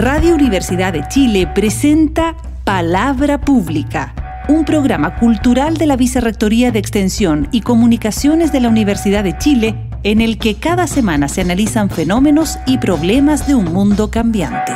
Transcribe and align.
Radio 0.00 0.34
Universidad 0.34 0.94
de 0.94 1.06
Chile 1.08 1.46
presenta 1.46 2.34
Palabra 2.64 3.38
Pública, 3.38 4.14
un 4.48 4.64
programa 4.64 5.16
cultural 5.16 5.76
de 5.76 5.84
la 5.84 5.96
Vicerrectoría 5.96 6.70
de 6.70 6.78
Extensión 6.78 7.48
y 7.52 7.60
Comunicaciones 7.60 8.50
de 8.50 8.60
la 8.60 8.70
Universidad 8.70 9.24
de 9.24 9.36
Chile 9.36 9.76
en 10.02 10.22
el 10.22 10.38
que 10.38 10.54
cada 10.54 10.86
semana 10.86 11.28
se 11.28 11.42
analizan 11.42 11.90
fenómenos 11.90 12.58
y 12.64 12.78
problemas 12.78 13.46
de 13.46 13.54
un 13.56 13.74
mundo 13.74 14.10
cambiante. 14.10 14.72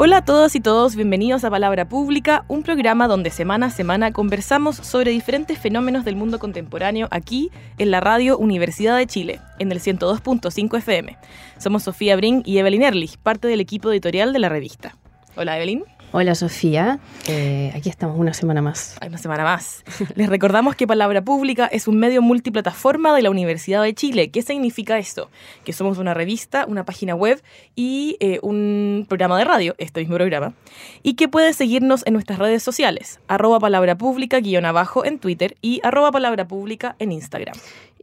Hola 0.00 0.18
a 0.18 0.24
todos 0.24 0.54
y 0.54 0.60
todos, 0.60 0.94
bienvenidos 0.94 1.42
a 1.42 1.50
Palabra 1.50 1.88
Pública, 1.88 2.44
un 2.46 2.62
programa 2.62 3.08
donde 3.08 3.30
semana 3.30 3.66
a 3.66 3.70
semana 3.70 4.12
conversamos 4.12 4.76
sobre 4.76 5.10
diferentes 5.10 5.58
fenómenos 5.58 6.04
del 6.04 6.14
mundo 6.14 6.38
contemporáneo 6.38 7.08
aquí 7.10 7.50
en 7.78 7.90
la 7.90 7.98
radio 7.98 8.38
Universidad 8.38 8.96
de 8.96 9.08
Chile, 9.08 9.40
en 9.58 9.72
el 9.72 9.80
102.5 9.80 10.78
FM. 10.78 11.18
Somos 11.58 11.82
Sofía 11.82 12.14
Brin 12.14 12.44
y 12.46 12.58
Evelyn 12.58 12.84
Erlich, 12.84 13.18
parte 13.18 13.48
del 13.48 13.58
equipo 13.58 13.90
editorial 13.90 14.32
de 14.32 14.38
la 14.38 14.48
revista. 14.48 14.94
Hola 15.34 15.56
Evelyn. 15.56 15.82
Hola 16.10 16.34
Sofía, 16.34 17.00
eh, 17.28 17.70
aquí 17.76 17.90
estamos 17.90 18.18
una 18.18 18.32
semana 18.32 18.62
más. 18.62 18.96
Una 19.06 19.18
semana 19.18 19.44
más. 19.44 19.84
Les 20.14 20.30
recordamos 20.30 20.74
que 20.74 20.86
Palabra 20.86 21.20
Pública 21.20 21.66
es 21.66 21.86
un 21.86 21.98
medio 21.98 22.22
multiplataforma 22.22 23.14
de 23.14 23.20
la 23.20 23.30
Universidad 23.30 23.82
de 23.82 23.92
Chile. 23.92 24.30
¿Qué 24.30 24.40
significa 24.40 24.96
esto? 24.96 25.28
Que 25.64 25.74
somos 25.74 25.98
una 25.98 26.14
revista, 26.14 26.64
una 26.66 26.86
página 26.86 27.14
web 27.14 27.42
y 27.76 28.16
eh, 28.20 28.38
un 28.42 29.04
programa 29.06 29.36
de 29.36 29.44
radio, 29.44 29.74
este 29.76 30.00
mismo 30.00 30.14
programa, 30.14 30.54
y 31.02 31.12
que 31.12 31.28
pueden 31.28 31.52
seguirnos 31.52 32.06
en 32.06 32.14
nuestras 32.14 32.38
redes 32.38 32.62
sociales, 32.62 33.20
arroba 33.28 33.60
palabra 33.60 33.98
pública 33.98 34.40
guion 34.40 34.64
abajo 34.64 35.04
en 35.04 35.18
Twitter 35.18 35.58
y 35.60 35.80
arroba 35.84 36.10
palabra 36.10 36.48
pública 36.48 36.96
en 37.00 37.12
Instagram. 37.12 37.54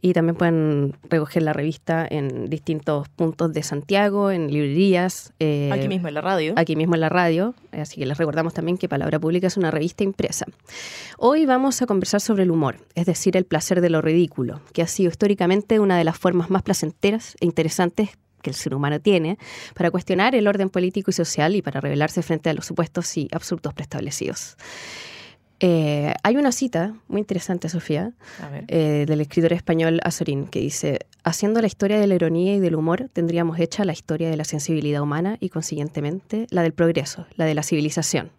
Y 0.06 0.12
también 0.12 0.36
pueden 0.36 0.94
recoger 1.10 1.42
la 1.42 1.52
revista 1.52 2.06
en 2.08 2.48
distintos 2.48 3.08
puntos 3.08 3.52
de 3.52 3.64
Santiago, 3.64 4.30
en 4.30 4.52
librerías. 4.52 5.32
Eh, 5.40 5.68
aquí 5.72 5.88
mismo 5.88 6.06
en 6.06 6.14
la 6.14 6.20
radio. 6.20 6.52
Aquí 6.54 6.76
mismo 6.76 6.94
en 6.94 7.00
la 7.00 7.08
radio. 7.08 7.56
Así 7.72 7.96
que 7.96 8.06
les 8.06 8.16
recordamos 8.16 8.54
también 8.54 8.78
que 8.78 8.88
Palabra 8.88 9.18
Pública 9.18 9.48
es 9.48 9.56
una 9.56 9.72
revista 9.72 10.04
impresa. 10.04 10.46
Hoy 11.18 11.44
vamos 11.44 11.82
a 11.82 11.86
conversar 11.86 12.20
sobre 12.20 12.44
el 12.44 12.52
humor, 12.52 12.76
es 12.94 13.06
decir, 13.06 13.36
el 13.36 13.46
placer 13.46 13.80
de 13.80 13.90
lo 13.90 14.00
ridículo, 14.00 14.60
que 14.72 14.82
ha 14.82 14.86
sido 14.86 15.10
históricamente 15.10 15.80
una 15.80 15.98
de 15.98 16.04
las 16.04 16.16
formas 16.16 16.50
más 16.50 16.62
placenteras 16.62 17.34
e 17.40 17.44
interesantes 17.44 18.10
que 18.42 18.50
el 18.50 18.54
ser 18.54 18.76
humano 18.76 19.00
tiene 19.00 19.38
para 19.74 19.90
cuestionar 19.90 20.36
el 20.36 20.46
orden 20.46 20.70
político 20.70 21.10
y 21.10 21.14
social 21.14 21.56
y 21.56 21.62
para 21.62 21.80
rebelarse 21.80 22.22
frente 22.22 22.48
a 22.48 22.54
los 22.54 22.64
supuestos 22.64 23.16
y 23.16 23.26
absurdos 23.32 23.74
preestablecidos. 23.74 24.56
Eh, 25.58 26.12
hay 26.22 26.36
una 26.36 26.52
cita 26.52 26.94
muy 27.08 27.20
interesante, 27.20 27.68
Sofía, 27.68 28.12
eh, 28.68 29.04
del 29.08 29.20
escritor 29.22 29.54
español 29.54 30.00
Azorín, 30.04 30.46
que 30.48 30.60
dice, 30.60 30.98
haciendo 31.24 31.60
la 31.60 31.66
historia 31.66 31.98
de 31.98 32.06
la 32.06 32.14
ironía 32.14 32.54
y 32.54 32.60
del 32.60 32.74
humor, 32.74 33.08
tendríamos 33.12 33.58
hecha 33.58 33.84
la 33.84 33.92
historia 33.92 34.28
de 34.28 34.36
la 34.36 34.44
sensibilidad 34.44 35.00
humana 35.00 35.38
y, 35.40 35.48
consiguientemente, 35.48 36.46
la 36.50 36.62
del 36.62 36.74
progreso, 36.74 37.26
la 37.36 37.46
de 37.46 37.54
la 37.54 37.62
civilización. 37.62 38.30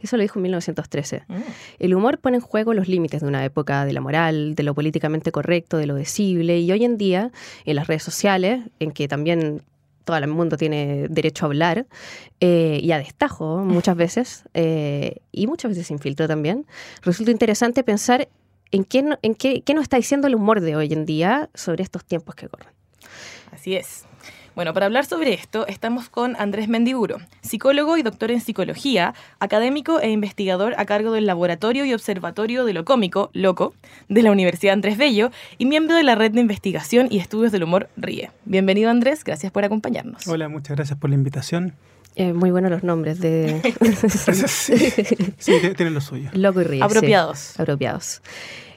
Eso 0.00 0.16
lo 0.16 0.22
dijo 0.22 0.38
en 0.38 0.44
1913. 0.44 1.24
Mm. 1.28 1.34
El 1.78 1.94
humor 1.94 2.18
pone 2.18 2.36
en 2.36 2.42
juego 2.42 2.74
los 2.74 2.88
límites 2.88 3.22
de 3.22 3.28
una 3.28 3.44
época 3.44 3.84
de 3.84 3.92
la 3.92 4.00
moral, 4.00 4.54
de 4.54 4.62
lo 4.62 4.74
políticamente 4.74 5.32
correcto, 5.32 5.78
de 5.78 5.86
lo 5.86 5.94
decible, 5.94 6.58
y 6.60 6.70
hoy 6.72 6.84
en 6.84 6.98
día, 6.98 7.30
en 7.64 7.76
las 7.76 7.86
redes 7.86 8.02
sociales, 8.02 8.60
en 8.80 8.92
que 8.92 9.08
también 9.08 9.62
todo 10.06 10.16
el 10.16 10.28
mundo 10.28 10.56
tiene 10.56 11.08
derecho 11.10 11.44
a 11.44 11.48
hablar, 11.48 11.86
eh, 12.40 12.78
y 12.80 12.92
a 12.92 12.98
destajo 12.98 13.58
muchas 13.58 13.96
veces, 13.96 14.44
eh, 14.54 15.16
y 15.32 15.46
muchas 15.48 15.72
veces 15.72 15.88
sin 15.88 15.98
filtro 15.98 16.28
también, 16.28 16.64
resulta 17.02 17.32
interesante 17.32 17.82
pensar 17.82 18.28
en, 18.70 18.84
qué, 18.84 19.04
en 19.20 19.34
qué, 19.34 19.62
qué 19.62 19.74
nos 19.74 19.82
está 19.82 19.96
diciendo 19.96 20.28
el 20.28 20.36
humor 20.36 20.60
de 20.60 20.76
hoy 20.76 20.92
en 20.92 21.04
día 21.04 21.50
sobre 21.54 21.82
estos 21.82 22.04
tiempos 22.04 22.36
que 22.36 22.48
corren. 22.48 22.72
Así 23.52 23.74
es. 23.74 24.04
Bueno, 24.56 24.72
para 24.72 24.86
hablar 24.86 25.04
sobre 25.04 25.34
esto 25.34 25.66
estamos 25.66 26.08
con 26.08 26.34
Andrés 26.36 26.66
Mendiburo, 26.66 27.18
psicólogo 27.42 27.98
y 27.98 28.02
doctor 28.02 28.30
en 28.30 28.40
psicología, 28.40 29.12
académico 29.38 30.00
e 30.00 30.08
investigador 30.08 30.74
a 30.78 30.86
cargo 30.86 31.12
del 31.12 31.26
Laboratorio 31.26 31.84
y 31.84 31.92
Observatorio 31.92 32.64
de 32.64 32.72
lo 32.72 32.86
Cómico, 32.86 33.28
LOCO, 33.34 33.74
de 34.08 34.22
la 34.22 34.30
Universidad 34.30 34.72
Andrés 34.72 34.96
Bello 34.96 35.30
y 35.58 35.66
miembro 35.66 35.94
de 35.94 36.04
la 36.04 36.14
Red 36.14 36.32
de 36.32 36.40
Investigación 36.40 37.08
y 37.10 37.18
Estudios 37.18 37.52
del 37.52 37.64
Humor 37.64 37.90
RIE. 37.98 38.30
Bienvenido 38.46 38.88
Andrés, 38.88 39.24
gracias 39.24 39.52
por 39.52 39.62
acompañarnos. 39.62 40.26
Hola, 40.26 40.48
muchas 40.48 40.74
gracias 40.74 40.98
por 40.98 41.10
la 41.10 41.16
invitación. 41.16 41.74
Eh, 42.14 42.32
muy 42.32 42.50
buenos 42.50 42.70
los 42.70 42.82
nombres 42.82 43.20
de... 43.20 43.60
sí, 45.36 45.52
tienen 45.76 45.92
lo 45.92 46.00
suyo. 46.00 46.30
Loco 46.32 46.62
y 46.62 46.64
Ríe. 46.64 46.82
Apropiados. 46.82 47.60
apropiados. 47.60 48.22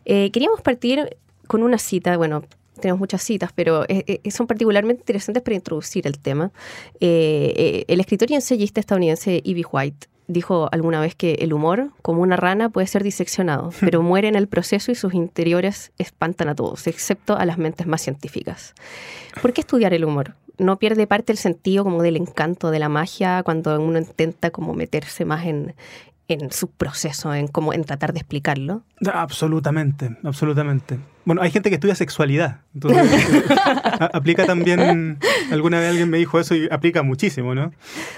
Eh, 0.03 0.29
queríamos 0.31 0.59
partir 0.59 1.15
con 1.47 1.63
una 1.63 1.77
cita, 1.77 2.17
bueno, 2.17 2.43
tenemos 2.79 2.99
muchas 2.99 3.21
citas, 3.21 3.51
pero 3.53 3.83
eh, 3.87 4.19
eh, 4.23 4.31
son 4.31 4.47
particularmente 4.47 5.01
interesantes 5.01 5.43
para 5.43 5.55
introducir 5.55 6.07
el 6.07 6.19
tema. 6.19 6.51
Eh, 6.99 7.85
el 7.87 7.99
escritor 7.99 8.31
y 8.31 8.35
ensayista 8.35 8.79
estadounidense 8.79 9.41
Evie 9.45 9.65
White 9.69 10.07
dijo 10.27 10.69
alguna 10.71 11.01
vez 11.01 11.15
que 11.15 11.33
el 11.39 11.53
humor, 11.53 11.89
como 12.01 12.21
una 12.21 12.35
rana, 12.35 12.69
puede 12.69 12.87
ser 12.87 13.03
diseccionado, 13.03 13.71
pero 13.79 14.01
muere 14.01 14.27
en 14.27 14.35
el 14.35 14.47
proceso 14.47 14.91
y 14.91 14.95
sus 14.95 15.13
interiores 15.13 15.91
espantan 15.97 16.49
a 16.49 16.55
todos, 16.55 16.87
excepto 16.87 17.35
a 17.35 17.45
las 17.45 17.57
mentes 17.57 17.87
más 17.87 18.01
científicas. 18.01 18.73
¿Por 19.41 19.53
qué 19.53 19.61
estudiar 19.61 19.93
el 19.93 20.05
humor? 20.05 20.35
¿No 20.57 20.77
pierde 20.77 21.07
parte 21.07 21.31
el 21.31 21.37
sentido 21.37 21.85
como 21.85 22.03
del 22.03 22.17
encanto, 22.17 22.69
de 22.69 22.79
la 22.79 22.89
magia, 22.89 23.43
cuando 23.43 23.79
uno 23.81 23.97
intenta 23.97 24.51
como 24.51 24.73
meterse 24.73 25.23
más 25.23 25.45
en, 25.45 25.73
en 26.29 26.51
su 26.51 26.69
proceso, 26.69 27.33
en 27.33 27.47
cómo, 27.47 27.73
en 27.73 27.83
tratar 27.83 28.13
de 28.13 28.19
explicarlo. 28.19 28.83
Absolutamente, 29.11 30.15
absolutamente. 30.23 30.99
Bueno, 31.25 31.41
hay 31.41 31.51
gente 31.51 31.69
que 31.69 31.75
estudia 31.75 31.95
sexualidad, 31.95 32.61
entonces 32.73 33.07
aplica 34.13 34.45
también, 34.45 35.19
alguna 35.51 35.79
vez 35.79 35.89
alguien 35.89 36.09
me 36.09 36.17
dijo 36.17 36.39
eso 36.39 36.55
y 36.55 36.67
aplica 36.71 37.03
muchísimo, 37.03 37.53
¿no? 37.53 37.71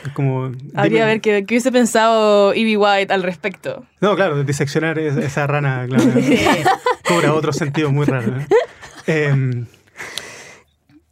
Es 0.06 0.12
como... 0.14 0.52
Habría 0.76 1.04
a 1.04 1.08
ver 1.08 1.22
qué, 1.22 1.46
hubiese 1.48 1.72
pensado 1.72 2.54
Evie 2.54 2.78
White 2.78 3.14
al 3.14 3.24
respecto. 3.24 3.86
No, 4.02 4.16
claro, 4.16 4.44
diseccionar 4.44 5.00
esa 5.00 5.48
rana, 5.48 5.86
claro, 5.88 6.04
cobra 7.08 7.34
otro 7.34 7.54
sentido 7.54 7.92
muy 7.92 8.06
raro. 8.06 8.34
Em, 9.08 9.66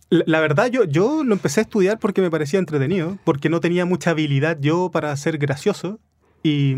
la 0.09 0.39
verdad, 0.39 0.67
yo, 0.67 0.85
yo 0.85 1.23
lo 1.23 1.33
empecé 1.33 1.61
a 1.61 1.63
estudiar 1.63 1.99
porque 1.99 2.21
me 2.21 2.31
parecía 2.31 2.59
entretenido, 2.59 3.17
porque 3.23 3.49
no 3.49 3.59
tenía 3.59 3.85
mucha 3.85 4.11
habilidad 4.11 4.57
yo 4.59 4.89
para 4.91 5.15
ser 5.15 5.37
gracioso 5.37 5.99
y, 6.43 6.75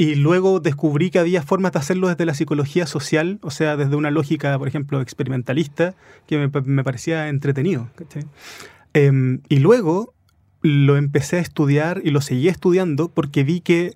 y 0.00 0.14
luego 0.14 0.60
descubrí 0.60 1.10
que 1.10 1.18
había 1.18 1.42
formas 1.42 1.72
de 1.72 1.78
hacerlo 1.78 2.08
desde 2.08 2.24
la 2.24 2.32
psicología 2.32 2.86
social, 2.86 3.38
o 3.42 3.50
sea, 3.50 3.76
desde 3.76 3.96
una 3.96 4.10
lógica, 4.10 4.58
por 4.58 4.66
ejemplo, 4.66 5.02
experimentalista, 5.02 5.94
que 6.26 6.38
me, 6.38 6.82
parecía 6.82 7.28
entretenido. 7.28 7.90
Em, 8.94 9.42
y 9.50 9.58
luego 9.58 10.14
lo 10.62 10.96
empecé 10.96 11.36
a 11.36 11.40
estudiar 11.40 12.00
y 12.02 12.12
lo 12.12 12.22
seguí 12.22 12.48
estudiando 12.48 13.10
porque 13.10 13.44
vi 13.44 13.60
que 13.60 13.94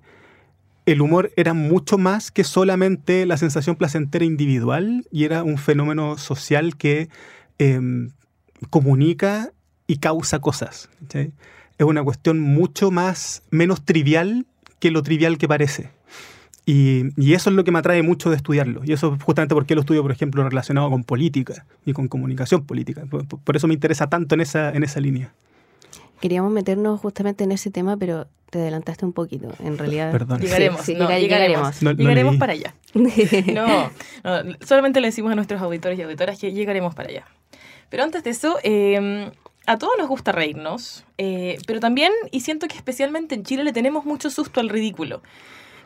el 0.85 1.01
humor 1.01 1.31
era 1.37 1.55
mucho 1.55 1.97
más 1.97 2.29
que 2.29 2.43
solamente 2.43 3.25
la 3.25 3.37
sensación 3.37 3.75
placentera 3.75 4.25
individual 4.25 5.07
y 5.11 5.23
era 5.23 5.41
un 5.41 5.57
fenómeno 5.57 6.19
social 6.19 6.77
que 6.77 7.09
em, 7.57 8.11
comunica 8.69 9.53
y 9.87 9.97
causa 9.97 10.37
cosas 10.39 10.87
es 11.77 11.85
una 11.85 12.03
cuestión 12.03 12.39
mucho 12.39 12.91
más, 12.91 13.43
menos 13.51 13.83
trivial 13.83 14.45
que 14.79 14.91
lo 14.91 15.03
trivial 15.03 15.37
que 15.37 15.47
parece. 15.47 15.89
Y, 16.65 17.33
eso 17.33 17.49
es 17.51 17.55
lo 17.55 17.63
que 17.63 17.71
me 17.71 17.79
atrae 17.79 18.01
mucho 18.01 18.29
de 18.31 18.37
estudiarlo. 18.37 18.81
Y 18.83 18.93
eso 18.93 19.13
es 19.13 19.23
justamente 19.23 19.53
porque 19.53 19.75
lo 19.75 19.81
estudio, 19.81 20.01
por 20.01 20.11
ejemplo, 20.11 20.43
relacionado 20.43 20.89
con 20.89 21.03
política 21.03 21.65
y 21.85 21.93
con 21.93 22.07
comunicación 22.07 22.65
política. 22.65 23.03
Por, 23.05 23.55
eso 23.55 23.67
me 23.67 23.73
interesa 23.73 24.07
tanto 24.07 24.35
en 24.35 24.41
esa, 24.41 24.71
en 24.71 24.83
esa 24.83 24.99
línea. 24.99 25.31
Queríamos 26.21 26.51
meternos 26.51 26.99
justamente 26.99 27.43
en 27.43 27.51
ese 27.51 27.69
tema, 27.69 27.97
pero 27.97 28.27
te 28.49 28.59
adelantaste 28.59 29.05
un 29.05 29.13
poquito. 29.13 29.53
En 29.59 29.77
realidad, 29.77 30.11
Perdón. 30.11 30.39
Llegaremos, 30.39 30.85
llegaremos. 30.87 31.79
llegaremos 31.81 32.37
para 32.37 32.53
allá. 32.53 32.73
no, 33.53 33.91
solamente 34.65 35.01
le 35.01 35.07
decimos 35.07 35.31
a 35.33 35.35
nuestros 35.35 35.61
auditores 35.61 35.99
y 35.99 36.01
auditoras 36.01 36.39
que 36.39 36.51
llegaremos 36.51 36.95
para 36.95 37.09
allá. 37.09 37.25
Pero 37.89 38.03
antes 38.03 38.23
de 38.23 38.31
eso, 38.31 38.57
eh, 38.63 39.29
a 39.67 39.77
todos 39.77 39.93
nos 39.97 40.07
gusta 40.07 40.31
reírnos, 40.31 41.05
eh, 41.17 41.57
pero 41.67 41.79
también, 41.79 42.11
y 42.31 42.41
siento 42.41 42.67
que 42.67 42.75
especialmente 42.75 43.35
en 43.35 43.43
Chile 43.43 43.63
le 43.63 43.73
tenemos 43.73 44.05
mucho 44.05 44.29
susto 44.29 44.59
al 44.59 44.69
ridículo. 44.69 45.21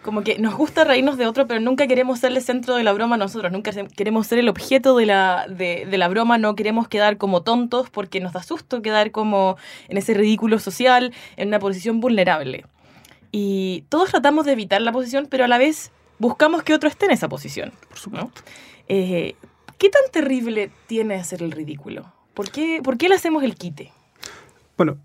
Como 0.02 0.22
que 0.22 0.40
nos 0.40 0.56
gusta 0.56 0.86
reírnos 0.86 1.18
de 1.18 1.28
otro, 1.28 1.46
pero 1.46 1.60
nunca 1.60 1.86
queremos 1.86 2.20
ser 2.20 2.32
el 2.32 2.42
centro 2.42 2.76
de 2.76 2.84
la 2.84 2.94
broma 2.94 3.18
nosotros, 3.18 3.52
nunca 3.52 3.72
queremos 3.98 4.28
ser 4.28 4.40
el 4.40 4.48
objeto 4.48 4.96
de 4.96 5.06
la, 5.06 5.46
de, 5.50 5.86
la 5.98 6.08
broma, 6.08 6.38
no 6.38 6.56
queremos 6.56 6.88
quedar 6.88 7.18
como 7.18 7.42
tontos 7.42 7.90
porque 7.90 8.22
nos 8.22 8.32
da 8.32 8.42
susto 8.42 8.82
quedar 8.82 9.12
como 9.12 9.58
en 9.90 9.98
ese 9.98 10.14
ridículo 10.14 10.60
social, 10.60 11.14
en 11.36 11.50
una 11.50 11.60
posición 11.60 12.00
vulnerable. 12.00 12.66
Y 13.32 13.84
todos 13.90 14.10
tratamos 14.12 14.46
de 14.46 14.54
evitar 14.54 14.82
la 14.82 14.94
posición, 14.94 15.28
pero 15.30 15.44
a 15.44 15.48
la 15.48 15.58
vez 15.58 15.92
buscamos 16.18 16.64
que 16.64 16.74
otro 16.74 16.88
esté 16.88 17.06
en 17.06 17.12
esa 17.12 17.28
posición. 17.28 17.74
Por 17.90 18.00
supuesto. 18.00 18.42
Eh, 18.88 19.36
¿Qué 19.78 19.90
tan 19.90 20.02
terrible 20.12 20.72
tiene 20.88 21.16
hacer 21.16 21.44
el 21.44 21.52
ridículo? 21.52 22.19
¿Por 22.40 22.52
qué, 22.52 22.80
¿Por 22.82 22.98
qué 22.98 23.10
le 23.10 23.16
hacemos 23.16 23.44
el 23.44 23.56
quite? 23.56 23.92
Bueno, 24.78 24.98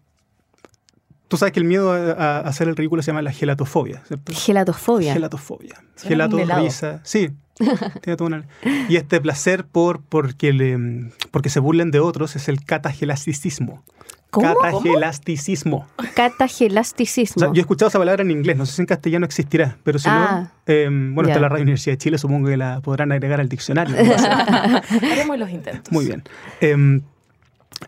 tú 1.26 1.36
sabes 1.36 1.52
que 1.52 1.58
el 1.58 1.66
miedo 1.66 1.92
a, 1.92 2.38
hacer 2.38 2.68
el 2.68 2.76
ridículo 2.76 3.02
se 3.02 3.08
llama 3.08 3.22
la 3.22 3.32
gelatofobia, 3.32 4.04
¿cierto? 4.06 4.32
Gelatofobia. 4.32 5.14
Gelatofobia. 5.14 5.82
Gelato, 5.96 6.38
risa. 6.38 7.00
Sí, 7.02 7.30
y 8.88 8.94
este 8.94 9.20
placer 9.20 9.64
por 9.64 10.00
porque, 10.02 10.52
le, 10.52 11.10
porque 11.32 11.50
se 11.50 11.58
burlen 11.58 11.90
de 11.90 11.98
otros 11.98 12.36
es 12.36 12.48
el 12.48 12.64
catagelasticismo. 12.64 13.82
¿Cómo? 14.30 14.54
Catagelasticismo. 14.54 15.88
Catagelasticismo. 16.14 17.52
yo 17.52 17.52
he 17.56 17.60
escuchado 17.62 17.88
esa 17.88 17.98
palabra 17.98 18.22
en 18.22 18.30
inglés, 18.30 18.56
no 18.56 18.64
sé 18.64 18.74
si 18.74 18.82
en 18.82 18.86
castellano 18.86 19.26
existirá, 19.26 19.76
pero 19.82 19.98
si 19.98 20.06
no, 20.08 20.14
Ah. 20.14 20.52
em, 20.66 21.16
bueno, 21.16 21.26
Ya. 21.28 21.32
está 21.32 21.40
la 21.40 21.48
Radio 21.48 21.64
Universidad 21.64 21.94
de 21.94 21.98
Chile, 21.98 22.18
supongo 22.18 22.46
que 22.46 22.56
la 22.56 22.80
podrán 22.80 23.10
agregar 23.10 23.40
al 23.40 23.48
diccionario. 23.48 23.96
Haremos 25.12 25.36
los 25.36 25.50
intentos. 25.50 25.92
Muy 25.92 26.06
bien. 26.06 26.22
Em, 26.60 27.02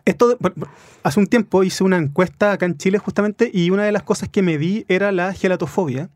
esto, 0.05 0.29
de- 0.29 0.37
hace 1.03 1.19
un 1.19 1.27
tiempo 1.27 1.63
hice 1.63 1.83
una 1.83 1.97
encuesta 1.97 2.51
acá 2.51 2.65
en 2.65 2.77
Chile 2.77 2.97
justamente 2.97 3.49
y 3.53 3.69
una 3.69 3.83
de 3.83 3.91
las 3.91 4.03
cosas 4.03 4.29
que 4.29 4.41
medí 4.41 4.85
era 4.87 5.11
la 5.11 5.33
gelatofobia. 5.33 6.09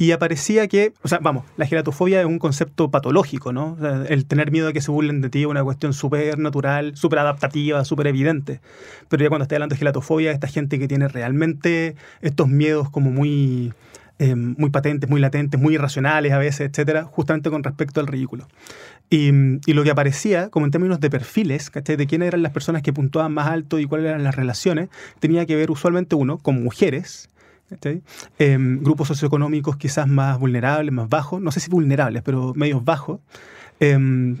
Y 0.00 0.12
aparecía 0.12 0.68
que, 0.68 0.92
o 1.02 1.08
sea, 1.08 1.18
vamos, 1.20 1.44
la 1.56 1.66
gelatofobia 1.66 2.20
es 2.20 2.26
un 2.26 2.38
concepto 2.38 2.88
patológico, 2.88 3.52
¿no? 3.52 3.76
El 4.08 4.26
tener 4.26 4.52
miedo 4.52 4.68
a 4.68 4.72
que 4.72 4.80
se 4.80 4.92
burlen 4.92 5.20
de 5.22 5.28
ti 5.28 5.40
es 5.40 5.46
una 5.46 5.64
cuestión 5.64 5.92
súper 5.92 6.38
natural, 6.38 6.96
súper 6.96 7.18
adaptativa, 7.18 7.84
súper 7.84 8.06
evidente. 8.06 8.60
Pero 9.08 9.24
ya 9.24 9.28
cuando 9.28 9.42
estoy 9.42 9.56
hablando 9.56 9.74
de 9.74 9.78
gelatofobia, 9.80 10.30
esta 10.30 10.46
gente 10.46 10.78
que 10.78 10.86
tiene 10.86 11.08
realmente 11.08 11.96
estos 12.20 12.46
miedos 12.46 12.90
como 12.90 13.10
muy, 13.10 13.72
eh, 14.18 14.34
muy 14.34 14.70
patentes, 14.70 15.08
muy 15.08 15.20
latentes, 15.20 15.60
muy 15.60 15.74
irracionales 15.74 16.32
a 16.32 16.38
veces, 16.38 16.68
etcétera, 16.70 17.04
justamente 17.04 17.50
con 17.50 17.62
respecto 17.62 18.00
al 18.00 18.06
ridículo. 18.06 18.48
Y, 19.10 19.30
y 19.64 19.72
lo 19.74 19.84
que 19.84 19.90
aparecía, 19.90 20.48
como 20.50 20.66
en 20.66 20.72
términos 20.72 21.00
de 21.00 21.08
perfiles, 21.08 21.70
¿cachai? 21.70 21.96
De 21.96 22.06
quiénes 22.06 22.28
eran 22.28 22.42
las 22.42 22.52
personas 22.52 22.82
que 22.82 22.92
puntuaban 22.92 23.32
más 23.32 23.46
alto 23.46 23.78
y 23.78 23.86
cuáles 23.86 24.08
eran 24.08 24.24
las 24.24 24.34
relaciones, 24.34 24.88
tenía 25.20 25.46
que 25.46 25.56
ver 25.56 25.70
usualmente 25.70 26.16
uno 26.16 26.38
con 26.38 26.62
mujeres, 26.62 27.30
¿cachai? 27.70 28.02
Em, 28.38 28.82
grupos 28.82 29.08
socioeconómicos 29.08 29.76
quizás 29.76 30.08
más 30.08 30.38
vulnerables, 30.38 30.92
más 30.92 31.08
bajos, 31.08 31.40
no 31.40 31.52
sé 31.52 31.60
si 31.60 31.70
vulnerables, 31.70 32.22
pero 32.22 32.54
medios 32.54 32.84
bajos, 32.84 33.20
em, 33.80 34.38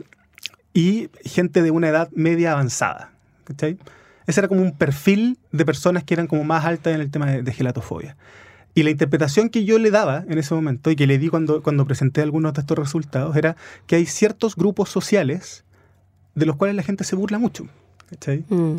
y 0.74 1.08
gente 1.24 1.62
de 1.62 1.70
una 1.70 1.88
edad 1.88 2.10
media 2.12 2.52
avanzada. 2.52 3.12
¿cachai? 3.44 3.78
Ese 4.26 4.40
era 4.40 4.48
como 4.48 4.60
un 4.60 4.76
perfil 4.76 5.38
de 5.52 5.64
personas 5.64 6.04
que 6.04 6.14
eran 6.14 6.26
como 6.26 6.44
más 6.44 6.64
altas 6.64 6.94
en 6.94 7.00
el 7.00 7.10
tema 7.10 7.26
de, 7.26 7.42
de 7.42 7.52
gelatofobia. 7.52 8.16
Y 8.78 8.84
la 8.84 8.90
interpretación 8.90 9.48
que 9.48 9.64
yo 9.64 9.76
le 9.80 9.90
daba 9.90 10.24
en 10.28 10.38
ese 10.38 10.54
momento 10.54 10.92
y 10.92 10.94
que 10.94 11.08
le 11.08 11.18
di 11.18 11.26
cuando, 11.30 11.64
cuando 11.64 11.84
presenté 11.84 12.20
algunos 12.22 12.52
de 12.54 12.60
estos 12.60 12.78
resultados 12.78 13.34
era 13.34 13.56
que 13.88 13.96
hay 13.96 14.06
ciertos 14.06 14.54
grupos 14.54 14.88
sociales 14.88 15.64
de 16.36 16.46
los 16.46 16.54
cuales 16.54 16.76
la 16.76 16.84
gente 16.84 17.02
se 17.02 17.16
burla 17.16 17.40
mucho. 17.40 17.66
¿cachai? 18.08 18.44
Mm. 18.48 18.76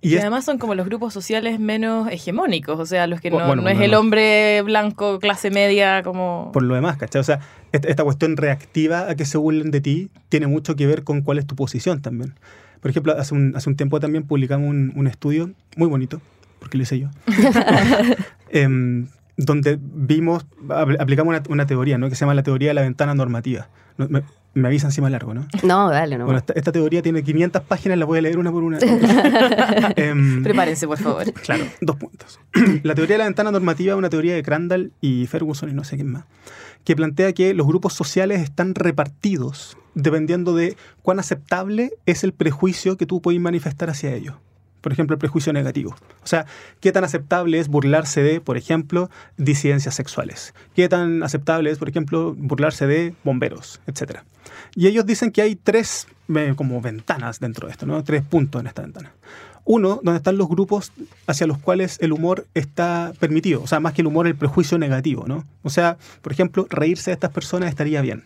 Y, 0.00 0.14
es- 0.14 0.22
además 0.22 0.46
son 0.46 0.56
como 0.56 0.74
los 0.74 0.86
grupos 0.86 1.12
sociales 1.12 1.60
menos 1.60 2.08
hegemónicos, 2.10 2.80
o 2.80 2.86
sea, 2.86 3.06
los 3.06 3.20
que 3.20 3.30
no, 3.30 3.46
Bueno, 3.46 3.60
no 3.60 3.68
es 3.68 3.78
el 3.78 3.92
hombre 3.92 4.62
blanco, 4.62 5.18
clase 5.18 5.50
media, 5.50 6.02
como... 6.02 6.50
por 6.54 6.62
lo 6.62 6.74
demás, 6.74 6.96
¿cachai? 6.96 7.20
O 7.20 7.24
sea, 7.24 7.40
esta, 7.72 7.88
esta 7.88 8.04
cuestión 8.04 8.38
reactiva 8.38 9.10
a 9.10 9.16
que 9.16 9.26
se 9.26 9.36
burlen 9.36 9.70
de 9.70 9.82
ti 9.82 10.08
tiene 10.30 10.46
mucho 10.46 10.76
que 10.76 10.86
ver 10.86 11.04
con 11.04 11.20
cuál 11.20 11.36
es 11.36 11.46
tu 11.46 11.56
posición 11.56 12.00
también. 12.00 12.32
Por 12.80 12.90
ejemplo, 12.90 13.14
hace 13.18 13.34
un, 13.34 13.52
hace 13.54 13.68
un 13.68 13.76
tiempo 13.76 14.00
también 14.00 14.24
publicamos 14.24 14.70
un, 14.70 14.94
un 14.96 15.06
estudio 15.06 15.50
muy 15.76 15.88
bonito, 15.88 16.22
porque 16.58 16.78
lo 16.78 16.84
hice 16.84 16.98
yo, 17.00 17.08
em, 18.50 19.08
donde 19.36 19.78
vimos, 19.80 20.46
apl- 20.68 20.96
aplicamos 21.00 21.30
una, 21.36 21.42
una 21.48 21.66
teoría, 21.66 21.98
¿no? 21.98 22.08
Que 22.08 22.14
se 22.14 22.20
llama 22.20 22.34
la 22.34 22.42
teoría 22.42 22.68
de 22.70 22.74
la 22.74 22.82
ventana 22.82 23.14
normativa. 23.14 23.68
No, 23.98 24.08
me, 24.08 24.22
me 24.54 24.68
avisan 24.68 24.92
si 24.92 25.00
más 25.00 25.10
largo, 25.10 25.34
¿no? 25.34 25.46
No, 25.62 25.90
dale, 25.90 26.16
no. 26.18 26.24
Bueno, 26.24 26.38
esta, 26.38 26.52
esta 26.54 26.72
teoría 26.72 27.02
tiene 27.02 27.22
500 27.22 27.62
páginas, 27.62 27.98
la 27.98 28.04
voy 28.06 28.18
a 28.18 28.22
leer 28.22 28.38
una 28.38 28.50
por 28.50 28.62
una. 28.62 28.78
Em, 29.96 30.42
Prepárense, 30.42 30.86
por 30.86 30.98
favor. 30.98 31.32
Claro, 31.32 31.64
dos 31.80 31.96
puntos. 31.96 32.40
la 32.82 32.94
teoría 32.94 33.14
de 33.14 33.18
la 33.18 33.24
ventana 33.24 33.50
normativa 33.50 33.92
es 33.92 33.98
una 33.98 34.08
teoría 34.10 34.34
de 34.34 34.42
Crandall 34.42 34.92
y 35.00 35.26
Ferguson 35.26 35.70
y 35.70 35.72
no 35.74 35.84
sé 35.84 35.96
quién 35.96 36.10
más, 36.12 36.24
que 36.84 36.96
plantea 36.96 37.32
que 37.32 37.54
los 37.54 37.66
grupos 37.66 37.92
sociales 37.94 38.40
están 38.40 38.74
repartidos 38.74 39.76
dependiendo 39.94 40.54
de 40.54 40.76
cuán 41.02 41.18
aceptable 41.18 41.92
es 42.04 42.22
el 42.24 42.32
prejuicio 42.32 42.96
que 42.96 43.06
tú 43.06 43.22
puedes 43.22 43.40
manifestar 43.40 43.88
hacia 43.90 44.12
ellos. 44.14 44.34
Por 44.86 44.92
ejemplo, 44.92 45.14
el 45.14 45.18
prejuicio 45.18 45.52
negativo. 45.52 45.96
O 46.22 46.28
sea, 46.28 46.46
qué 46.78 46.92
tan 46.92 47.02
aceptable 47.02 47.58
es 47.58 47.66
burlarse 47.66 48.22
de, 48.22 48.40
por 48.40 48.56
ejemplo, 48.56 49.10
disidencias 49.36 49.96
sexuales. 49.96 50.54
Qué 50.76 50.88
tan 50.88 51.24
aceptable 51.24 51.72
es, 51.72 51.78
por 51.78 51.88
ejemplo, 51.88 52.36
burlarse 52.38 52.86
de 52.86 53.12
bomberos, 53.24 53.80
etc. 53.88 54.20
Y 54.76 54.86
ellos 54.86 55.04
dicen 55.04 55.32
que 55.32 55.42
hay 55.42 55.56
tres 55.56 56.06
eh, 56.32 56.52
como 56.54 56.80
ventanas 56.80 57.40
dentro 57.40 57.66
de 57.66 57.72
esto, 57.72 57.84
¿no? 57.84 58.04
Tres 58.04 58.22
puntos 58.22 58.60
en 58.60 58.68
esta 58.68 58.82
ventana. 58.82 59.10
Uno, 59.64 59.98
donde 60.04 60.18
están 60.18 60.38
los 60.38 60.48
grupos 60.48 60.92
hacia 61.26 61.48
los 61.48 61.58
cuales 61.58 61.98
el 62.00 62.12
humor 62.12 62.46
está 62.54 63.12
permitido. 63.18 63.64
O 63.64 63.66
sea, 63.66 63.80
más 63.80 63.92
que 63.92 64.02
el 64.02 64.06
humor, 64.06 64.28
el 64.28 64.36
prejuicio 64.36 64.78
negativo, 64.78 65.24
¿no? 65.26 65.44
O 65.64 65.70
sea, 65.70 65.96
por 66.22 66.30
ejemplo, 66.30 66.64
reírse 66.70 67.10
de 67.10 67.14
estas 67.14 67.32
personas 67.32 67.70
estaría 67.70 68.02
bien. 68.02 68.22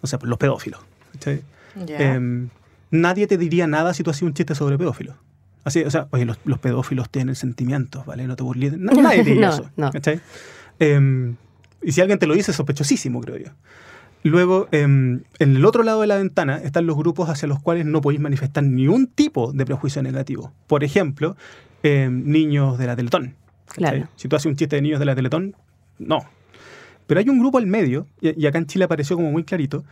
O 0.00 0.08
sea, 0.08 0.18
los 0.22 0.38
pedófilos. 0.38 0.80
¿cachai? 1.12 1.44
Ya. 1.86 2.14
Em, 2.14 2.48
nadie 2.90 3.28
te 3.28 3.38
diría 3.38 3.68
nada 3.68 3.94
si 3.94 4.02
tú 4.02 4.10
hacías 4.10 4.22
un 4.22 4.34
chiste 4.34 4.56
sobre 4.56 4.76
pedófilos. 4.76 5.14
Así, 5.64 5.82
o 5.82 5.90
sea, 5.90 6.08
oye, 6.10 6.24
los, 6.24 6.38
los 6.44 6.58
pedófilos 6.58 7.10
tienen 7.10 7.34
sentimientos, 7.34 8.06
¿vale? 8.06 8.26
No 8.26 8.36
te 8.36 8.42
burles. 8.42 8.72
Na- 8.78 8.92
Nadie 8.92 9.24
te 9.24 9.34
No, 9.34 9.48
eso. 9.50 9.70
no. 9.76 9.90
¿cachai? 9.90 10.20
Em, 10.78 11.36
y 11.82 11.92
si 11.92 12.00
alguien 12.00 12.18
te 12.18 12.26
lo 12.26 12.34
dice, 12.34 12.50
es 12.50 12.56
sospechosísimo, 12.56 13.20
creo 13.20 13.36
yo. 13.36 13.50
Luego, 14.22 14.68
em, 14.70 15.22
en 15.38 15.56
el 15.56 15.64
otro 15.64 15.82
lado 15.82 16.02
de 16.02 16.06
la 16.06 16.16
ventana 16.16 16.58
están 16.58 16.86
los 16.86 16.96
grupos 16.96 17.28
hacia 17.30 17.48
los 17.48 17.60
cuales 17.60 17.86
no 17.86 18.00
podéis 18.02 18.20
manifestar 18.20 18.62
ni 18.64 18.86
un 18.86 19.06
tipo 19.06 19.52
de 19.52 19.64
prejuicio 19.64 20.02
negativo. 20.02 20.52
Por 20.66 20.84
ejemplo, 20.84 21.36
em, 21.82 22.24
niños 22.26 22.78
de 22.78 22.86
la 22.86 22.96
Teletón. 22.96 23.34
Claro. 23.74 24.08
Si 24.16 24.28
tú 24.28 24.36
haces 24.36 24.46
un 24.46 24.56
chiste 24.56 24.76
de 24.76 24.82
niños 24.82 24.98
de 24.98 25.06
la 25.06 25.14
Teletón, 25.14 25.54
no. 25.98 26.18
Pero 27.06 27.20
hay 27.20 27.28
un 27.28 27.38
grupo 27.38 27.58
al 27.58 27.66
medio, 27.66 28.06
y, 28.20 28.46
acá 28.46 28.58
en 28.58 28.66
Chile 28.66 28.84
apareció 28.84 29.16
como 29.16 29.30
muy 29.32 29.44
clarito, 29.44 29.84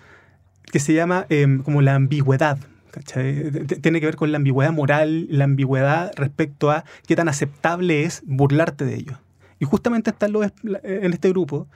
que 0.70 0.78
se 0.78 0.92
llama 0.94 1.26
como 1.64 1.80
la 1.80 1.94
ambigüedad. 1.94 2.58
Tiene 3.04 4.00
que 4.00 4.06
ver 4.06 4.16
con 4.16 4.30
la 4.32 4.36
ambigüedad 4.36 4.72
moral, 4.72 5.26
la 5.30 5.44
ambigüedad 5.44 6.12
respecto 6.16 6.70
a 6.70 6.84
qué 7.06 7.16
tan 7.16 7.28
aceptable 7.28 8.04
es 8.04 8.22
burlarte 8.26 8.84
de 8.84 8.94
ellos. 8.94 9.16
Y 9.60 9.64
justamente 9.64 10.10
están 10.10 10.32
los, 10.32 10.46
en 10.82 11.12
este 11.12 11.30
grupo 11.30 11.66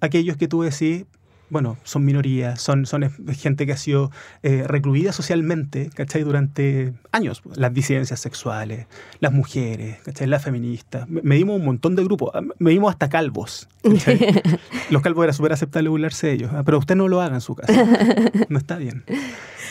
aquellos 0.00 0.36
que 0.36 0.48
tú 0.48 0.62
decís, 0.62 1.04
bueno, 1.48 1.76
son 1.84 2.04
minorías, 2.04 2.60
son, 2.60 2.86
son 2.86 3.08
gente 3.34 3.66
que 3.66 3.72
ha 3.72 3.76
sido 3.76 4.10
eh, 4.42 4.64
recluida 4.66 5.12
socialmente, 5.12 5.90
¿cachai? 5.94 6.22
Durante 6.24 6.92
años. 7.12 7.42
Las 7.54 7.72
disidencias 7.72 8.18
sexuales, 8.18 8.86
las 9.20 9.32
mujeres, 9.32 9.98
¿cachai? 10.04 10.26
Las 10.26 10.42
feministas. 10.42 11.08
Me- 11.08 11.22
Medimos 11.22 11.60
un 11.60 11.64
montón 11.64 11.94
de 11.94 12.02
grupos, 12.02 12.30
ah, 12.34 12.40
medimos 12.58 12.90
hasta 12.90 13.08
calvos. 13.08 13.68
¿cachai? 13.82 14.18
Los 14.90 15.02
calvos 15.02 15.22
era 15.24 15.32
súper 15.32 15.52
aceptable 15.52 15.88
burlarse 15.88 16.26
de 16.26 16.32
ellos, 16.32 16.50
ah, 16.52 16.62
pero 16.64 16.78
usted 16.78 16.96
no 16.96 17.06
lo 17.06 17.20
haga 17.20 17.36
en 17.36 17.40
su 17.40 17.54
casa. 17.54 17.72
No 18.48 18.58
está 18.58 18.76
bien. 18.76 19.04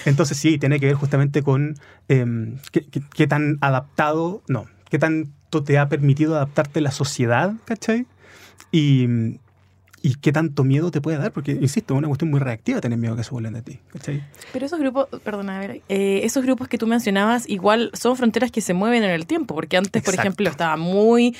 Entonces 0.05 0.37
sí, 0.37 0.57
tiene 0.57 0.79
que 0.79 0.85
ver 0.87 0.95
justamente 0.95 1.41
con 1.43 1.75
em, 2.07 2.57
qué, 2.71 2.81
qué- 2.81 3.01
qué 3.13 3.27
tan 3.27 3.57
adaptado, 3.61 4.41
no, 4.47 4.65
qué 4.89 5.00
tanto 5.00 5.63
te 5.63 5.77
ha 5.77 5.89
permitido 5.89 6.35
adaptarte 6.35 6.81
la 6.81 6.91
sociedad, 6.91 7.53
¿cachai? 7.65 8.05
Y, 8.71 9.07
y 10.01 10.15
qué 10.21 10.31
tanto 10.31 10.63
miedo 10.63 10.91
te 10.91 11.01
puede 11.01 11.17
dar, 11.17 11.31
porque, 11.31 11.51
insisto, 11.53 11.93
es 11.93 11.97
una 11.97 12.07
cuestión 12.07 12.29
muy 12.29 12.39
reactiva 12.39 12.79
tener 12.81 13.00
miedo 13.00 13.15
que 13.15 13.24
se 13.24 13.31
burlen 13.31 13.53
de 13.53 13.62
ti, 13.63 13.79
¿cachai? 13.91 14.21
Pero 14.53 14.65
esos 14.65 14.79
grupos, 14.79 15.07
perdona, 15.24 15.57
a 15.57 15.59
ver, 15.59 15.81
eh, 15.89 16.21
esos 16.24 16.43
grupos 16.43 16.67
que 16.67 16.77
tú 16.77 16.85
mencionabas 16.88 17.50
igual 17.50 17.89
son 17.93 18.15
fronteras 18.15 18.51
que 18.51 18.62
se 18.62 18.74
mueven 18.74 19.03
en 19.03 19.09
el 19.09 19.25
tiempo, 19.25 19.55
porque 19.55 19.77
antes, 19.77 20.03
por 20.03 20.13
ejemplo, 20.13 20.50
estaba 20.50 20.77
muy 20.77 21.35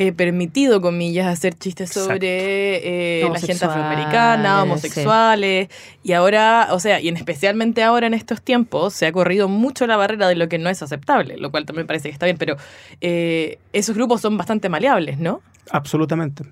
eh, 0.00 0.12
permitido, 0.12 0.80
comillas, 0.80 1.26
hacer 1.26 1.54
chistes 1.58 1.90
Exacto. 1.90 2.12
sobre 2.14 3.20
eh, 3.20 3.28
la 3.32 3.40
gente 3.40 3.64
afroamericana, 3.64 4.62
homosexuales, 4.62 5.68
y 6.04 6.12
ahora, 6.12 6.68
o 6.70 6.78
sea, 6.78 7.00
y 7.00 7.08
en 7.08 7.16
especialmente 7.16 7.82
ahora 7.82 8.06
en 8.06 8.14
estos 8.14 8.40
tiempos, 8.40 8.94
se 8.94 9.06
ha 9.06 9.12
corrido 9.12 9.48
mucho 9.48 9.88
la 9.88 9.96
barrera 9.96 10.28
de 10.28 10.36
lo 10.36 10.48
que 10.48 10.58
no 10.58 10.70
es 10.70 10.82
aceptable, 10.82 11.36
lo 11.36 11.50
cual 11.50 11.66
también 11.66 11.86
parece 11.88 12.08
que 12.08 12.12
está 12.12 12.26
bien, 12.26 12.38
pero 12.38 12.56
eh, 13.00 13.58
esos 13.72 13.96
grupos 13.96 14.20
son 14.20 14.36
bastante 14.38 14.68
maleables, 14.68 15.18
¿no? 15.18 15.42
Absolutamente. 15.72 16.44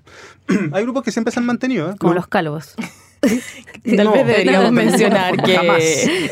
Hay 0.73 0.83
grupos 0.83 1.03
que 1.03 1.11
siempre 1.11 1.31
se 1.31 1.39
han 1.39 1.45
mantenido, 1.45 1.89
¿eh? 1.89 1.95
Como 1.97 2.11
No- 2.13 2.19
los 2.19 2.27
calvos. 2.27 2.75
Tal 3.21 4.03
No, 4.05 4.11
vez 4.11 4.27
deberíamos 4.27 4.71
no, 4.71 4.71
no, 4.71 4.83
mencionar 4.83 5.41
que... 5.41 5.55
jamás. 5.55 5.83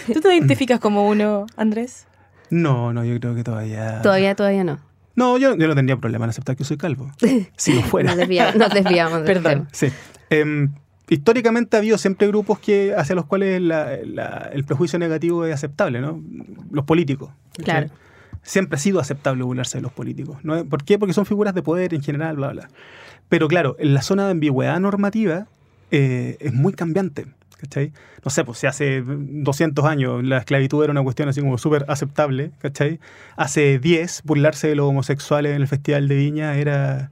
¿Tú 0.14 0.20
te 0.22 0.36
identificas 0.36 0.80
como 0.82 1.08
uno, 1.08 1.48
Andrés? 1.56 2.06
No, 2.50 2.94
no, 2.94 3.04
yo 3.06 3.18
creo 3.20 3.34
que 3.36 3.44
todavía... 3.44 4.02
Todavía, 4.04 4.36
todavía 4.36 4.64
no. 4.64 4.80
No, 5.16 5.38
yo, 5.38 5.56
yo 5.56 5.68
no 5.68 5.76
tendría 5.76 5.98
problema 5.98 6.26
en 6.26 6.30
aceptar 6.30 6.56
que 6.56 6.64
soy 6.64 6.78
calvo. 6.78 7.12
Si 7.58 7.74
lo 7.74 7.82
fuera. 7.82 8.10
Nos 8.10 8.18
desviamos, 8.18 8.56
nos 8.56 8.74
desviamos 8.74 9.18
del 9.24 9.26
Perdón. 9.26 9.44
tema. 9.44 9.68
Sí. 9.72 9.88
Em, 10.30 10.74
históricamente 11.10 11.78
ha 11.78 11.80
habido 11.80 11.98
siempre 11.98 12.28
grupos 12.28 12.60
que 12.60 12.94
hacia 12.98 13.16
los 13.16 13.26
cuales 13.26 13.62
la- 13.62 13.98
la- 14.06 14.50
el 14.54 14.64
prejuicio 14.66 15.00
negativo 15.00 15.46
es 15.46 15.54
aceptable, 15.54 16.02
¿no? 16.02 16.22
Los 16.72 16.86
políticos. 16.86 17.32
Claro. 17.64 17.90
Siempre 18.44 18.76
ha 18.76 18.80
sido 18.80 19.00
aceptable 19.00 19.44
burlarse 19.44 19.78
de 19.78 19.82
los 19.84 19.92
políticos. 19.92 20.38
¿no? 20.44 20.66
¿Por 20.66 20.84
qué? 20.84 21.00
Porque 21.00 21.14
son 21.14 21.26
figuras 21.26 21.56
de 21.56 21.64
poder 21.64 21.94
en 21.94 22.02
general, 22.04 22.36
bla, 22.36 22.50
bla. 22.50 22.68
Pero 23.30 23.48
claro, 23.48 23.76
en 23.80 23.94
la 23.94 24.02
zona 24.04 24.26
de 24.26 24.32
ambigüedad 24.32 24.80
normativa 24.80 25.48
eh, 25.92 26.38
es 26.40 26.54
muy 26.54 26.74
cambiante. 26.74 27.26
¿Cachai? 27.58 27.94
No 28.24 28.32
sé, 28.32 28.44
pues 28.44 28.58
si 28.60 28.68
hace 28.68 29.02
200 29.06 29.86
años 29.86 30.24
la 30.24 30.40
esclavitud 30.40 30.84
era 30.84 30.92
una 30.92 31.04
cuestión 31.04 31.30
así 31.30 31.42
como 31.42 31.58
súper 31.58 31.86
aceptable, 31.88 32.52
¿cachai? 32.60 33.00
Hace 33.38 33.80
10 33.80 34.24
burlarse 34.24 34.68
de 34.68 34.76
los 34.76 34.90
homosexuales 34.90 35.56
en 35.56 35.62
el 35.62 35.68
Festival 35.68 36.08
de 36.08 36.16
Viña 36.16 36.56
era 36.58 37.12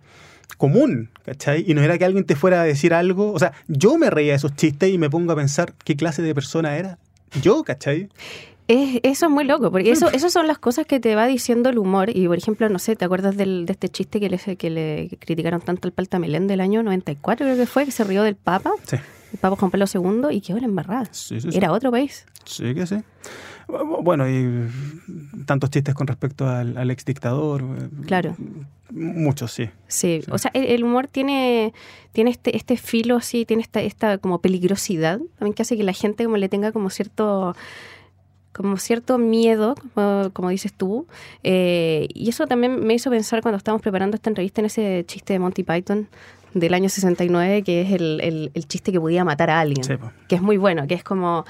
común, 0.58 1.10
¿cachai? 1.26 1.64
Y 1.68 1.74
no 1.74 1.82
era 1.82 1.98
que 1.98 2.06
alguien 2.06 2.26
te 2.26 2.36
fuera 2.36 2.62
a 2.62 2.64
decir 2.64 2.94
algo. 2.94 3.32
O 3.32 3.40
sea, 3.40 3.54
yo 3.68 3.98
me 3.98 4.10
reía 4.10 4.32
de 4.32 4.38
esos 4.38 4.56
chistes 4.56 4.90
y 4.90 4.98
me 4.98 5.10
pongo 5.10 5.32
a 5.34 5.36
pensar 5.36 5.74
qué 5.84 5.96
clase 5.96 6.22
de 6.22 6.36
persona 6.36 6.78
era. 6.78 6.98
Yo, 7.42 7.64
¿cachai? 7.64 8.10
eso 8.68 9.26
es 9.26 9.32
muy 9.32 9.44
loco, 9.44 9.72
porque 9.72 9.92
eso, 9.92 10.10
esas 10.14 10.32
son 10.32 10.48
las 10.48 10.58
cosas 10.58 10.86
que 10.86 11.00
te 11.00 11.16
va 11.16 11.28
diciendo 11.28 11.70
el 11.70 11.78
humor. 11.78 12.16
Y 12.16 12.28
por 12.28 12.38
ejemplo, 12.38 12.70
no 12.70 12.80
sé, 12.80 12.96
¿te 12.96 13.06
acuerdas 13.06 13.36
del, 13.38 13.66
de 13.66 13.74
este 13.74 13.90
chiste 13.90 14.20
que 14.20 14.30
le, 14.30 14.38
que 14.38 14.70
le 14.70 15.10
criticaron 15.20 15.62
tanto 15.62 15.88
al 15.88 15.92
Paltamelén 15.92 16.48
del 16.48 16.62
año 16.62 16.84
94, 16.84 17.46
creo 17.46 17.58
que 17.58 17.66
fue, 17.66 17.86
que 17.86 17.92
se 17.92 18.04
rió 18.04 18.24
del 18.24 18.36
Papa? 18.36 18.72
Sí. 18.88 18.98
El 19.34 19.40
Papa 19.40 19.56
Juan 19.58 19.72
Pablo 19.72 19.86
II 19.92 20.36
y 20.36 20.42
quedó 20.42 20.58
en 20.58 20.66
embarrada. 20.66 21.10
Sí, 21.12 21.42
sí, 21.42 21.50
Era 21.52 21.72
otro 21.72 21.92
país. 21.92 22.25
Sí, 22.46 22.74
que 22.74 22.86
sí. 22.86 22.98
Bueno, 23.68 24.30
y 24.30 24.70
tantos 25.46 25.70
chistes 25.72 25.96
con 25.96 26.06
respecto 26.08 26.48
al, 26.48 26.92
ex 26.92 27.04
dictador. 27.04 27.62
Eh, 27.63 27.90
claro. 28.06 28.36
Muchos, 28.92 29.52
sí. 29.52 29.70
Sí, 29.88 30.22
o 30.30 30.38
sea, 30.38 30.52
el, 30.54 30.84
humor 30.84 31.08
tiene, 31.08 31.74
tiene 32.12 32.30
este, 32.30 32.56
este 32.56 32.78
filo 32.78 33.18
así, 33.18 33.46
tiene 33.46 33.63
esta, 33.63 33.82
esta 33.82 34.20
como 34.20 34.40
peligrosidad, 34.40 35.20
también 35.40 35.56
que 35.56 35.63
hace 35.63 35.75
que 35.78 35.84
la 35.84 35.94
gente 35.94 36.25
como 36.25 36.38
le 36.38 36.48
tenga 36.48 36.72
como 36.72 36.92
cierto 36.92 37.56
como 38.54 38.78
cierto 38.78 39.18
miedo, 39.18 39.76
como, 40.34 40.50
dices 40.50 40.74
tú. 40.74 41.08
Eh, 41.44 42.08
y 42.14 42.30
eso 42.30 42.48
también 42.48 42.86
me 42.86 42.94
hizo 42.94 43.10
pensar 43.10 43.42
cuando 43.42 43.58
estábamos 43.58 43.82
preparando 43.82 44.16
esta 44.16 44.30
entrevista 44.30 44.62
en 44.62 44.66
ese 44.66 45.04
chiste 45.08 45.34
de 45.34 45.40
Monty 45.40 45.64
Python 45.64 46.08
del 46.54 46.74
año 46.74 46.88
69, 46.88 47.64
que 47.64 47.82
es 47.82 47.92
el, 47.92 48.52
el, 48.54 48.68
chiste 48.68 48.92
que 48.92 49.00
podía 49.00 49.24
matar 49.24 49.50
a 49.50 49.60
alguien, 49.60 49.82
que 50.28 50.36
es 50.36 50.42
muy 50.42 50.58
bueno, 50.58 50.86
que 50.88 50.94
es 50.94 51.04
como 51.04 51.46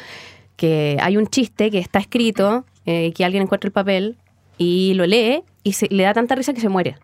que 0.56 0.98
hay 1.02 1.18
un 1.18 1.28
chiste 1.28 1.70
que 1.72 1.80
está 1.80 2.00
escrito, 2.00 2.66
eh, 2.86 3.12
que 3.14 3.26
alguien 3.26 3.44
encuentra 3.44 3.68
el 3.68 3.74
papel 3.74 4.18
y 4.58 4.94
lo 4.94 5.06
lee 5.06 5.44
y 5.64 5.74
se, 5.74 5.88
le 5.90 6.04
da 6.04 6.14
tanta 6.14 6.36
risa 6.36 6.54
que 6.54 6.62
se 6.62 6.70
muere. 6.70 6.96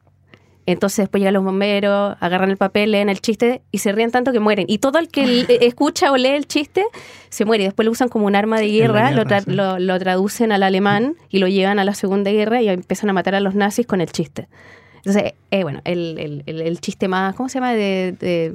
Entonces 0.66 0.98
después 1.04 1.22
llegan 1.22 1.34
los 1.34 1.44
bomberos, 1.44 2.16
agarran 2.20 2.50
el 2.52 2.58
papel, 2.58 2.92
leen 2.92 3.10
el 3.10 3.22
chiste 3.22 3.62
y 3.72 3.80
se 3.80 3.92
ríen 3.92 4.12
tanto 4.12 4.32
que 4.32 4.40
mueren. 4.40 4.66
Y 4.68 4.78
todo 4.78 5.00
el 5.00 5.08
que 5.08 5.46
escucha 5.62 6.12
o 6.12 6.18
lee 6.18 6.30
el 6.30 6.48
chiste 6.48 6.86
se 7.30 7.46
muere. 7.46 7.64
Y 7.64 7.68
después 7.68 7.86
lo 7.86 7.92
usan 7.92 8.10
como 8.10 8.28
un 8.28 8.36
arma 8.36 8.60
de 8.60 8.70
guerra, 8.70 9.12
lo, 9.12 9.80
lo, 9.80 10.00
traducen 10.00 10.52
al 10.52 10.64
alemán 10.64 11.16
y 11.30 11.40
lo 11.40 11.48
llevan 11.48 11.80
a 11.80 11.84
la 11.84 11.96
Segunda 11.96 12.32
Guerra 12.32 12.62
y 12.62 12.70
empiezan 12.70 13.10
a 13.10 13.14
matar 13.14 13.36
a 13.36 13.40
los 13.40 13.56
nazis 13.56 13.88
con 13.88 14.02
el 14.02 14.12
chiste. 14.12 14.48
Entonces, 15.06 15.34
eh, 15.52 15.64
bueno, 15.64 15.82
el, 15.84 16.44
el, 16.46 16.62
el, 16.62 16.80
chiste 16.82 17.08
más, 17.08 17.36
¿cómo 17.36 17.50
se 17.50 17.56
llama? 17.56 17.74
De, 17.74 18.16
de, 18.20 18.54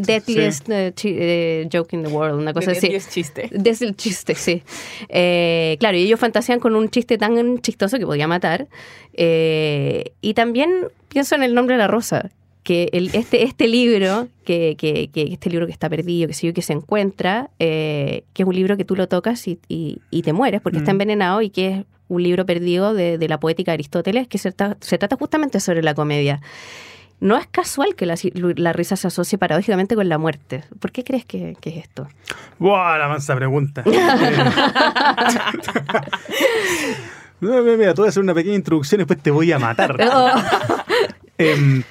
deadliest, 0.00 0.68
eh, 0.68 0.92
eh, 1.04 1.68
joke 1.72 1.94
in 1.94 2.02
the 2.02 2.08
world, 2.08 2.38
una 2.38 2.52
cosa 2.52 2.72
así. 2.72 2.82
Deadliest 2.82 3.10
chiste. 3.12 3.48
Desde 3.52 3.86
el 3.86 3.96
chiste, 3.96 4.34
sí. 4.34 4.62
Eh, 5.08 5.76
claro, 5.80 5.96
y 5.96 6.02
ellos 6.02 6.20
fantasean 6.20 6.60
con 6.60 6.76
un 6.76 6.90
chiste 6.90 7.16
tan 7.16 7.58
chistoso 7.60 7.98
que 7.98 8.06
podía 8.06 8.28
matar. 8.28 8.68
y 9.16 10.34
también 10.34 10.70
pienso 11.08 11.34
en 11.34 11.42
el 11.42 11.54
nombre 11.54 11.76
de 11.76 11.78
la 11.78 11.88
rosa, 11.88 12.30
que 12.62 12.90
el, 12.92 13.10
este, 13.14 13.44
este 13.44 13.66
libro, 13.66 14.28
que, 14.44 14.76
que, 14.76 15.08
que, 15.08 15.22
este 15.32 15.48
libro 15.48 15.66
que 15.66 15.72
está 15.72 15.88
perdido, 15.88 16.28
que 16.28 16.34
sé 16.34 16.48
yo, 16.48 16.52
que 16.52 16.60
se 16.60 16.74
encuentra, 16.74 17.50
que 17.58 18.24
es 18.34 18.46
un 18.46 18.54
libro 18.54 18.76
que 18.76 18.84
tú 18.84 18.96
lo 18.96 19.08
tocas 19.08 19.46
y, 19.48 19.58
y, 19.68 20.22
te 20.22 20.32
mueres 20.32 20.60
porque 20.60 20.78
está 20.78 20.90
mm. 20.90 20.94
envenenado 20.96 21.42
y 21.42 21.50
que 21.50 21.68
es 21.68 21.84
un 22.08 22.22
libro 22.22 22.46
perdido 22.46 22.94
de, 22.94 23.18
la 23.28 23.38
poética 23.38 23.72
de 23.72 23.74
Aristóteles 23.74 24.26
que 24.28 24.38
se, 24.38 24.52
trata 24.52 25.16
justamente 25.16 25.60
sobre 25.60 25.82
la 25.82 25.94
comedia. 25.94 26.40
No 27.20 27.36
es 27.36 27.46
casual 27.48 27.94
que 27.96 28.06
la, 28.06 28.72
risa 28.72 28.96
se 28.96 29.08
asocie 29.08 29.38
paradójicamente 29.38 29.94
con 29.94 30.08
la 30.08 30.18
muerte. 30.18 30.64
¿Por 30.80 30.92
qué 30.92 31.04
crees 31.04 31.24
que, 31.24 31.56
es 31.60 31.76
esto? 31.76 32.08
¡Buah, 32.58 32.98
la 32.98 33.08
mansa 33.08 33.34
pregunta! 33.34 33.82
mira, 37.40 37.94
te 37.94 38.00
voy 38.00 38.06
a 38.06 38.08
hacer 38.08 38.22
una 38.22 38.34
pequeña 38.34 38.56
introducción 38.56 39.00
y 39.00 39.02
después 39.02 39.20
te 39.20 39.30
voy 39.30 39.52
a 39.52 39.58
matar. 39.58 39.96
Oh. 40.10 40.30
Em, 41.40 41.84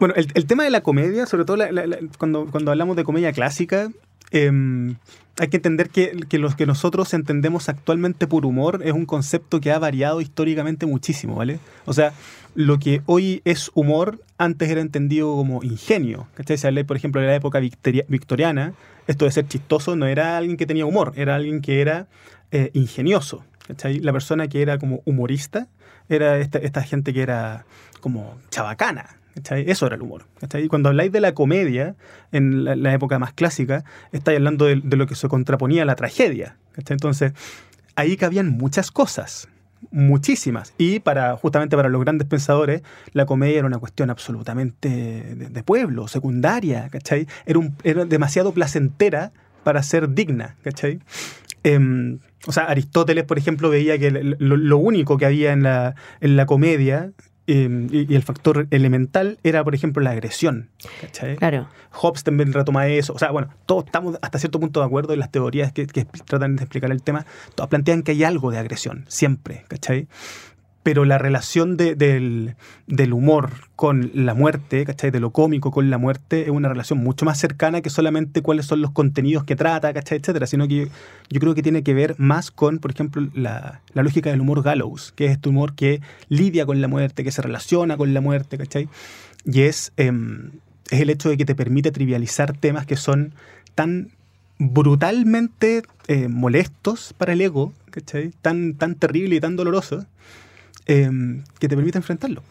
bueno, 0.00 0.14
el, 0.16 0.46
tema 0.46 0.64
de 0.64 0.70
la 0.70 0.80
comedia, 0.82 1.26
sobre 1.26 1.44
todo 1.44 1.58
cuando, 2.18 2.46
cuando 2.50 2.72
hablamos 2.72 2.96
de 2.96 3.04
comedia 3.04 3.32
clásica, 3.32 3.90
em, 4.30 4.96
hay 5.38 5.48
que 5.48 5.56
entender 5.56 5.90
que, 5.90 6.14
lo 6.38 6.50
que 6.50 6.66
nosotros 6.66 7.12
entendemos 7.12 7.68
actualmente 7.68 8.26
por 8.26 8.46
humor 8.46 8.80
es 8.84 8.92
un 8.92 9.04
concepto 9.04 9.60
que 9.60 9.70
ha 9.70 9.78
variado 9.78 10.20
históricamente 10.20 10.86
muchísimo, 10.86 11.34
¿vale? 11.34 11.58
O 11.84 11.92
sea, 11.92 12.12
lo 12.54 12.78
que 12.78 13.02
hoy 13.04 13.42
es 13.44 13.70
humor 13.74 14.20
antes 14.38 14.70
era 14.70 14.80
entendido 14.80 15.34
como 15.36 15.62
ingenio. 15.62 16.26
¿Cachai? 16.34 16.56
Si 16.56 16.84
por 16.84 16.96
ejemplo, 16.96 17.20
de 17.20 17.26
la 17.26 17.34
época 17.34 17.60
victoriana, 17.60 18.72
esto 19.06 19.26
de 19.26 19.30
ser 19.30 19.46
chistoso 19.46 19.94
no 19.94 20.06
era 20.06 20.38
alguien 20.38 20.56
que 20.56 20.66
tenía 20.66 20.86
humor, 20.86 21.12
era 21.16 21.34
alguien 21.34 21.60
que 21.60 21.82
era 21.82 22.06
eh, 22.50 22.70
ingenioso. 22.72 23.44
La 24.00 24.12
persona 24.12 24.48
que 24.48 24.62
era 24.62 24.78
como 24.78 25.02
humorista 25.04 25.68
era 26.08 26.38
esta, 26.38 26.58
esta 26.58 26.82
gente 26.82 27.12
que 27.12 27.20
era 27.20 27.66
como 28.00 28.38
chabacana. 28.50 29.16
Eso 29.50 29.86
era 29.86 29.96
el 29.96 30.02
humor. 30.02 30.26
Y 30.54 30.68
cuando 30.68 30.88
habláis 30.88 31.12
de 31.12 31.20
la 31.20 31.34
comedia, 31.34 31.94
en 32.32 32.64
la, 32.64 32.94
época 32.94 33.18
más 33.18 33.32
clásica, 33.32 33.84
estáis 34.12 34.36
hablando 34.38 34.64
de, 34.64 34.76
lo 34.76 35.06
que 35.06 35.14
se 35.14 35.28
contraponía 35.28 35.82
a 35.82 35.84
la 35.84 35.94
tragedia. 35.94 36.56
Entonces, 36.76 37.32
ahí 37.96 38.16
cabían 38.16 38.48
muchas 38.48 38.90
cosas, 38.90 39.48
muchísimas. 39.90 40.74
Y 40.78 41.00
para 41.00 41.36
justamente 41.36 41.76
para 41.76 41.88
los 41.88 42.00
grandes 42.00 42.26
pensadores, 42.26 42.82
la 43.12 43.26
comedia 43.26 43.58
era 43.58 43.66
una 43.66 43.78
cuestión 43.78 44.10
absolutamente 44.10 44.88
de, 44.88 45.62
pueblo, 45.62 46.08
secundaria, 46.08 46.88
¿cachai? 46.88 47.26
Era, 47.44 48.04
demasiado 48.06 48.52
placentera 48.52 49.32
para 49.64 49.82
ser 49.82 50.10
digna, 50.14 50.56
¿cachai? 50.62 51.00
Em, 51.62 52.20
o 52.46 52.52
sea, 52.52 52.64
Aristóteles, 52.64 53.24
por 53.24 53.38
ejemplo, 53.38 53.68
veía 53.68 53.98
que 53.98 54.10
lo, 54.10 54.78
único 54.78 55.18
que 55.18 55.26
había 55.26 55.52
en 55.52 55.62
la 55.62 56.46
comedia 56.46 57.12
Em, 57.48 57.88
y, 57.92 58.12
el 58.14 58.22
factor 58.22 58.66
elemental 58.70 59.38
era, 59.44 59.62
por 59.62 59.74
ejemplo, 59.74 60.02
la 60.02 60.10
agresión. 60.10 60.70
¿cachai? 61.00 61.36
Claro. 61.36 61.68
Hobbes 61.92 62.24
también 62.24 62.52
retoma 62.52 62.88
eso. 62.88 63.12
O 63.12 63.18
sea, 63.18 63.30
bueno, 63.30 63.48
todos 63.66 63.84
estamos 63.84 64.18
hasta 64.20 64.38
cierto 64.38 64.58
punto 64.58 64.80
de 64.80 64.86
acuerdo 64.86 65.12
en 65.12 65.20
las 65.20 65.30
teorías 65.30 65.72
que, 65.72 65.86
que 65.86 66.04
tratan 66.04 66.56
de 66.56 66.64
explicar 66.64 66.90
el 66.90 67.02
tema. 67.02 67.24
Todos 67.54 67.68
plantean 67.70 68.02
que 68.02 68.12
hay 68.12 68.24
algo 68.24 68.50
de 68.50 68.58
agresión, 68.58 69.04
siempre, 69.08 69.64
¿cachai? 69.68 70.08
Pero 70.86 71.04
la 71.04 71.18
relación 71.18 71.76
del, 71.76 72.54
humor 73.12 73.50
con 73.74 74.12
la 74.14 74.34
muerte, 74.34 74.84
¿cachai? 74.84 75.10
De 75.10 75.18
lo 75.18 75.30
cómico 75.30 75.72
con 75.72 75.90
la 75.90 75.98
muerte 75.98 76.42
es 76.42 76.50
una 76.50 76.68
relación 76.68 77.00
mucho 77.00 77.24
más 77.24 77.40
cercana 77.40 77.80
que 77.80 77.90
solamente 77.90 78.40
cuáles 78.40 78.66
son 78.66 78.82
los 78.82 78.92
contenidos 78.92 79.42
que 79.42 79.56
trata, 79.56 79.92
¿cachai? 79.92 80.18
Etcétera, 80.18 80.46
sino 80.46 80.68
que 80.68 80.88
yo, 81.28 81.40
creo 81.40 81.56
que 81.56 81.64
tiene 81.64 81.82
que 81.82 81.92
ver 81.92 82.14
más 82.18 82.52
con, 82.52 82.78
por 82.78 82.92
ejemplo, 82.92 83.28
la, 83.34 83.80
lógica 83.94 84.30
del 84.30 84.40
humor 84.40 84.62
gallows, 84.62 85.12
que 85.16 85.26
es 85.26 85.32
este 85.32 85.48
humor 85.48 85.74
que 85.74 86.00
lidia 86.28 86.64
con 86.66 86.80
la 86.80 86.86
muerte, 86.86 87.24
que 87.24 87.32
se 87.32 87.42
relaciona 87.42 87.96
con 87.96 88.14
la 88.14 88.20
muerte, 88.20 88.56
¿cachai? 88.56 88.88
Y 89.44 89.62
es, 89.62 89.92
em, 89.96 90.52
es 90.92 91.00
el 91.00 91.10
hecho 91.10 91.28
de 91.28 91.36
que 91.36 91.44
te 91.44 91.56
permite 91.56 91.90
trivializar 91.90 92.56
temas 92.56 92.86
que 92.86 92.94
son 92.94 93.34
tan 93.74 94.10
brutalmente 94.60 95.82
eh, 96.06 96.28
molestos 96.28 97.12
para 97.18 97.32
el 97.32 97.40
ego, 97.40 97.72
¿cachai? 97.90 98.30
Tan, 98.40 98.74
tan 98.74 98.94
terrible 98.94 99.34
y 99.34 99.40
tan 99.40 99.56
doloroso 99.56 100.06
Em, 100.84 101.42
que 101.58 101.68
te 101.68 101.74
permite 101.74 101.98
enfrentarlo. 101.98 102.42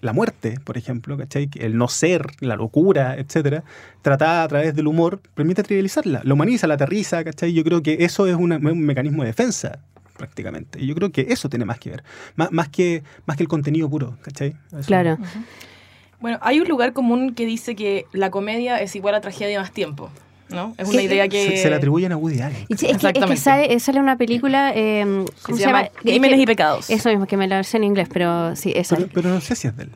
La 0.00 0.14
muerte, 0.14 0.58
por 0.64 0.78
ejemplo, 0.78 1.18
¿cachai? 1.18 1.50
El 1.56 1.76
no 1.76 1.88
ser, 1.88 2.26
la 2.40 2.56
locura, 2.56 3.16
etcétera, 3.16 3.64
tratada 4.00 4.44
a 4.44 4.48
través 4.48 4.74
del 4.74 4.86
humor, 4.86 5.20
permite 5.34 5.62
trivializarla, 5.62 6.22
la 6.24 6.32
humaniza, 6.32 6.66
la 6.66 6.74
aterriza, 6.74 7.22
¿cachai? 7.22 7.52
Yo 7.52 7.62
creo 7.62 7.82
que 7.82 7.98
eso 8.00 8.26
es 8.26 8.34
un 8.34 8.48
mecanismo 8.78 9.22
de 9.22 9.28
defensa 9.28 9.80
prácticamente. 10.16 10.80
Y 10.80 10.86
yo 10.86 10.94
creo 10.94 11.12
que 11.12 11.26
eso 11.28 11.50
tiene 11.50 11.66
más 11.66 11.78
que 11.78 11.90
ver, 11.90 12.04
más, 12.36 12.50
más, 12.52 12.68
que, 12.70 13.02
más 13.26 13.36
que 13.36 13.42
el 13.42 13.48
contenido 13.48 13.90
puro, 13.90 14.16
¿cachai? 14.22 14.56
Claro. 14.86 15.18
Bueno, 16.20 16.38
hay 16.40 16.60
un 16.60 16.68
lugar 16.68 16.94
común 16.94 17.34
que 17.34 17.44
dice 17.44 17.76
que 17.76 18.06
la 18.12 18.30
comedia 18.30 18.80
es 18.80 18.96
igual 18.96 19.14
a 19.14 19.20
tragedia 19.20 19.60
más 19.60 19.72
tiempo. 19.72 20.10
¿No? 20.50 20.74
Es 20.78 20.88
una 20.88 21.02
idea 21.02 21.28
que... 21.28 21.56
Se, 21.56 21.70
la 21.70 21.76
atribuyen 21.76 22.12
a 22.12 22.16
Woody 22.16 22.40
Allen. 22.40 22.66
Es 22.68 22.80
que, 22.80 23.36
sale, 23.78 24.00
una 24.00 24.16
película... 24.16 24.72
Eh, 24.74 25.24
¿Cómo 25.42 25.58
se, 25.58 25.64
llama? 25.64 25.88
Crímenes 25.88 26.40
y 26.40 26.46
pecados. 26.46 26.90
Eso 26.90 27.08
mismo, 27.08 27.26
que 27.26 27.36
me 27.36 27.48
la 27.48 27.62
sé 27.64 27.76
en 27.78 27.84
inglés, 27.84 28.08
pero 28.12 28.54
sí, 28.56 28.72
eso. 28.74 28.96
Pero, 29.12 29.30
no 29.30 29.40
sé 29.40 29.54
si 29.56 29.68
es 29.68 29.76
de 29.76 29.84
él. 29.84 29.90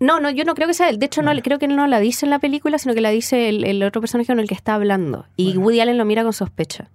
No, 0.00 0.18
no, 0.18 0.30
yo 0.30 0.44
no 0.44 0.54
creo 0.54 0.66
que 0.66 0.74
sea 0.74 0.88
él. 0.88 0.98
De 0.98 1.06
hecho, 1.06 1.22
no, 1.22 1.32
creo 1.42 1.58
que 1.58 1.66
él 1.66 1.76
no 1.76 1.86
la 1.86 2.00
dice 2.00 2.26
en 2.26 2.30
la 2.30 2.40
película, 2.40 2.78
sino 2.78 2.94
que 2.94 3.00
la 3.00 3.10
dice 3.10 3.48
el, 3.48 3.82
otro 3.84 4.00
personaje 4.00 4.26
con 4.26 4.40
el 4.40 4.48
que 4.48 4.54
está 4.54 4.74
hablando. 4.74 5.26
Y 5.36 5.56
Woody 5.56 5.80
Allen 5.80 5.98
lo 5.98 6.04
mira 6.04 6.24
con 6.24 6.32
sospecha. 6.32 6.88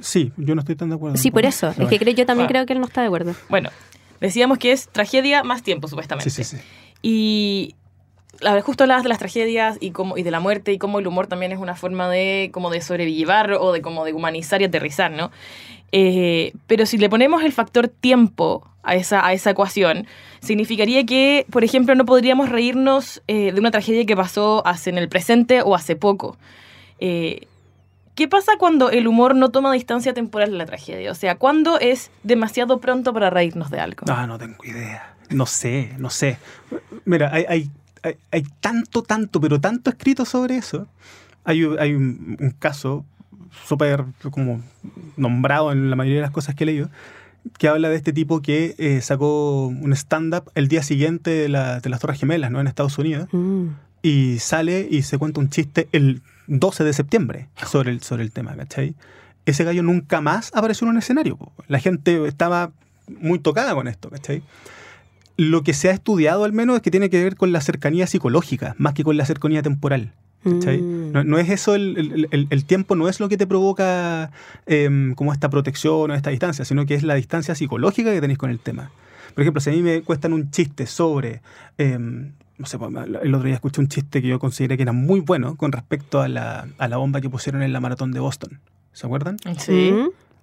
Sí, 0.00 0.32
yo 0.36 0.54
no 0.54 0.60
estoy 0.60 0.76
tan 0.76 0.88
de 0.88 0.96
acuerdo. 0.96 1.16
Sí, 1.16 1.30
por 1.30 1.44
eso. 1.44 1.74
Es 1.78 1.88
que 1.88 2.14
yo 2.14 2.26
también 2.26 2.48
creo 2.48 2.66
que 2.66 2.72
él 2.72 2.80
no 2.80 2.86
está 2.86 3.02
de 3.02 3.08
acuerdo. 3.08 3.34
Bueno, 3.48 3.70
decíamos 4.20 4.58
que 4.58 4.72
es 4.72 4.88
tragedia 4.88 5.42
más 5.44 5.62
tiempo, 5.62 5.88
supuestamente. 5.88 6.30
Sí, 6.30 6.44
sí, 6.44 6.56
sí. 6.56 6.62
Y 7.02 7.74
justo 8.62 8.84
hablabas 8.84 9.02
de 9.02 9.08
las 9.08 9.18
tragedias 9.18 9.76
y, 9.80 9.90
cómo, 9.90 10.16
y 10.16 10.22
de 10.22 10.30
la 10.30 10.40
muerte 10.40 10.72
y 10.72 10.78
cómo 10.78 10.98
el 10.98 11.06
humor 11.06 11.26
también 11.26 11.52
es 11.52 11.58
una 11.58 11.74
forma 11.74 12.08
de, 12.08 12.50
como 12.52 12.70
de 12.70 12.80
sobrevivir 12.80 13.28
o 13.58 13.72
de, 13.72 13.80
como 13.80 14.04
de 14.04 14.12
humanizar 14.12 14.60
y 14.60 14.64
aterrizar, 14.64 15.10
¿no? 15.10 15.30
Eh, 15.92 16.52
pero 16.66 16.86
si 16.86 16.98
le 16.98 17.08
ponemos 17.08 17.42
el 17.44 17.52
factor 17.52 17.88
tiempo 17.88 18.68
a 18.82 18.96
esa, 18.96 19.26
a 19.26 19.32
esa 19.32 19.50
ecuación, 19.50 20.06
significaría 20.40 21.06
que, 21.06 21.46
por 21.50 21.64
ejemplo, 21.64 21.94
no 21.94 22.04
podríamos 22.04 22.48
reírnos 22.48 23.22
eh, 23.28 23.52
de 23.52 23.60
una 23.60 23.70
tragedia 23.70 24.04
que 24.04 24.16
pasó 24.16 24.66
hace 24.66 24.90
en 24.90 24.98
el 24.98 25.08
presente 25.08 25.62
o 25.62 25.74
hace 25.74 25.96
poco. 25.96 26.36
Eh, 26.98 27.46
¿Qué 28.14 28.28
pasa 28.28 28.52
cuando 28.58 28.90
el 28.90 29.08
humor 29.08 29.34
no 29.34 29.50
toma 29.50 29.72
distancia 29.72 30.14
temporal 30.14 30.52
de 30.52 30.58
la 30.58 30.66
tragedia? 30.66 31.10
O 31.10 31.14
sea, 31.14 31.36
¿cuándo 31.36 31.80
es 31.80 32.10
demasiado 32.22 32.78
pronto 32.78 33.12
para 33.12 33.30
reírnos 33.30 33.70
de 33.70 33.80
algo? 33.80 34.04
Ah, 34.08 34.26
no 34.26 34.38
tengo 34.38 34.64
idea. 34.64 35.14
No 35.30 35.46
sé, 35.46 35.92
no 35.98 36.10
sé. 36.10 36.38
Mira, 37.04 37.32
hay, 37.32 37.70
tanto, 38.60 39.02
tanto, 39.02 39.40
pero 39.40 39.60
tanto 39.60 39.90
escrito 39.90 40.24
sobre 40.24 40.56
eso. 40.56 40.86
Hay, 41.44 41.64
hay 41.78 41.94
un, 41.94 42.54
caso 42.58 43.04
súper 43.66 44.04
como 44.30 44.62
nombrado 45.16 45.72
en 45.72 45.90
la 45.90 45.96
mayoría 45.96 46.18
de 46.20 46.22
las 46.22 46.30
cosas 46.30 46.54
que 46.54 46.64
he 46.64 46.66
leído, 46.66 46.90
que 47.58 47.68
habla 47.68 47.88
de 47.88 47.96
este 47.96 48.12
tipo 48.12 48.40
que 48.40 48.74
eh, 48.78 49.00
sacó 49.00 49.66
un 49.66 49.92
stand-up 49.92 50.50
el 50.54 50.68
día 50.68 50.82
siguiente 50.82 51.30
de, 51.30 51.48
las 51.48 52.00
Torres 52.00 52.18
Gemelas, 52.18 52.50
¿no? 52.50 52.60
En 52.60 52.66
Estados 52.66 52.98
Unidos. 52.98 53.28
Mm. 53.32 53.68
Y 54.02 54.38
sale 54.38 54.86
y 54.90 55.02
se 55.02 55.18
cuenta 55.18 55.40
un 55.40 55.48
chiste 55.48 55.88
el 55.92 56.22
12 56.46 56.84
de 56.84 56.92
septiembre 56.92 57.48
sobre 57.66 57.90
el, 57.90 58.02
sobre 58.02 58.22
el 58.22 58.32
tema, 58.32 58.54
¿cachai? 58.54 58.94
Ese 59.46 59.64
gallo 59.64 59.82
nunca 59.82 60.20
más 60.20 60.50
apareció 60.54 60.86
en 60.86 60.92
un 60.92 60.98
escenario. 60.98 61.38
La 61.68 61.78
gente 61.78 62.26
estaba 62.26 62.72
muy 63.08 63.38
tocada 63.38 63.74
con 63.74 63.88
esto, 63.88 64.10
¿cachai? 64.10 64.42
Lo 65.36 65.62
que 65.62 65.74
se 65.74 65.88
ha 65.88 65.92
estudiado 65.92 66.44
al 66.44 66.52
menos 66.52 66.76
es 66.76 66.82
que 66.82 66.90
tiene 66.90 67.10
que 67.10 67.22
ver 67.22 67.36
con 67.36 67.52
la 67.52 67.60
cercanía 67.60 68.06
psicológica, 68.06 68.74
más 68.78 68.94
que 68.94 69.04
con 69.04 69.16
la 69.16 69.26
cercanía 69.26 69.62
temporal. 69.62 70.12
Mm. 70.44 71.12
No, 71.24 71.38
es 71.38 71.48
eso, 71.48 71.74
el, 71.74 72.64
tiempo 72.66 72.94
no 72.96 73.08
es 73.08 73.18
lo 73.18 73.28
que 73.28 73.36
te 73.36 73.46
provoca 73.46 74.30
em, 74.66 75.14
como 75.14 75.32
esta 75.32 75.48
protección 75.48 76.10
o 76.10 76.14
esta 76.14 76.30
distancia, 76.30 76.64
sino 76.64 76.84
que 76.86 76.94
es 76.94 77.02
la 77.02 77.14
distancia 77.14 77.54
psicológica 77.54 78.12
que 78.12 78.20
tenéis 78.20 78.38
con 78.38 78.50
el 78.50 78.60
tema. 78.60 78.90
Por 79.34 79.42
ejemplo, 79.42 79.60
si 79.60 79.70
a 79.70 79.72
mí 79.72 79.82
me 79.82 80.02
cuestan 80.02 80.32
un 80.32 80.50
chiste 80.50 80.86
sobre, 80.86 81.40
em, 81.78 82.32
no 82.58 82.66
sé, 82.66 82.78
pues, 82.78 82.92
el 82.94 83.34
otro 83.34 83.46
día 83.46 83.54
escuché 83.54 83.80
un 83.80 83.88
chiste 83.88 84.20
que 84.20 84.28
yo 84.28 84.38
consideré 84.38 84.76
que 84.76 84.82
era 84.82 84.92
muy 84.92 85.20
bueno 85.20 85.56
con 85.56 85.72
respecto 85.72 86.20
a 86.20 86.28
la, 86.28 86.68
a 86.78 86.88
la 86.88 86.98
bomba 86.98 87.20
que 87.20 87.30
pusieron 87.30 87.62
en 87.62 87.72
la 87.72 87.80
maratón 87.80 88.12
de 88.12 88.20
Boston. 88.20 88.60
¿Se 88.92 89.06
acuerdan? 89.06 89.38
Sí. 89.58 89.92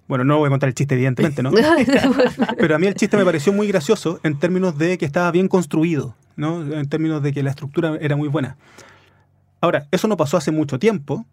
Bueno, 0.08 0.24
no 0.24 0.38
voy 0.38 0.48
a 0.48 0.50
contar 0.50 0.68
el 0.68 0.74
chiste, 0.74 0.94
evidentemente, 0.94 1.42
¿no? 1.42 1.50
Pero 2.58 2.74
a 2.74 2.78
mí 2.78 2.86
el 2.86 2.94
chiste 2.94 3.16
me 3.16 3.24
pareció 3.24 3.52
muy 3.52 3.66
gracioso 3.68 4.20
en 4.22 4.38
términos 4.38 4.76
de 4.78 4.98
que 4.98 5.04
estaba 5.04 5.30
bien 5.30 5.48
construido, 5.48 6.14
¿no? 6.36 6.62
En 6.62 6.88
términos 6.88 7.22
de 7.22 7.32
que 7.32 7.42
la 7.42 7.50
estructura 7.50 7.96
era 8.00 8.16
muy 8.16 8.28
buena. 8.28 8.56
Ahora, 9.60 9.86
eso 9.90 10.08
no 10.08 10.16
pasó 10.16 10.36
hace 10.36 10.50
mucho 10.50 10.78
tiempo, 10.78 11.24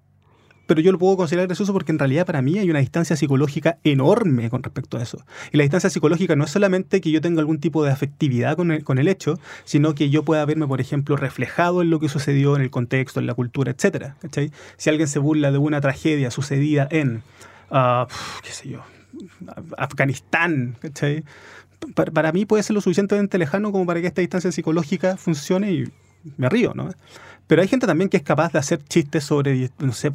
pero 0.69 0.81
yo 0.81 0.91
lo 0.91 0.99
puedo 0.99 1.17
considerar 1.17 1.47
gracioso 1.47 1.73
porque 1.73 1.91
en 1.91 1.97
realidad 1.97 2.27
para 2.27 2.43
mí 2.43 2.59
hay 2.59 2.69
una 2.69 2.77
distancia 2.77 3.15
psicológica 3.15 3.79
enorme 3.83 4.51
con 4.51 4.61
respecto 4.61 4.97
a 4.97 5.01
eso. 5.01 5.25
Y 5.51 5.57
la 5.57 5.63
distancia 5.63 5.89
psicológica 5.89 6.35
no 6.35 6.43
es 6.43 6.51
solamente 6.51 7.01
que 7.01 7.09
yo 7.09 7.21
tenga 7.21 7.39
algún 7.39 7.59
tipo 7.59 7.83
de 7.83 7.91
afectividad 7.91 8.55
con 8.55 8.69
el, 8.71 8.83
con 8.83 8.99
el 8.99 9.07
hecho, 9.07 9.39
sino 9.63 9.95
que 9.95 10.11
yo 10.11 10.23
pueda 10.23 10.45
verme, 10.45 10.67
por 10.67 10.79
ejemplo, 10.79 11.17
reflejado 11.17 11.81
en 11.81 11.89
lo 11.89 11.99
que 11.99 12.07
sucedió, 12.07 12.55
en 12.55 12.61
el 12.61 12.69
contexto, 12.69 13.19
en 13.19 13.25
la 13.25 13.33
cultura, 13.33 13.71
etc. 13.71 14.13
Si 14.77 14.91
alguien 14.91 15.07
se 15.07 15.17
burla 15.17 15.51
de 15.51 15.57
una 15.57 15.81
tragedia 15.81 16.29
sucedida 16.29 16.87
en, 16.91 17.23
uh, 17.71 18.07
qué 18.43 18.51
sé 18.51 18.69
yo, 18.69 18.83
Afganistán, 19.77 20.77
Para, 21.95 22.11
para 22.11 22.31
mí 22.31 22.45
puede 22.45 22.63
ser 22.63 22.73
lo 22.73 22.81
suficientemente 22.81 23.37
lejano 23.37 23.71
como 23.71 23.85
para 23.85 24.01
que 24.01 24.07
esta 24.07 24.21
distancia 24.21 24.51
psicológica 24.51 25.17
funcione 25.17 25.71
y 25.71 25.83
me 26.37 26.49
río, 26.49 26.73
¿no? 26.75 26.89
Pero 27.49 27.63
hay 27.63 27.67
gente 27.67 27.87
también 27.87 28.11
que 28.11 28.17
es 28.17 28.23
capaz 28.23 28.53
de 28.53 28.59
hacer 28.59 28.83
chistes 28.83 29.23
sobre, 29.23 29.71
no 29.79 29.91
sé, 29.91 30.11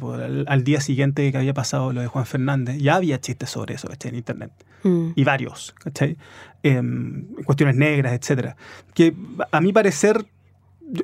al, 0.47 0.63
día 0.63 0.79
siguiente 0.79 1.29
que 1.33 1.37
había 1.37 1.53
pasado 1.53 1.91
lo 1.91 1.99
de 1.99 2.07
Juan 2.07 2.25
Fernández, 2.25 2.77
ya 2.77 2.95
había 2.95 3.19
chistes 3.19 3.49
sobre 3.49 3.75
eso, 3.75 3.89
¿cachai? 3.89 4.11
En 4.11 4.15
internet. 4.15 4.51
Mm. 4.83 5.09
Y 5.15 5.23
varios, 5.25 5.75
¿cachai? 5.83 6.15
Em, 6.63 7.25
cuestiones 7.43 7.75
negras, 7.75 8.13
etcétera. 8.13 8.55
Que 8.93 9.13
a 9.51 9.59
mi 9.59 9.73
parecer, 9.73 10.25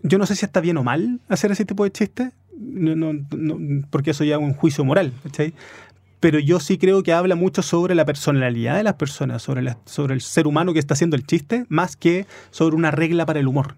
yo, 0.03 0.17
no 0.17 0.25
sé 0.25 0.37
si 0.37 0.45
está 0.45 0.61
bien 0.61 0.77
o 0.77 0.83
mal 0.83 1.19
hacer 1.27 1.51
ese 1.51 1.65
tipo 1.65 1.83
de 1.83 1.91
chistes, 1.91 2.31
no, 2.57 3.11
porque 3.89 4.11
eso 4.11 4.23
ya 4.23 4.35
es 4.35 4.41
un 4.41 4.53
juicio 4.53 4.85
moral, 4.85 5.11
¿cachai? 5.23 5.53
Pero 6.21 6.37
yo 6.37 6.59
sí 6.59 6.77
creo 6.77 7.01
que 7.03 7.13
habla 7.13 7.35
mucho 7.35 7.63
sobre 7.63 7.95
la 7.95 8.05
personalidad 8.05 8.77
de 8.77 8.83
las 8.83 8.93
personas, 8.93 9.41
sobre, 9.41 9.75
sobre 9.85 10.13
el 10.13 10.21
ser 10.21 10.47
humano 10.47 10.71
que 10.71 10.79
está 10.79 10.93
haciendo 10.93 11.15
el 11.15 11.25
chiste, 11.25 11.65
más 11.67 11.95
que 11.97 12.27
sobre 12.51 12.75
una 12.75 12.91
regla 12.91 13.25
para 13.25 13.39
el 13.39 13.47
humor. 13.47 13.75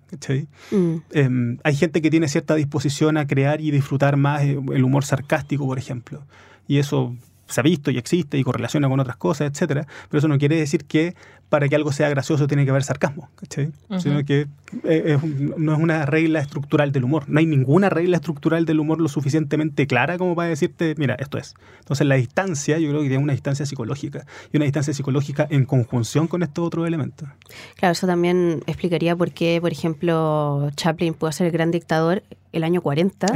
Mm. 0.70 0.96
Em, 1.12 1.58
hay 1.64 1.76
gente 1.76 2.02
que 2.02 2.12
tiene 2.12 2.28
cierta 2.28 2.54
disposición 2.56 3.16
a 3.16 3.26
crear 3.26 3.62
y 3.62 3.72
disfrutar 3.72 4.18
más 4.18 4.44
eh, 4.44 4.60
el 4.74 4.84
humor 4.84 5.06
sarcástico, 5.06 5.66
por 5.66 5.80
ejemplo. 5.80 6.22
Y 6.68 6.80
eso 6.80 7.16
se 7.48 7.62
ha 7.62 7.64
visto 7.64 7.92
y 7.92 7.98
existe 7.98 8.38
y 8.38 8.44
correlaciona 8.44 8.90
con 8.90 9.00
otras 9.00 9.16
cosas, 9.16 9.50
etcétera, 9.50 9.88
pero 10.10 10.20
eso 10.20 10.28
no 10.28 10.38
quiere 10.38 10.58
decir 10.58 10.84
que 10.84 11.16
para 11.54 11.70
que 11.70 11.76
algo 11.76 11.92
sea 11.92 12.10
gracioso 12.10 12.48
tiene 12.48 12.66
que 12.66 12.72
haber 12.72 12.82
sarcasmo, 12.82 13.30
¿cachai? 13.36 13.72
Sino 14.00 14.26
que 14.26 14.48
eh, 14.86 15.20
no 15.56 15.74
es 15.74 15.80
una 15.80 16.04
regla 16.08 16.40
estructural 16.40 16.92
del 16.92 17.04
humor. 17.04 17.26
No 17.28 17.38
hay 17.38 17.46
ninguna 17.46 17.92
regla 17.92 18.18
estructural 18.18 18.66
del 18.66 18.80
humor 18.80 19.00
lo 19.00 19.08
suficientemente 19.08 19.86
clara 19.86 20.18
como 20.18 20.36
para 20.36 20.50
decirte, 20.50 20.96
mira, 20.98 21.14
esto 21.14 21.38
es. 21.38 21.54
Entonces 21.78 22.08
la 22.08 22.16
distancia, 22.16 22.80
yo 22.80 22.90
creo 22.90 23.04
que 23.04 23.08
tiene 23.10 23.24
una 23.24 23.34
distancia 23.34 23.68
psicológica 23.68 24.26
y 24.52 24.58
una 24.58 24.64
distancia 24.64 24.96
psicológica 24.96 25.46
en 25.48 25.66
conjunción 25.66 26.28
con 26.28 26.42
estos 26.42 26.66
otros 26.66 26.88
elementos. 26.88 27.30
Claro, 27.76 27.92
eso 27.92 28.08
también 28.08 28.64
explicaría 28.66 29.16
por 29.16 29.32
qué, 29.32 29.60
por 29.62 29.72
ejemplo, 29.72 30.72
Chaplin 30.76 31.14
pudo 31.14 31.32
ser 31.34 31.46
el 31.46 31.54
gran 31.54 31.70
dictador 31.70 32.24
el 32.52 32.64
año 32.64 32.82
40. 32.82 33.28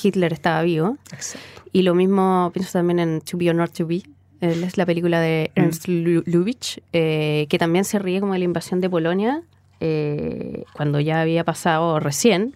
Hitler 0.00 0.32
estaba 0.32 0.62
vivo. 0.62 0.96
Exacto. 1.12 1.44
Y 1.72 1.82
lo 1.82 1.96
mismo 1.96 2.52
pienso 2.54 2.70
también 2.70 3.00
en 3.00 3.20
To 3.20 3.36
Be 3.36 3.50
or 3.50 3.56
Not 3.56 3.72
To 3.72 3.84
Be. 3.84 4.04
Es 4.44 4.76
la 4.76 4.84
película 4.84 5.20
de 5.20 5.50
mm. 5.54 5.60
Ernst 5.60 5.88
Lubitsch, 5.88 6.78
eh, 6.92 7.46
que 7.48 7.58
también 7.58 7.84
se 7.84 7.98
ríe 7.98 8.20
como 8.20 8.34
de 8.34 8.40
la 8.40 8.44
invasión 8.44 8.80
de 8.80 8.90
Polonia 8.90 9.42
eh, 9.80 10.64
cuando 10.74 11.00
ya 11.00 11.20
había 11.20 11.44
pasado 11.44 11.98
recién. 11.98 12.54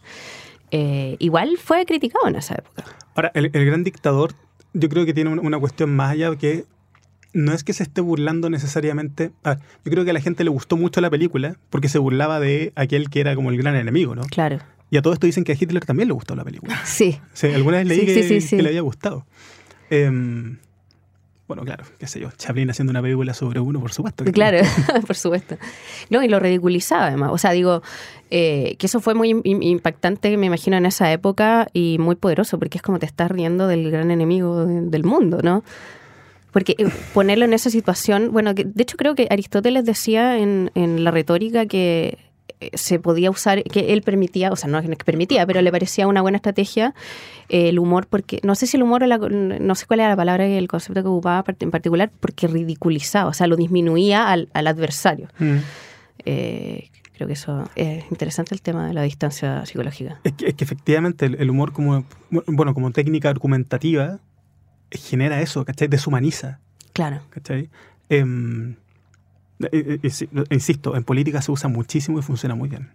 Eh, 0.71 1.17
igual 1.19 1.57
fue 1.57 1.87
criticado 1.87 2.29
en 2.29 2.37
esa 2.37 2.57
época. 2.57 2.85
Ahora, 3.15 3.31
el, 3.35 3.51
gran 3.51 3.85
dictador, 3.85 4.35
yo 4.75 4.89
creo 4.89 5.07
que 5.07 5.15
tiene 5.15 5.31
una 5.31 5.59
cuestión 5.59 5.95
más 5.97 6.11
allá 6.13 6.35
que 6.37 6.67
no 7.33 7.53
es 7.53 7.65
que 7.65 7.73
se 7.73 7.83
esté 7.83 8.01
burlando 8.01 8.51
necesariamente. 8.51 9.33
yo 9.45 9.91
creo 9.91 10.05
que 10.05 10.11
a 10.11 10.15
la 10.15 10.21
gente 10.21 10.45
le 10.45 10.51
gustó 10.51 10.77
mucho 10.77 11.01
la 11.01 11.11
película 11.11 11.57
porque 11.71 11.89
se 11.89 11.99
burlaba 11.99 12.39
de 12.39 12.73
aquel 12.75 13.09
que 13.09 13.21
era 13.21 13.35
como 13.35 13.51
el 13.51 13.57
gran 13.57 13.77
enemigo, 13.77 14.15
¿no? 14.15 14.23
Claro. 14.25 14.59
Y 14.91 14.97
a 14.97 15.03
todo 15.03 15.13
esto 15.13 15.27
dicen 15.27 15.45
que 15.45 15.53
a 15.53 15.57
Hitler 15.59 15.85
también 15.85 16.09
le 16.09 16.15
gustó 16.15 16.35
la 16.37 16.45
película. 16.45 16.79
Sí. 16.85 17.19
alguna 17.55 17.79
vez 17.79 17.87
leí 17.87 18.05
que, 18.05 18.63
le 18.63 18.69
había 18.69 18.81
gustado. 18.83 19.27
Em, 19.91 20.59
bueno, 21.49 21.65
claro, 21.65 21.85
qué 21.99 22.07
sé 22.07 22.21
yo, 22.21 22.31
Chaplin 22.31 22.69
haciendo 22.69 22.91
una 22.91 23.01
película 23.01 23.33
sobre 23.33 23.59
uno, 23.59 23.81
por 23.81 23.91
supuesto. 23.91 24.23
claro, 24.27 24.59
por 25.07 25.17
supuesto. 25.17 25.57
No, 26.11 26.23
y 26.23 26.29
lo 26.29 26.39
ridiculizaba 26.39 27.07
además. 27.07 27.31
O 27.33 27.39
sea, 27.39 27.53
digo, 27.53 27.83
eh, 28.31 28.77
que 28.79 28.87
eso 28.87 29.01
fue 29.01 29.15
muy 29.15 29.31
impactante, 29.45 30.37
me 30.37 30.47
imagino, 30.47 30.77
en 30.77 30.85
esa 30.85 31.11
época 31.11 31.67
y 31.73 31.97
muy 31.99 32.17
poderoso, 32.17 32.59
porque 32.59 32.77
es 32.77 32.83
como 32.83 32.99
te 32.99 33.07
estás 33.07 33.31
riendo 33.31 33.67
del 33.67 33.91
gran 33.91 34.11
enemigo 34.11 34.67
del 34.67 35.05
mundo, 35.05 35.41
¿no? 35.43 35.65
Porque 36.53 36.75
eh, 36.77 36.87
ponerlo 37.15 37.47
en 37.47 37.55
esa 37.55 37.71
situación, 37.71 38.31
bueno, 38.31 38.53
de 38.53 38.83
hecho 38.83 38.99
creo 38.99 39.15
que 39.15 39.27
Aristóteles 39.31 39.87
decía 39.87 40.37
en, 40.37 40.71
en 40.75 41.03
la 41.03 41.11
retórica 41.11 41.65
que 41.65 42.19
se 42.75 42.99
podía 42.99 43.31
usar, 43.31 43.63
que 43.63 43.93
él 43.93 44.03
permitía, 44.03 44.51
o 44.51 44.57
sea, 44.57 44.69
no 44.69 44.79
es 44.79 44.89
que 44.89 45.05
permitía, 45.05 45.47
pero 45.47 45.63
le 45.63 45.71
parecía 45.71 46.07
una 46.07 46.23
buena 46.23 46.37
estrategia 46.37 46.95
eh, 47.49 47.69
el 47.69 47.79
humor, 47.79 48.07
porque 48.09 48.41
no 48.43 48.55
sé 48.55 48.67
si 48.67 48.77
el 48.77 48.83
humor, 48.83 49.07
no 49.07 49.75
sé 49.75 49.87
cuál 49.87 50.01
era 50.01 50.11
la 50.11 50.17
palabra 50.17 50.47
y 50.47 50.55
el 50.55 50.69
concepto 50.69 51.03
que 51.03 51.09
ocupaba 51.09 51.45
en 51.61 51.71
particular, 51.71 52.11
porque 52.21 52.47
ridiculizaba, 52.47 53.31
o 53.31 53.33
sea, 53.33 53.47
lo 53.47 53.57
disminuía 53.57 54.31
al, 54.31 54.49
adversario. 54.53 55.29
Mm. 55.39 55.57
Eh, 56.25 56.91
creo 57.15 57.27
que 57.27 57.35
eso 57.35 57.69
es 57.75 58.05
interesante 58.11 58.55
el 58.55 58.63
tema 58.63 58.87
de 58.87 58.95
la 58.95 59.03
distancia 59.03 59.65
psicológica. 59.67 60.21
Es 60.25 60.33
que, 60.35 60.55
efectivamente 60.59 61.27
el, 61.27 61.51
humor 61.51 61.73
como, 61.73 62.05
bueno, 62.31 62.75
como 62.75 62.91
técnica 62.93 63.31
argumentativa 63.31 64.21
genera 64.91 65.41
eso, 65.41 65.65
¿cachai? 65.65 65.89
Deshumaniza. 65.89 66.61
Claro. 66.93 67.21
¿cachai? 67.31 67.71
Em, 68.09 68.73
eh, 68.73 68.77
insisto, 70.51 70.97
en 70.97 71.05
política 71.05 71.43
se 71.43 71.53
usa 71.53 71.69
muchísimo 71.69 72.19
y 72.19 72.23
funciona 72.23 72.55
muy 72.55 72.69
bien. 72.69 72.91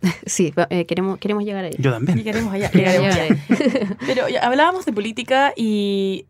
Sí, 0.26 0.52
queremos, 0.86 1.18
queremos 1.18 1.44
llegar 1.44 1.64
ahí. 1.64 1.74
Yo 1.78 1.90
también. 1.90 2.18
Y 2.18 2.22
queremos 2.22 2.52
allá. 2.52 2.70
Pero 4.06 4.26
hablábamos 4.42 4.84
de 4.86 4.92
política 4.92 5.52
y 5.56 6.26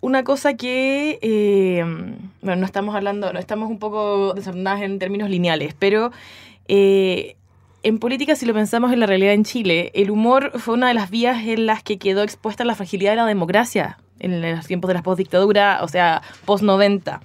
una 0.00 0.22
cosa 0.22 0.54
que, 0.54 1.82
bueno, 2.42 2.60
no 2.60 2.66
estamos 2.66 2.94
hablando, 2.94 3.32
no 3.32 3.38
estamos 3.40 3.70
un 3.70 3.80
poco 3.80 4.34
desordenadas 4.34 4.82
en 4.82 5.00
términos 5.00 5.28
lineales, 5.28 5.74
pero 5.74 6.12
en 7.82 7.98
política, 7.98 8.34
si 8.34 8.44
lo 8.44 8.54
pensamos 8.54 8.92
en 8.92 9.00
la 9.00 9.06
realidad 9.06 9.32
en 9.32 9.44
Chile, 9.44 9.90
el 9.94 10.10
humor 10.10 10.52
fue 10.58 10.74
una 10.74 10.88
de 10.88 10.94
las 10.94 11.10
vías 11.10 11.44
en 11.46 11.66
las 11.66 11.82
que 11.82 11.98
quedó 11.98 12.22
expuesta 12.22 12.64
la 12.64 12.74
fragilidad 12.74 13.12
de 13.12 13.16
la 13.16 13.26
democracia 13.26 13.98
en 14.18 14.42
los 14.42 14.66
tiempos 14.66 14.88
de 14.88 14.94
la 14.94 15.02
postdictadura, 15.02 15.80
o 15.82 15.88
sea, 15.88 16.22
post-90. 16.44 17.20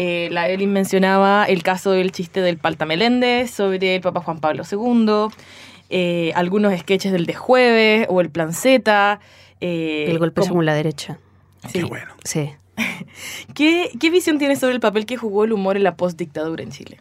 Eh, 0.00 0.28
la 0.30 0.46
Evelyn 0.48 0.72
mencionaba 0.72 1.44
el 1.46 1.64
caso 1.64 1.90
del 1.90 2.12
chiste 2.12 2.40
del 2.40 2.56
Palta 2.56 2.86
Meléndez 2.86 3.50
sobre 3.50 3.96
el 3.96 4.00
Papa 4.00 4.20
Juan 4.20 4.38
Pablo 4.38 4.62
II, 4.70 5.34
eh, 5.90 6.30
algunos 6.36 6.72
sketches 6.78 7.10
del 7.10 7.26
de 7.26 7.34
jueves 7.34 8.06
o 8.08 8.20
el 8.20 8.30
Plan 8.30 8.52
Z. 8.52 9.18
Eh, 9.60 10.06
el 10.08 10.20
golpe 10.20 10.42
según 10.42 10.66
la 10.66 10.74
derecha. 10.74 11.18
Qué 11.72 11.82
bueno. 11.82 12.12
Sí. 12.22 12.52
¿Qué, 13.54 13.90
visión 14.12 14.38
tienes 14.38 14.60
sobre 14.60 14.74
el 14.74 14.80
papel 14.80 15.04
que 15.04 15.16
jugó 15.16 15.42
el 15.42 15.52
humor 15.52 15.76
en 15.76 15.82
la 15.82 15.96
postdictadura 15.96 16.62
en 16.62 16.70
Chile? 16.70 17.00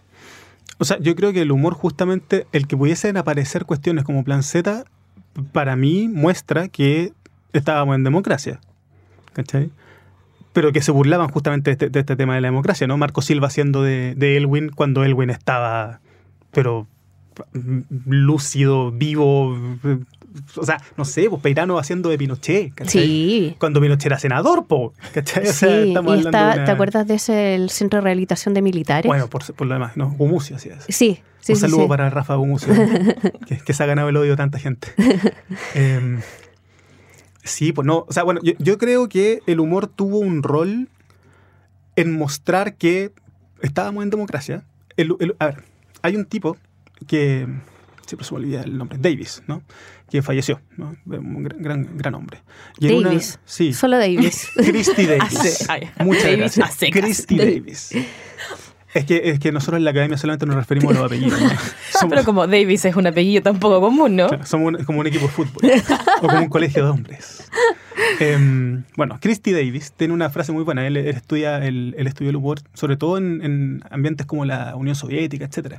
O 0.79 0.83
sea, 0.83 0.97
yo 0.99 1.15
creo 1.15 1.31
que 1.33 1.43
el 1.43 1.51
humor, 1.51 1.75
justamente, 1.75 2.47
el 2.51 2.65
que 2.65 2.75
pudiesen 2.75 3.15
aparecer 3.15 3.65
cuestiones 3.65 4.05
como 4.05 4.23
Plan 4.23 4.41
Z, 4.41 4.85
para 5.51 5.75
mí 5.75 6.07
muestra 6.07 6.67
que 6.67 7.13
estábamos 7.53 7.95
en 7.95 8.03
democracia. 8.03 8.59
¿Cachai? 9.33 9.69
Pero 10.57 10.73
que 10.73 10.81
se 10.81 10.91
burlaban 10.91 11.29
justamente 11.29 11.69
este, 11.69 11.91
de 11.91 11.99
este, 11.99 12.15
tema 12.15 12.33
de 12.33 12.41
la 12.41 12.47
democracia, 12.47 12.87
¿no? 12.87 12.97
Marco 12.97 13.21
Silva 13.21 13.45
haciendo 13.45 13.83
de, 13.83 14.15
Elwin 14.19 14.69
cuando 14.69 15.03
Elwin 15.03 15.29
estaba, 15.29 15.99
pero 16.49 16.87
lúcido, 18.07 18.91
vivo. 18.91 19.55
O 20.55 20.65
sea, 20.65 20.81
no 20.97 21.05
sé, 21.05 21.29
pues 21.29 21.43
Peirano 21.43 21.77
haciendo 21.77 22.09
de 22.09 22.17
Pinochet, 22.17 22.73
¿cachai? 22.73 23.03
Sí. 23.03 23.55
Cuando 23.59 23.79
Pinochet 23.79 24.07
era 24.07 24.17
senador, 24.17 24.65
po, 24.65 24.95
¿cachai? 25.13 25.45
Sí, 25.45 25.93
y 25.93 26.17
está, 26.17 26.65
¿te 26.65 26.71
acuerdas 26.71 27.05
de 27.05 27.13
ese 27.13 27.53
el 27.53 27.69
centro 27.69 27.97
de 27.97 28.05
rehabilitación 28.05 28.55
de 28.55 28.63
militares? 28.63 29.07
Bueno, 29.07 29.27
por, 29.27 29.43
por 29.53 29.67
lo 29.67 29.75
demás, 29.75 29.95
¿no? 29.95 30.09
Gumucio 30.09 30.55
hacía 30.55 30.73
eso. 30.73 30.87
Sí, 30.89 31.19
sí, 31.39 31.53
Un 31.53 31.59
saludo 31.59 31.87
para 31.87 32.09
Rafa 32.09 32.33
Gumucio, 32.33 32.73
que, 33.47 33.57
que, 33.57 33.73
se 33.73 33.83
ha 33.83 33.85
ganado 33.85 34.09
el 34.09 34.17
odio 34.17 34.31
de 34.31 34.37
tanta 34.37 34.57
gente. 34.57 34.87
eh, 35.75 36.17
sí, 37.47 37.71
pues 37.71 37.85
no, 37.85 38.05
o 38.07 38.13
sea, 38.13 38.23
bueno, 38.23 38.39
yo, 38.43 38.53
yo 38.59 38.77
creo 38.77 39.09
que 39.09 39.41
el 39.47 39.59
humor 39.59 39.87
tuvo 39.87 40.19
un 40.19 40.43
rol 40.43 40.89
en 41.95 42.17
mostrar 42.17 42.75
que 42.75 43.11
estábamos 43.61 44.03
en 44.03 44.09
democracia. 44.09 44.63
El, 44.95 45.15
el, 45.19 45.35
a 45.39 45.47
ver, 45.47 45.63
hay 46.01 46.15
un 46.15 46.25
tipo 46.25 46.57
que 47.07 47.47
siempre 48.05 48.25
se 48.25 48.33
me 48.33 48.39
olvida 48.39 48.61
el 48.61 48.77
nombre, 48.77 48.97
Davis, 48.99 49.43
¿no? 49.47 49.61
Que 50.09 50.21
falleció, 50.21 50.61
¿no? 50.77 50.95
Un 51.05 51.43
gran, 51.43 51.61
gran, 51.61 51.97
gran 51.97 52.15
hombre. 52.15 52.41
Y 52.79 52.87
Davis. 52.87 53.33
Una, 53.33 53.41
sí. 53.45 53.73
Solo 53.73 53.97
Davis. 53.97 54.49
Christy 54.55 55.05
Davis. 55.05 55.67
Muchas 55.99 56.23
Davis 56.23 56.57
gracias. 56.57 56.91
Christy 56.91 57.37
Davis. 57.37 57.91
Es 58.97 59.05
que, 59.05 59.29
es 59.29 59.39
que 59.39 59.51
nosotros 59.51 59.77
en 59.77 59.85
la 59.85 59.91
academia 59.91 60.17
solamente 60.17 60.47
nos 60.47 60.55
referimos 60.55 60.89
a 60.91 60.95
los 60.95 61.05
apellidos. 61.05 61.39
¿no? 61.39 61.49
Somos, 61.91 62.09
Pero 62.09 62.23
como 62.23 62.47
Davis 62.47 62.83
es 62.83 62.95
un 62.95 63.05
apellido 63.05 63.43
tan 63.43 63.59
poco 63.59 63.79
común, 63.79 64.15
¿no? 64.15 64.27
Claro, 64.27 64.43
somos 64.43 64.73
un, 64.73 64.85
como 64.85 65.01
un 65.01 65.07
equipo 65.07 65.27
de 65.27 65.31
fútbol 65.31 65.71
o 66.21 66.27
como 66.27 66.41
un 66.41 66.49
colegio 66.49 66.83
de 66.83 66.89
hombres. 66.89 67.47
Eh, 68.19 68.83
bueno, 68.95 69.19
Christy 69.21 69.51
Davis 69.51 69.91
tiene 69.91 70.15
una 70.15 70.31
frase 70.31 70.51
muy 70.51 70.63
buena. 70.63 70.87
Él, 70.87 70.97
él 70.97 71.07
estudia 71.07 71.63
el, 71.63 71.93
él 71.95 72.07
estudió 72.07 72.31
el 72.31 72.37
humor, 72.37 72.59
sobre 72.73 72.97
todo 72.97 73.19
en, 73.19 73.43
en, 73.43 73.83
ambientes 73.91 74.25
como 74.25 74.45
la 74.45 74.75
Unión 74.75 74.95
Soviética, 74.95 75.45
etc. 75.45 75.75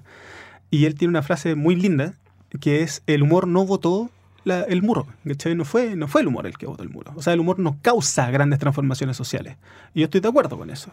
Y 0.71 0.85
él 0.85 0.95
tiene 0.95 1.11
una 1.11 1.23
frase 1.23 1.57
muy 1.57 1.75
linda 1.75 2.15
que 2.61 2.83
es: 2.83 3.03
el 3.09 3.25
humor 3.25 3.49
no 3.49 3.67
votó 3.67 4.11
la, 4.45 4.61
el 4.63 4.83
muro. 4.83 5.09
¿cachai? 5.27 5.57
No 5.57 5.65
fue, 5.65 5.97
no 5.97 6.07
fue 6.07 6.21
el 6.21 6.29
humor 6.29 6.47
el 6.47 6.57
que 6.57 6.67
votó 6.67 6.85
el 6.85 6.91
muro. 6.91 7.13
O 7.17 7.23
sea, 7.23 7.33
el 7.33 7.41
humor 7.41 7.59
no 7.59 7.79
causa 7.83 8.31
grandes 8.31 8.61
transformaciones 8.61 9.17
sociales. 9.17 9.57
Y 9.93 10.01
yo 10.01 10.05
estoy 10.05 10.21
de 10.21 10.29
acuerdo 10.29 10.57
con 10.57 10.71
eso 10.71 10.93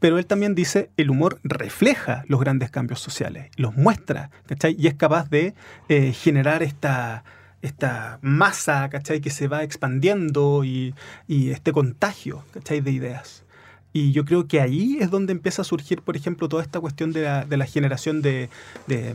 pero 0.00 0.18
él 0.18 0.26
también 0.26 0.54
dice 0.54 0.90
el 0.96 1.10
humor 1.10 1.38
refleja 1.44 2.24
los 2.26 2.40
grandes 2.40 2.70
cambios 2.70 3.00
sociales, 3.00 3.50
los 3.56 3.76
muestra, 3.76 4.30
¿cachai? 4.46 4.74
Y 4.78 4.88
es 4.88 4.94
capaz 4.94 5.28
de 5.28 5.54
eh, 5.88 6.12
generar 6.12 6.62
esta, 6.62 7.22
esta 7.62 8.18
masa, 8.22 8.88
¿cachai? 8.88 9.20
Que 9.20 9.30
se 9.30 9.46
va 9.46 9.62
expandiendo 9.62 10.64
y, 10.64 10.94
y, 11.28 11.50
este 11.50 11.72
contagio, 11.72 12.44
¿cachai? 12.52 12.80
De 12.80 12.90
ideas. 12.90 13.44
Y 13.92 14.12
yo 14.12 14.24
creo 14.24 14.46
que 14.46 14.60
ahí 14.60 14.98
es 15.00 15.10
donde 15.10 15.32
empieza 15.32 15.62
a 15.62 15.64
surgir, 15.64 16.00
por 16.00 16.16
ejemplo, 16.16 16.48
toda 16.48 16.62
esta 16.62 16.80
cuestión 16.80 17.12
de 17.12 17.22
la, 17.22 17.44
de 17.44 17.56
la 17.56 17.66
generación 17.66 18.22
de, 18.22 18.48
de, 18.86 19.14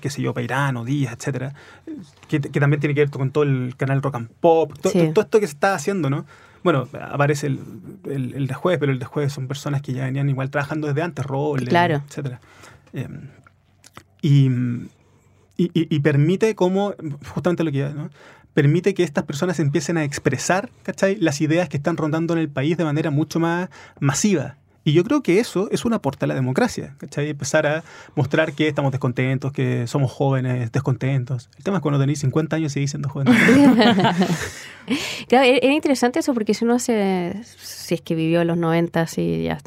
qué 0.00 0.10
sé 0.10 0.20
yo, 0.20 0.34
Peirano, 0.34 0.84
Díaz, 0.84 1.14
etcétera, 1.14 1.54
que, 2.26 2.40
que, 2.40 2.60
también 2.60 2.80
tiene 2.80 2.94
que 2.94 3.02
ver 3.02 3.10
con 3.10 3.30
todo 3.30 3.44
el 3.44 3.76
canal 3.76 4.02
Rock 4.02 4.16
and 4.16 4.28
Pop, 4.40 4.76
to, 4.80 4.90
sí. 4.90 5.10
todo 5.14 5.24
esto 5.24 5.38
que 5.38 5.46
se 5.46 5.52
está 5.52 5.74
haciendo, 5.74 6.10
¿no? 6.10 6.26
Bueno, 6.62 6.88
aparece 7.00 7.46
el, 7.46 7.60
el, 8.04 8.34
el, 8.34 8.46
de 8.46 8.54
jueves, 8.54 8.78
pero 8.80 8.92
el 8.92 8.98
de 8.98 9.04
jueves 9.04 9.32
son 9.32 9.46
personas 9.48 9.82
que 9.82 9.92
ya 9.92 10.04
venían 10.04 10.28
igual 10.28 10.50
trabajando 10.50 10.88
desde 10.88 11.02
antes, 11.02 11.24
rol, 11.24 11.64
claro. 11.64 12.02
etcétera. 12.08 12.40
Eh, 12.92 13.08
y, 14.22 14.46
y, 15.56 15.70
y, 15.74 16.00
permite 16.00 16.54
como, 16.54 16.94
justamente 17.32 17.64
lo 17.64 17.70
que 17.70 17.88
¿no? 17.90 18.10
permite 18.54 18.94
que 18.94 19.04
estas 19.04 19.24
personas 19.24 19.60
empiecen 19.60 19.96
a 19.98 20.04
expresar, 20.04 20.70
¿cachai? 20.82 21.16
Las 21.16 21.40
ideas 21.40 21.68
que 21.68 21.76
están 21.76 21.96
rondando 21.96 22.34
en 22.34 22.40
el 22.40 22.48
país 22.48 22.76
de 22.76 22.84
manera 22.84 23.10
mucho 23.10 23.38
más 23.38 23.68
masiva. 24.00 24.56
Y 24.84 24.92
yo 24.92 25.04
creo 25.04 25.22
que 25.22 25.38
eso 25.38 25.68
es 25.70 25.84
un 25.84 25.92
aporte 25.92 26.24
a 26.24 26.28
la 26.28 26.34
democracia, 26.34 26.94
¿cachai? 26.98 27.28
Empezar 27.28 27.66
a 27.66 27.84
mostrar 28.14 28.52
que 28.52 28.68
estamos 28.68 28.92
descontentos, 28.92 29.52
que 29.52 29.86
somos 29.86 30.10
jóvenes 30.10 30.72
descontentos. 30.72 31.50
El 31.58 31.64
tema 31.64 31.78
es 31.78 31.82
cuando 31.82 32.00
tenéis 32.00 32.20
50 32.20 32.56
años 32.56 32.72
y 32.72 32.74
seguís 32.74 32.90
siendo 32.90 33.08
jóvenes. 33.08 33.34
claro, 35.28 35.44
era 35.44 35.72
interesante 35.72 36.20
eso 36.20 36.32
porque 36.32 36.54
si 36.54 36.64
uno 36.64 36.78
se, 36.78 37.34
si 37.44 37.94
es 37.94 38.00
que 38.00 38.14
vivió 38.14 38.42
los 38.44 38.56
90, 38.56 39.06
si 39.06 39.44
ya 39.44 39.58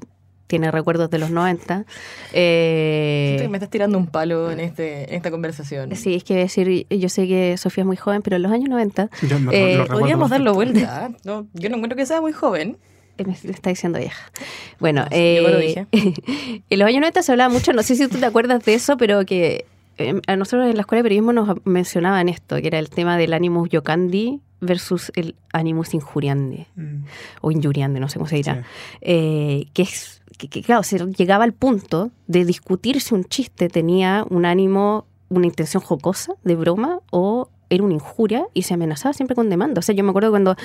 tiene 0.51 0.69
recuerdos 0.69 1.09
de 1.09 1.17
los 1.17 1.31
90. 1.31 1.85
Eh, 2.33 3.47
me 3.49 3.55
estás 3.55 3.69
tirando 3.69 3.97
un 3.97 4.07
palo 4.07 4.51
en, 4.51 4.59
este, 4.59 5.09
en 5.09 5.15
esta 5.15 5.31
conversación. 5.31 5.95
Sí, 5.95 6.15
es 6.15 6.25
que 6.25 6.35
decir, 6.35 6.87
yo 6.89 7.07
sé 7.07 7.25
que 7.25 7.55
Sofía 7.57 7.83
es 7.83 7.85
muy 7.85 7.95
joven, 7.95 8.21
pero 8.21 8.35
en 8.35 8.41
los 8.41 8.51
años 8.51 8.67
90... 8.67 9.09
Eh, 9.53 9.85
podríamos 9.89 10.29
darlo 10.29 10.53
vuelta. 10.53 11.09
No, 11.23 11.47
yo 11.53 11.69
no 11.69 11.77
encuentro 11.77 11.95
que 11.95 12.05
sea 12.05 12.19
muy 12.19 12.33
joven 12.33 12.77
me 13.17 13.33
está 13.33 13.69
diciendo 13.69 13.99
vieja. 13.99 14.31
Bueno, 14.79 15.05
eh, 15.11 15.85
en 15.91 16.79
los 16.79 16.87
años 16.87 17.01
90 17.01 17.23
se 17.23 17.31
hablaba 17.31 17.53
mucho, 17.53 17.73
no 17.73 17.83
sé 17.83 17.95
si 17.95 18.07
tú 18.07 18.17
te 18.19 18.25
acuerdas 18.25 18.63
de 18.65 18.73
eso, 18.73 18.97
pero 18.97 19.25
que 19.25 19.65
eh, 19.97 20.21
a 20.27 20.35
nosotros 20.35 20.69
en 20.69 20.75
la 20.75 20.81
escuela 20.81 20.99
de 20.99 21.03
periodismo 21.03 21.33
nos 21.33 21.57
mencionaban 21.65 22.29
esto, 22.29 22.57
que 22.57 22.67
era 22.67 22.79
el 22.79 22.89
tema 22.89 23.17
del 23.17 23.33
animus 23.33 23.69
yocandi 23.69 24.39
versus 24.59 25.11
el 25.15 25.35
animus 25.53 25.93
injuriandi, 25.93 26.67
mm. 26.75 27.03
o 27.41 27.51
injuriandi, 27.51 27.99
no 27.99 28.09
sé 28.09 28.19
cómo 28.19 28.29
se 28.29 28.37
dirá, 28.37 28.55
sí. 28.55 28.61
eh, 29.01 29.65
que 29.73 29.81
es, 29.81 30.21
que, 30.37 30.47
que, 30.47 30.61
claro, 30.61 30.83
se 30.83 30.99
llegaba 30.99 31.43
al 31.43 31.53
punto 31.53 32.11
de 32.27 32.45
discutir 32.45 33.01
si 33.01 33.13
un 33.13 33.25
chiste 33.25 33.69
tenía 33.69 34.25
un 34.29 34.45
ánimo, 34.45 35.05
una 35.29 35.47
intención 35.47 35.81
jocosa, 35.81 36.33
de 36.43 36.55
broma, 36.55 36.99
o 37.09 37.49
era 37.71 37.83
una 37.83 37.93
injuria 37.93 38.45
y 38.53 38.63
se 38.63 38.75
amenazaba 38.75 39.13
siempre 39.13 39.35
con 39.35 39.49
demanda. 39.49 39.79
O 39.79 39.81
sea, 39.81 39.95
yo 39.95 40.03
me 40.03 40.11
acuerdo 40.11 40.29
cuando, 40.29 40.55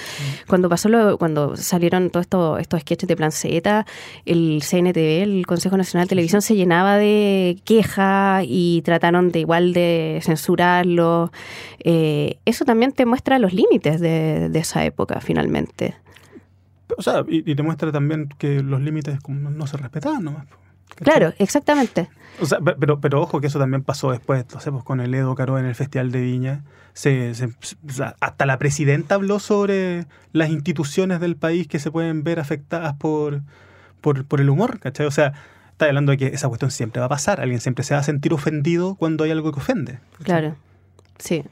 cuando 0.46 0.68
pasó 0.68 0.88
lo, 0.88 1.16
cuando 1.16 1.56
salieron 1.56 2.10
todos 2.10 2.24
esto, 2.24 2.58
estos 2.58 2.80
sketches 2.80 3.08
de 3.08 3.16
Plan 3.16 3.32
Z, 3.32 3.86
el 4.26 4.62
CNTV, 4.68 5.22
el 5.22 5.46
Consejo 5.46 5.76
Nacional 5.76 6.06
de 6.06 6.10
Televisión, 6.10 6.42
se 6.42 6.56
llenaba 6.56 6.96
de 6.96 7.58
quejas 7.64 8.44
y 8.46 8.82
trataron 8.84 9.30
de 9.30 9.40
igual 9.40 9.72
de 9.72 10.20
censurarlo. 10.22 11.32
Eh, 11.78 12.38
eso 12.44 12.64
también 12.64 12.92
te 12.92 13.06
muestra 13.06 13.38
los 13.38 13.52
límites 13.52 14.00
de, 14.00 14.48
de 14.50 14.58
esa 14.58 14.84
época, 14.84 15.20
finalmente. 15.20 15.94
O 16.96 17.02
sea, 17.02 17.24
y, 17.26 17.54
te 17.54 17.62
muestra 17.62 17.90
también 17.90 18.28
que 18.38 18.62
los 18.62 18.80
límites 18.80 19.18
no 19.28 19.66
se 19.66 19.76
respetaban 19.76 20.24
nomás. 20.24 20.46
Claro, 20.94 21.32
exactamente. 21.38 22.08
O 22.40 22.46
sea, 22.46 22.58
pero, 22.60 23.00
pero 23.00 23.20
ojo 23.20 23.40
que 23.40 23.46
eso 23.46 23.58
también 23.58 23.82
pasó 23.82 24.10
después, 24.10 24.44
sé, 24.60 24.70
pues 24.70 24.84
con 24.84 25.00
el 25.00 25.14
Edo 25.14 25.34
Caro 25.34 25.58
en 25.58 25.64
el 25.64 25.74
Festival 25.74 26.12
de 26.12 26.20
Viña. 26.20 26.64
Se, 26.92 27.34
se, 27.34 27.50
hasta 28.20 28.46
la 28.46 28.58
presidenta 28.58 29.16
habló 29.16 29.38
sobre 29.38 30.06
las 30.32 30.50
instituciones 30.50 31.20
del 31.20 31.36
país 31.36 31.68
que 31.68 31.78
se 31.78 31.90
pueden 31.90 32.24
ver 32.24 32.40
afectadas 32.40 32.94
por, 32.94 33.42
por, 34.00 34.24
por 34.24 34.40
el 34.40 34.48
humor, 34.48 34.78
¿cachai? 34.80 35.06
O 35.06 35.10
sea, 35.10 35.34
está 35.72 35.86
hablando 35.86 36.12
de 36.12 36.18
que 36.18 36.26
esa 36.28 36.48
cuestión 36.48 36.70
siempre 36.70 37.00
va 37.00 37.06
a 37.06 37.10
pasar. 37.10 37.40
Alguien 37.40 37.60
siempre 37.60 37.84
se 37.84 37.94
va 37.94 38.00
a 38.00 38.02
sentir 38.02 38.32
ofendido 38.32 38.94
cuando 38.94 39.24
hay 39.24 39.30
algo 39.30 39.52
que 39.52 39.60
ofende. 39.60 39.98
¿cachai? 40.12 40.24
Claro, 40.24 40.56
sí. 41.18 41.44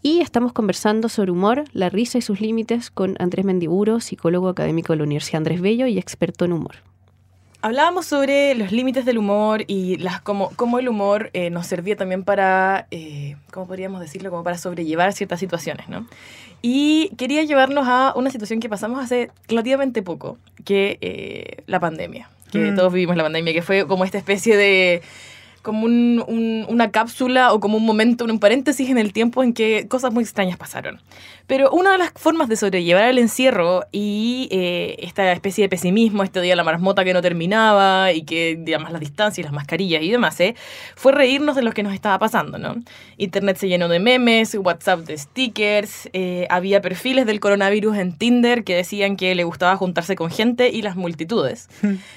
Y 0.00 0.20
estamos 0.20 0.52
conversando 0.52 1.08
sobre 1.08 1.32
humor, 1.32 1.64
la 1.72 1.88
risa 1.88 2.18
y 2.18 2.22
sus 2.22 2.40
límites 2.40 2.90
con 2.90 3.16
Andrés 3.18 3.44
Mendiburo, 3.44 3.98
psicólogo 3.98 4.48
académico 4.48 4.92
de 4.92 4.98
la 4.98 5.04
Universidad 5.04 5.38
Andrés 5.38 5.60
Bello 5.60 5.86
y 5.86 5.98
experto 5.98 6.44
en 6.44 6.52
humor. 6.52 6.76
Hablábamos 7.60 8.06
sobre 8.06 8.54
los 8.54 8.70
límites 8.70 9.04
del 9.04 9.18
humor 9.18 9.64
y 9.66 9.96
las 9.96 10.20
cómo, 10.20 10.52
cómo 10.54 10.78
el 10.78 10.88
humor 10.88 11.30
eh, 11.32 11.50
nos 11.50 11.66
servía 11.66 11.96
también 11.96 12.22
para, 12.22 12.86
eh, 12.92 13.34
¿cómo 13.50 13.66
podríamos 13.66 14.00
decirlo? 14.00 14.30
Como 14.30 14.44
para 14.44 14.56
sobrellevar 14.58 15.12
ciertas 15.12 15.40
situaciones, 15.40 15.88
¿no? 15.88 16.06
Y 16.62 17.10
quería 17.16 17.42
llevarnos 17.42 17.88
a 17.88 18.12
una 18.14 18.30
situación 18.30 18.60
que 18.60 18.68
pasamos 18.68 19.02
hace 19.02 19.32
relativamente 19.48 20.02
poco, 20.02 20.38
que 20.64 20.98
eh, 21.00 21.64
la 21.66 21.80
pandemia, 21.80 22.30
que 22.52 22.70
mm. 22.70 22.76
todos 22.76 22.92
vivimos 22.92 23.16
la 23.16 23.24
pandemia, 23.24 23.52
que 23.52 23.62
fue 23.62 23.88
como 23.88 24.04
esta 24.04 24.18
especie 24.18 24.56
de 24.56 25.02
como 25.62 25.84
un, 25.84 26.24
un, 26.26 26.66
una 26.68 26.90
cápsula 26.90 27.52
o 27.52 27.60
como 27.60 27.76
un 27.76 27.84
momento, 27.84 28.24
un 28.24 28.38
paréntesis 28.38 28.90
en 28.90 28.98
el 28.98 29.12
tiempo 29.12 29.42
en 29.42 29.52
que 29.52 29.86
cosas 29.88 30.12
muy 30.12 30.24
extrañas 30.24 30.56
pasaron. 30.56 31.00
Pero 31.48 31.70
una 31.70 31.92
de 31.92 31.98
las 31.98 32.12
formas 32.14 32.50
de 32.50 32.56
sobrellevar 32.56 33.08
el 33.08 33.18
encierro 33.18 33.84
y 33.90 34.48
eh, 34.50 34.96
esta 34.98 35.32
especie 35.32 35.64
de 35.64 35.70
pesimismo, 35.70 36.22
este 36.22 36.42
día 36.42 36.54
la 36.54 36.62
marmota 36.62 37.04
que 37.04 37.14
no 37.14 37.22
terminaba 37.22 38.12
y 38.12 38.22
que, 38.22 38.58
digamos, 38.60 38.92
las 38.92 39.00
distancias, 39.00 39.46
las 39.46 39.54
mascarillas 39.54 40.02
y 40.02 40.10
demás, 40.10 40.38
¿eh? 40.40 40.54
fue 40.94 41.12
reírnos 41.12 41.56
de 41.56 41.62
lo 41.62 41.72
que 41.72 41.82
nos 41.82 41.94
estaba 41.94 42.18
pasando, 42.18 42.58
¿no? 42.58 42.76
Internet 43.16 43.56
se 43.56 43.66
llenó 43.66 43.88
de 43.88 43.98
memes, 43.98 44.54
WhatsApp 44.54 45.00
de 45.00 45.16
stickers, 45.16 46.10
eh, 46.12 46.46
había 46.50 46.82
perfiles 46.82 47.24
del 47.24 47.40
coronavirus 47.40 47.96
en 47.96 48.12
Tinder 48.12 48.62
que 48.62 48.76
decían 48.76 49.16
que 49.16 49.34
le 49.34 49.44
gustaba 49.44 49.74
juntarse 49.76 50.16
con 50.16 50.30
gente 50.30 50.68
y 50.68 50.82
las 50.82 50.96
multitudes. 50.96 51.70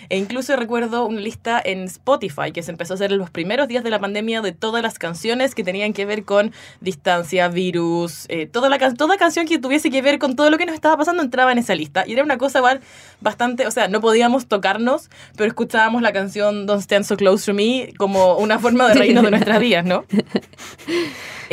e 0.10 0.18
incluso 0.18 0.58
recuerdo 0.58 1.06
una 1.06 1.22
lista 1.22 1.62
en 1.64 1.84
Spotify 1.84 2.52
que 2.54 2.64
se 2.64 2.72
empezó 2.72 2.94
a 2.94 2.96
hacer 2.96 3.14
en 3.14 3.20
los 3.20 3.30
primeros 3.32 3.68
días 3.68 3.84
de 3.84 3.90
la 3.90 4.00
pandemia 4.00 4.42
de 4.42 4.52
todas 4.52 4.84
las 4.84 5.00
canciones 5.00 5.56
que 5.56 5.64
tenían 5.64 5.94
que 5.94 6.06
ver 6.06 6.24
con 6.24 6.52
distancia, 6.80 7.48
virus, 7.48 8.26
eh, 8.30 8.46
toda 8.46 8.70
la 8.70 8.78
toda 8.94 9.18
canción 9.18 9.46
que 9.46 9.60
tuviese 9.60 9.90
que 9.90 10.02
ver 10.02 10.20
con 10.20 10.36
todo 10.36 10.50
lo 10.50 10.58
que 10.58 10.66
nos 10.66 10.76
estaba 10.76 10.98
pasando 10.98 11.24
entraba 11.24 11.52
en 11.52 11.58
esa 11.58 11.76
lista. 11.76 12.04
Y 12.08 12.14
era 12.14 12.24
una 12.24 12.38
cosa 12.38 12.60
igual 12.60 12.82
bastante, 13.20 13.68
o 13.68 13.72
sea, 13.72 13.88
no 13.88 14.02
podíamos 14.02 14.48
tocarnos, 14.48 15.10
pero 15.36 15.48
escuchábamos 15.48 16.02
la 16.02 16.14
canción 16.14 16.66
Don't 16.66 16.82
Stand 16.82 17.06
So 17.06 17.18
Close 17.18 17.46
to 17.46 17.54
Me 17.54 17.94
como 17.98 18.38
una 18.38 18.60
forma 18.60 18.88
de 18.88 18.96
reírnos 18.96 19.24
de 19.24 19.32
nuestras 19.32 19.60
vidas, 19.60 19.86
¿no? 19.86 20.06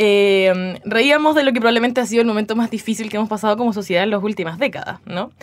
Eh, 0.01 0.79
reíamos 0.85 1.35
de 1.35 1.43
lo 1.43 1.51
que 1.51 1.59
probablemente 1.59 1.99
ha 1.99 2.05
sido 2.05 2.21
el 2.21 2.27
momento 2.27 2.55
más 2.55 2.71
difícil 2.71 3.09
que 3.09 3.17
hemos 3.17 3.27
pasado 3.27 3.57
como 3.57 3.73
sociedad 3.73 4.01
en 4.05 4.11
las 4.11 4.23
últimas 4.23 4.57
décadas, 4.57 5.01
¿no? 5.05 5.33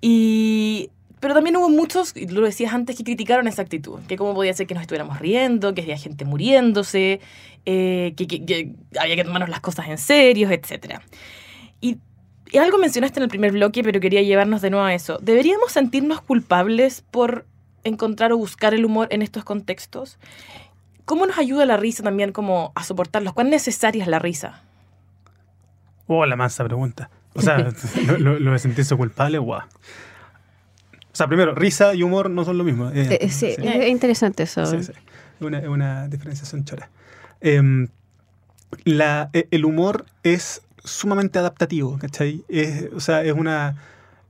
Y 0.00 0.88
pero 1.20 1.34
también 1.34 1.56
hubo 1.56 1.68
muchos, 1.68 2.16
y 2.16 2.26
lo 2.26 2.40
decías 2.40 2.72
antes, 2.72 2.96
que 2.96 3.04
criticaron 3.04 3.46
esa 3.46 3.62
actitud, 3.62 4.00
que 4.08 4.16
cómo 4.16 4.34
podía 4.34 4.54
ser 4.54 4.66
que 4.66 4.74
nos 4.74 4.80
estuviéramos 4.82 5.18
riendo, 5.18 5.74
que 5.74 5.82
había 5.82 5.98
gente 5.98 6.24
muriéndose, 6.24 7.20
eh, 7.66 8.14
que, 8.16 8.74
había 8.98 9.16
que 9.16 9.24
tomarnos 9.24 9.50
las 9.50 9.60
cosas 9.60 9.88
en 9.88 9.98
serio, 9.98 10.50
etc. 10.50 11.00
Y, 11.80 11.98
y 12.50 12.58
algo 12.58 12.78
mencionaste 12.78 13.20
en 13.20 13.24
el 13.24 13.28
primer 13.28 13.52
bloque, 13.52 13.82
pero 13.84 14.00
quería 14.00 14.22
llevarnos 14.22 14.62
de 14.62 14.70
nuevo 14.70 14.86
a 14.86 14.94
eso. 14.94 15.18
¿Deberíamos 15.20 15.72
sentirnos 15.72 16.22
culpables 16.22 17.04
por 17.10 17.44
encontrar 17.84 18.32
o 18.32 18.38
buscar 18.38 18.72
el 18.72 18.86
humor 18.86 19.08
en 19.10 19.20
estos 19.20 19.44
contextos? 19.44 20.18
¿Cómo 21.04 21.26
nos 21.26 21.38
ayuda 21.38 21.66
la 21.66 21.76
risa 21.76 22.02
también 22.02 22.32
como 22.32 22.72
a 22.74 22.84
soportarlos? 22.84 23.34
¿Cuán 23.34 23.50
necesaria 23.50 24.02
es 24.02 24.08
la 24.08 24.20
risa? 24.20 24.62
Oh, 26.06 26.24
la 26.24 26.36
mansa 26.36 26.64
pregunta. 26.64 27.10
O 27.34 27.42
sea, 27.42 27.58
lo, 28.18 28.38
lo, 28.38 28.52
de 28.52 28.58
sentirse 28.58 28.96
culpable, 28.96 29.38
guau. 29.38 29.62
O 31.12 31.16
sea, 31.16 31.26
primero, 31.26 31.54
risa 31.54 31.94
y 31.94 32.02
humor 32.02 32.30
no 32.30 32.44
son 32.44 32.58
lo 32.58 32.64
mismo. 32.64 32.90
Eh, 32.90 33.18
eh, 33.20 33.28
sí, 33.30 33.54
es 33.58 33.88
interesante 33.88 34.44
eso. 34.44 34.64
Sí, 34.66 34.82
sí. 34.84 34.92
Una, 35.40 35.58
una, 35.70 36.08
diferenciación 36.08 36.64
chora. 36.64 36.88
Em, 37.40 37.88
la, 38.84 39.30
e, 39.32 39.48
el 39.50 39.64
humor 39.64 40.04
es 40.22 40.62
sumamente 40.84 41.38
adaptativo, 41.38 41.98
¿cachai? 41.98 42.44
Es, 42.48 42.88
o 42.94 43.00
sea, 43.00 43.24
es, 43.24 43.32
una, 43.32 43.76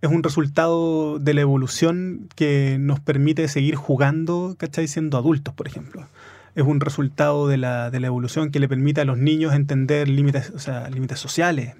es 0.00 0.10
un 0.10 0.22
resultado 0.22 1.18
de 1.18 1.34
la 1.34 1.42
evolución 1.42 2.28
que 2.34 2.78
nos 2.80 3.00
permite 3.00 3.46
seguir 3.48 3.74
jugando, 3.74 4.54
¿cachai? 4.58 4.88
Siendo 4.88 5.18
adultos, 5.18 5.52
por 5.54 5.66
ejemplo. 5.66 6.06
Es 6.54 6.64
un 6.64 6.80
resultado 6.80 7.46
de 7.46 7.58
la, 7.58 7.90
de 7.90 8.00
la 8.00 8.06
evolución 8.06 8.50
que 8.50 8.58
le 8.58 8.68
permite 8.68 9.00
a 9.00 9.04
los 9.04 9.18
niños 9.18 9.54
entender 9.54 10.08
límites, 10.08 10.50
o 10.50 10.58
sea, 10.58 10.88
límites 10.90 11.18
sociales, 11.18 11.74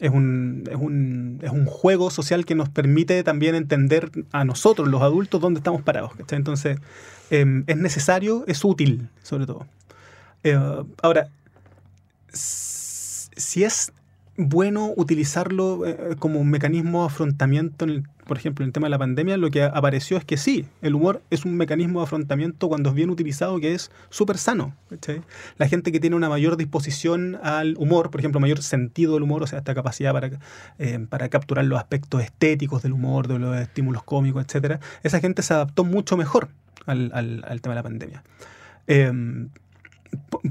es 0.00 0.10
un, 0.10 0.64
es, 0.70 0.76
un, 0.76 1.38
es 1.42 1.50
un, 1.50 1.66
juego 1.66 2.10
social 2.10 2.46
que 2.46 2.54
nos 2.54 2.70
permite 2.70 3.22
también 3.22 3.54
entender 3.54 4.10
a 4.32 4.44
nosotros, 4.44 4.88
los 4.88 5.02
adultos, 5.02 5.40
dónde 5.40 5.58
estamos 5.58 5.82
parados. 5.82 6.12
Entonces, 6.30 6.78
em, 7.30 7.64
es 7.66 7.76
necesario, 7.76 8.44
es 8.46 8.64
útil, 8.64 9.08
sobre 9.22 9.46
todo. 9.46 9.66
Eh, 10.42 10.58
ahora, 11.02 11.28
si 12.32 13.64
es 13.64 13.92
bueno 14.36 14.92
utilizarlo 14.96 15.86
eh, 15.86 16.16
como 16.18 16.40
un 16.40 16.48
mecanismo 16.48 17.00
de 17.00 17.06
afrontamiento 17.06 17.84
en 17.84 17.90
el 17.90 18.08
por 18.30 18.38
ejemplo, 18.38 18.62
en 18.62 18.68
el 18.68 18.72
tema 18.72 18.86
de 18.86 18.90
la 18.90 18.98
pandemia, 18.98 19.36
lo 19.36 19.50
que 19.50 19.64
apareció 19.64 20.16
es 20.16 20.24
que 20.24 20.36
sí, 20.36 20.64
el 20.82 20.94
humor 20.94 21.20
es 21.30 21.44
un 21.44 21.56
mecanismo 21.56 21.98
de 21.98 22.04
afrontamiento 22.04 22.68
cuando 22.68 22.90
es 22.90 22.94
bien 22.94 23.10
utilizado 23.10 23.58
que 23.58 23.74
es 23.74 23.90
súper 24.08 24.38
sano. 24.38 24.72
La 25.58 25.66
gente 25.66 25.90
que 25.90 25.98
tiene 25.98 26.14
una 26.14 26.28
mayor 26.28 26.56
disposición 26.56 27.40
al 27.42 27.74
humor, 27.76 28.12
por 28.12 28.20
ejemplo, 28.20 28.38
mayor 28.38 28.62
sentido 28.62 29.14
del 29.14 29.24
humor, 29.24 29.42
o 29.42 29.48
sea, 29.48 29.58
esta 29.58 29.74
capacidad 29.74 30.12
para, 30.12 30.30
eh, 30.78 31.04
para 31.08 31.28
capturar 31.28 31.64
los 31.64 31.76
aspectos 31.76 32.22
estéticos 32.22 32.84
del 32.84 32.92
humor, 32.92 33.26
de 33.26 33.40
los 33.40 33.58
estímulos 33.58 34.04
cómicos, 34.04 34.44
etcétera, 34.44 34.78
esa 35.02 35.18
gente 35.18 35.42
se 35.42 35.52
adaptó 35.52 35.82
mucho 35.82 36.16
mejor 36.16 36.50
al, 36.86 37.10
al, 37.12 37.60
tema 37.60 37.74
de 37.74 37.78
la 37.80 37.82
pandemia. 37.82 38.22
Eh, 38.86 39.10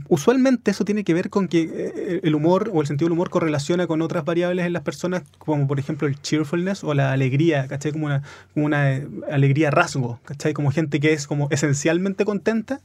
usualmente 0.08 0.72
eso 0.72 0.86
tiene 0.86 1.04
que 1.04 1.14
ver 1.14 1.30
con 1.30 1.48
que 1.48 1.62
eh, 1.62 2.20
el 2.24 2.36
humor 2.36 2.70
o 2.74 2.82
el 2.82 2.88
sentido 2.88 3.08
del 3.08 3.14
humor 3.14 3.30
correlaciona 3.30 3.88
con 3.88 4.02
otras 4.02 4.26
variables 4.26 4.66
en 4.66 4.74
las 4.74 4.84
personas, 4.84 5.24
como 5.38 5.68
por 5.68 5.80
ejemplo 5.80 6.08
el 6.08 6.22
cheerfulness 6.22 6.84
o 6.84 6.94
la 6.94 7.12
alegría, 7.12 7.68
¿cachai? 7.68 7.92
Como 7.92 8.06
una, 8.06 8.24
una 8.56 8.94
eh, 8.94 9.08
alegría 9.32 9.72
rasgo, 9.72 10.20
¿cachai? 10.26 10.54
Como 10.54 10.72
gente 10.72 11.00
que 11.00 11.14
es 11.14 11.28
como 11.28 11.48
esencialmente 11.52 12.26
contenta. 12.26 12.82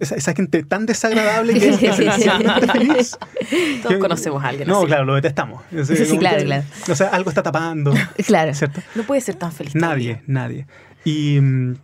Esa, 0.00 0.32
gente 0.32 0.62
tan 0.62 0.86
desagradable 0.86 1.52
que 1.54 1.68
es 1.70 1.82
esencialmente 1.82 2.66
feliz. 2.66 3.18
Todos 3.82 3.96
conocemos 3.98 4.42
a 4.42 4.48
alguien 4.48 4.66
No, 4.66 4.84
claro, 4.84 5.04
lo 5.04 5.16
detestamos. 5.16 5.62
Sí, 5.84 6.16
claro, 6.16 6.42
claro. 6.44 6.64
O 6.88 6.94
sea, 6.94 7.08
algo 7.08 7.28
está 7.28 7.42
tapando. 7.42 7.92
Claro. 8.26 8.54
¿cierto? 8.54 8.80
No 8.94 9.02
puede 9.02 9.20
ser 9.20 9.34
tan 9.34 9.52
feliz. 9.52 9.74
Nadie, 9.74 10.22
nadie. 10.26 10.66
Y, 11.04 11.40
mm, 11.40 11.74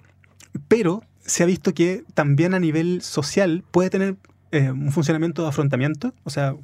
pero 0.68 1.02
se 1.28 1.42
ha 1.42 1.46
visto 1.46 1.74
que 1.74 2.04
también 2.14 2.54
a 2.54 2.58
nivel 2.58 3.02
social 3.02 3.62
puede 3.70 3.90
tener 3.90 4.16
eh, 4.50 4.70
un 4.70 4.92
funcionamiento 4.92 5.42
de 5.42 5.48
afrontamiento, 5.48 6.14
o 6.24 6.30
sea, 6.30 6.54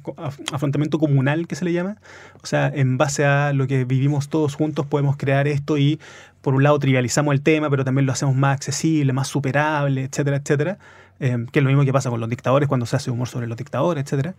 afrontamiento 0.51 0.97
comunal 0.97 1.47
que 1.47 1.55
se 1.55 1.65
le 1.65 1.71
llama. 1.71 1.97
O 2.41 2.47
sea, 2.47 2.71
en 2.73 2.97
base 2.97 3.25
a 3.25 3.53
lo 3.53 3.67
que 3.67 3.85
vivimos 3.85 4.27
todos 4.27 4.55
juntos 4.55 4.87
podemos 4.87 5.17
crear 5.17 5.47
esto 5.47 5.77
y 5.77 5.99
por 6.41 6.55
un 6.55 6.63
lado 6.63 6.79
trivializamos 6.79 7.33
el 7.33 7.41
tema, 7.41 7.69
pero 7.69 7.85
también 7.85 8.07
lo 8.07 8.11
hacemos 8.11 8.35
más 8.35 8.55
accesible, 8.55 9.13
más 9.13 9.27
superable, 9.27 10.03
etcétera, 10.03 10.37
etcétera. 10.37 10.79
Eh, 11.19 11.45
que 11.51 11.59
es 11.59 11.63
lo 11.63 11.69
mismo 11.69 11.85
que 11.85 11.93
pasa 11.93 12.09
con 12.09 12.19
los 12.19 12.29
dictadores 12.29 12.67
cuando 12.67 12.87
se 12.87 12.95
hace 12.95 13.11
humor 13.11 13.27
sobre 13.27 13.45
los 13.45 13.57
dictadores, 13.57 14.03
etcétera. 14.03 14.33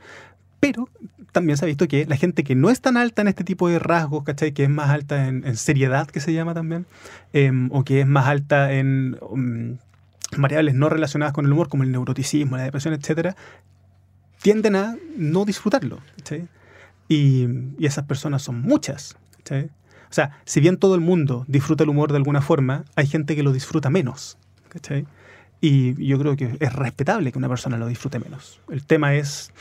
Pero 0.59 0.89
también 1.31 1.57
se 1.57 1.65
ha 1.65 1.69
visto 1.69 1.87
que 1.87 2.05
la 2.07 2.17
gente 2.17 2.43
que 2.43 2.57
no 2.57 2.71
es 2.71 2.81
tan 2.81 2.97
alta 2.97 3.23
en 3.23 3.29
este 3.29 3.45
tipo 3.45 3.69
de 3.69 3.79
rasgos, 3.79 4.25
¿cachai? 4.25 4.53
Que 4.53 4.65
es 4.65 4.71
más 4.71 4.91
alta 4.91 5.29
en, 5.29 5.57
seriedad, 5.57 6.09
que 6.09 6.19
se 6.19 6.33
llama 6.33 6.55
también, 6.55 6.87
eh, 7.33 7.53
o 7.71 7.85
que 7.85 8.01
es 8.01 8.07
más 8.07 8.27
alta 8.27 8.73
en... 8.73 9.19
Um, 9.21 9.77
variables 10.37 10.75
no 10.75 10.89
relacionadas 10.89 11.33
con 11.33 11.47
el 11.47 11.53
humor, 11.53 11.69
como 11.69 11.83
el 11.83 11.93
neuroticismo, 11.93 12.57
la 12.57 12.65
depresión, 12.65 12.95
etcétera, 12.95 13.37
tienden 14.43 14.77
a 14.77 14.97
no 15.17 15.45
disfrutarlo. 15.45 16.01
Y, 17.09 17.47
y, 17.79 17.87
esas 17.87 18.05
personas 18.05 18.43
son 18.43 18.61
muchas. 18.61 19.17
O 19.51 20.13
sea, 20.13 20.39
si 20.45 20.61
bien 20.61 20.77
todo 20.77 20.95
el 20.95 21.01
mundo 21.01 21.45
disfruta 21.49 21.85
el 21.85 21.91
humor 21.91 22.11
de 22.11 22.17
alguna 22.17 22.41
forma, 22.41 22.85
hay 22.97 23.07
gente 23.07 23.37
que 23.37 23.43
lo 23.43 23.53
disfruta 23.53 23.91
menos. 23.91 24.39
Y 25.61 26.07
yo 26.07 26.19
creo 26.19 26.37
que 26.37 26.57
es 26.61 26.73
respetable 26.73 27.33
que 27.33 27.39
una 27.39 27.49
persona 27.49 27.79
lo 27.79 27.87
disfrute 27.87 28.19
menos. 28.19 28.61
El 28.69 28.85
tema 28.85 29.15
es 29.15 29.53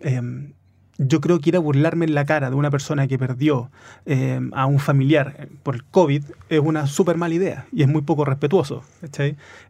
em, 0.00 0.52
yo 0.98 1.20
creo 1.20 1.40
que 1.40 1.50
ir 1.50 1.56
a 1.56 1.60
burlarme 1.60 2.04
en 2.04 2.14
la 2.14 2.24
cara 2.24 2.50
de 2.50 2.56
una 2.56 2.70
persona 2.70 3.06
que 3.06 3.18
perdió 3.18 3.70
eh, 4.06 4.40
a 4.52 4.66
un 4.66 4.78
familiar 4.78 5.48
por 5.62 5.74
el 5.74 5.84
COVID 5.84 6.22
es 6.48 6.60
una 6.60 6.86
súper 6.86 7.16
mala 7.16 7.34
idea 7.34 7.66
y 7.72 7.82
es 7.82 7.88
muy 7.88 8.02
poco 8.02 8.24
respetuoso. 8.24 8.82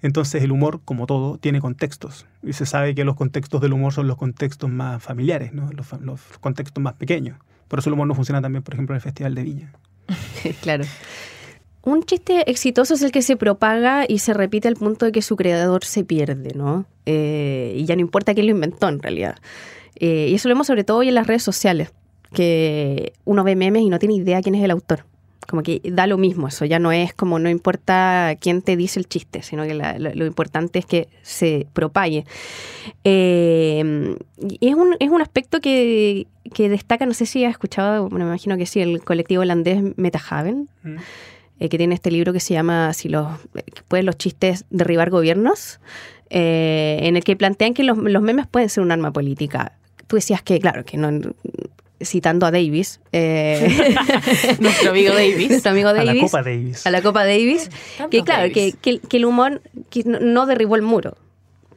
Entonces 0.02 0.42
el 0.42 0.52
humor, 0.52 0.80
como 0.84 1.06
todo, 1.06 1.38
tiene 1.38 1.60
contextos. 1.60 2.26
Y 2.42 2.52
se 2.52 2.66
sabe 2.66 2.94
que 2.94 3.04
los 3.04 3.16
contextos 3.16 3.60
del 3.60 3.72
humor 3.72 3.92
son 3.92 4.06
los 4.06 4.16
contextos 4.16 4.70
más 4.70 5.02
familiares, 5.02 5.52
los 5.54 6.20
contextos 6.40 6.82
más 6.82 6.94
pequeños. 6.94 7.38
Por 7.68 7.78
eso 7.78 7.88
el 7.88 7.94
humor 7.94 8.06
no 8.06 8.14
funciona 8.14 8.42
también, 8.42 8.62
por 8.62 8.74
ejemplo, 8.74 8.94
en 8.94 8.96
el 8.96 9.02
Festival 9.02 9.34
de 9.34 9.42
Viña. 9.42 9.72
claro. 10.60 10.84
Un 11.82 12.02
chiste 12.02 12.50
exitoso 12.50 12.94
es 12.94 13.02
el 13.02 13.12
que 13.12 13.20
se 13.20 13.36
propaga 13.36 14.04
y 14.08 14.18
se 14.20 14.32
repite 14.32 14.68
al 14.68 14.76
punto 14.76 15.04
de 15.04 15.12
que 15.12 15.20
su 15.20 15.36
creador 15.36 15.84
se 15.84 16.02
pierde, 16.02 16.54
¿no? 16.54 16.86
Eh, 17.04 17.74
y 17.76 17.84
ya 17.84 17.94
no 17.94 18.00
importa 18.00 18.32
quién 18.32 18.46
lo 18.46 18.52
inventó 18.52 18.88
en 18.88 19.00
realidad. 19.00 19.36
Eh, 19.96 20.28
y 20.30 20.34
eso 20.34 20.48
lo 20.48 20.54
vemos 20.54 20.66
sobre 20.66 20.84
todo 20.84 20.98
hoy 20.98 21.08
en 21.08 21.14
las 21.14 21.26
redes 21.26 21.42
sociales, 21.42 21.92
que 22.32 23.12
uno 23.24 23.44
ve 23.44 23.56
memes 23.56 23.82
y 23.82 23.90
no 23.90 23.98
tiene 23.98 24.14
idea 24.14 24.42
quién 24.42 24.54
es 24.54 24.64
el 24.64 24.70
autor. 24.70 25.04
Como 25.46 25.62
que 25.62 25.82
da 25.84 26.06
lo 26.06 26.16
mismo, 26.16 26.48
eso 26.48 26.64
ya 26.64 26.78
no 26.78 26.90
es 26.90 27.12
como 27.12 27.38
no 27.38 27.50
importa 27.50 28.34
quién 28.40 28.62
te 28.62 28.76
dice 28.76 28.98
el 28.98 29.06
chiste, 29.06 29.42
sino 29.42 29.64
que 29.64 29.74
lo, 29.74 30.24
importante 30.24 30.78
es 30.78 30.86
que 30.86 31.08
se 31.20 31.66
propague. 31.74 32.24
Eh, 33.04 34.16
y 34.38 34.68
es 34.68 34.74
un, 34.74 34.96
es 35.00 35.10
un 35.10 35.20
aspecto 35.20 35.60
que, 35.60 36.26
que, 36.54 36.70
destaca, 36.70 37.04
no 37.04 37.12
sé 37.12 37.26
si 37.26 37.44
has 37.44 37.50
escuchado, 37.50 38.08
me 38.08 38.22
imagino 38.22 38.56
que 38.56 38.64
sí, 38.64 38.80
el 38.80 39.04
colectivo 39.04 39.42
holandés 39.42 39.82
Metahaven. 39.96 40.68
Mm. 40.82 40.96
Eh, 41.60 41.68
que 41.68 41.78
tiene 41.78 41.94
este 41.94 42.10
libro 42.10 42.32
que 42.32 42.40
se 42.40 42.52
llama 42.52 42.92
si 42.94 43.08
los 43.08 43.28
pueden 43.86 44.06
los 44.06 44.18
chistes 44.18 44.64
derribar 44.70 45.10
gobiernos, 45.10 45.78
en 46.30 47.14
el 47.14 47.22
que 47.22 47.36
plantean 47.36 47.74
que 47.74 47.84
los, 47.84 47.96
los, 47.96 48.22
memes 48.22 48.48
pueden 48.48 48.68
ser 48.68 48.82
un 48.82 48.90
arma 48.90 49.12
política 49.12 49.72
tú 50.06 50.16
decías 50.16 50.42
que, 50.42 50.58
claro, 50.60 50.84
que 50.84 50.96
no 50.96 51.10
citando 52.04 52.46
a 52.46 52.50
Davis. 52.50 53.00
Eh, 53.12 53.94
nuestro 54.60 54.90
amigo 54.90 55.14
Davis. 55.14 55.50
Nuestro 55.50 55.72
amigo 55.72 55.92
Davis. 55.92 56.10
A 56.10 56.14
la 56.14 56.20
Copa 56.20 56.42
Davis. 56.42 56.86
A 56.86 56.90
la 56.90 57.02
Copa 57.02 57.24
Davis. 57.24 57.70
que 58.10 58.22
claro, 58.22 58.52
que, 58.52 58.72
que, 58.72 59.16
el 59.16 59.24
humor 59.24 59.62
no 60.04 60.46
derribó 60.46 60.76
el 60.76 60.82
muro, 60.82 61.16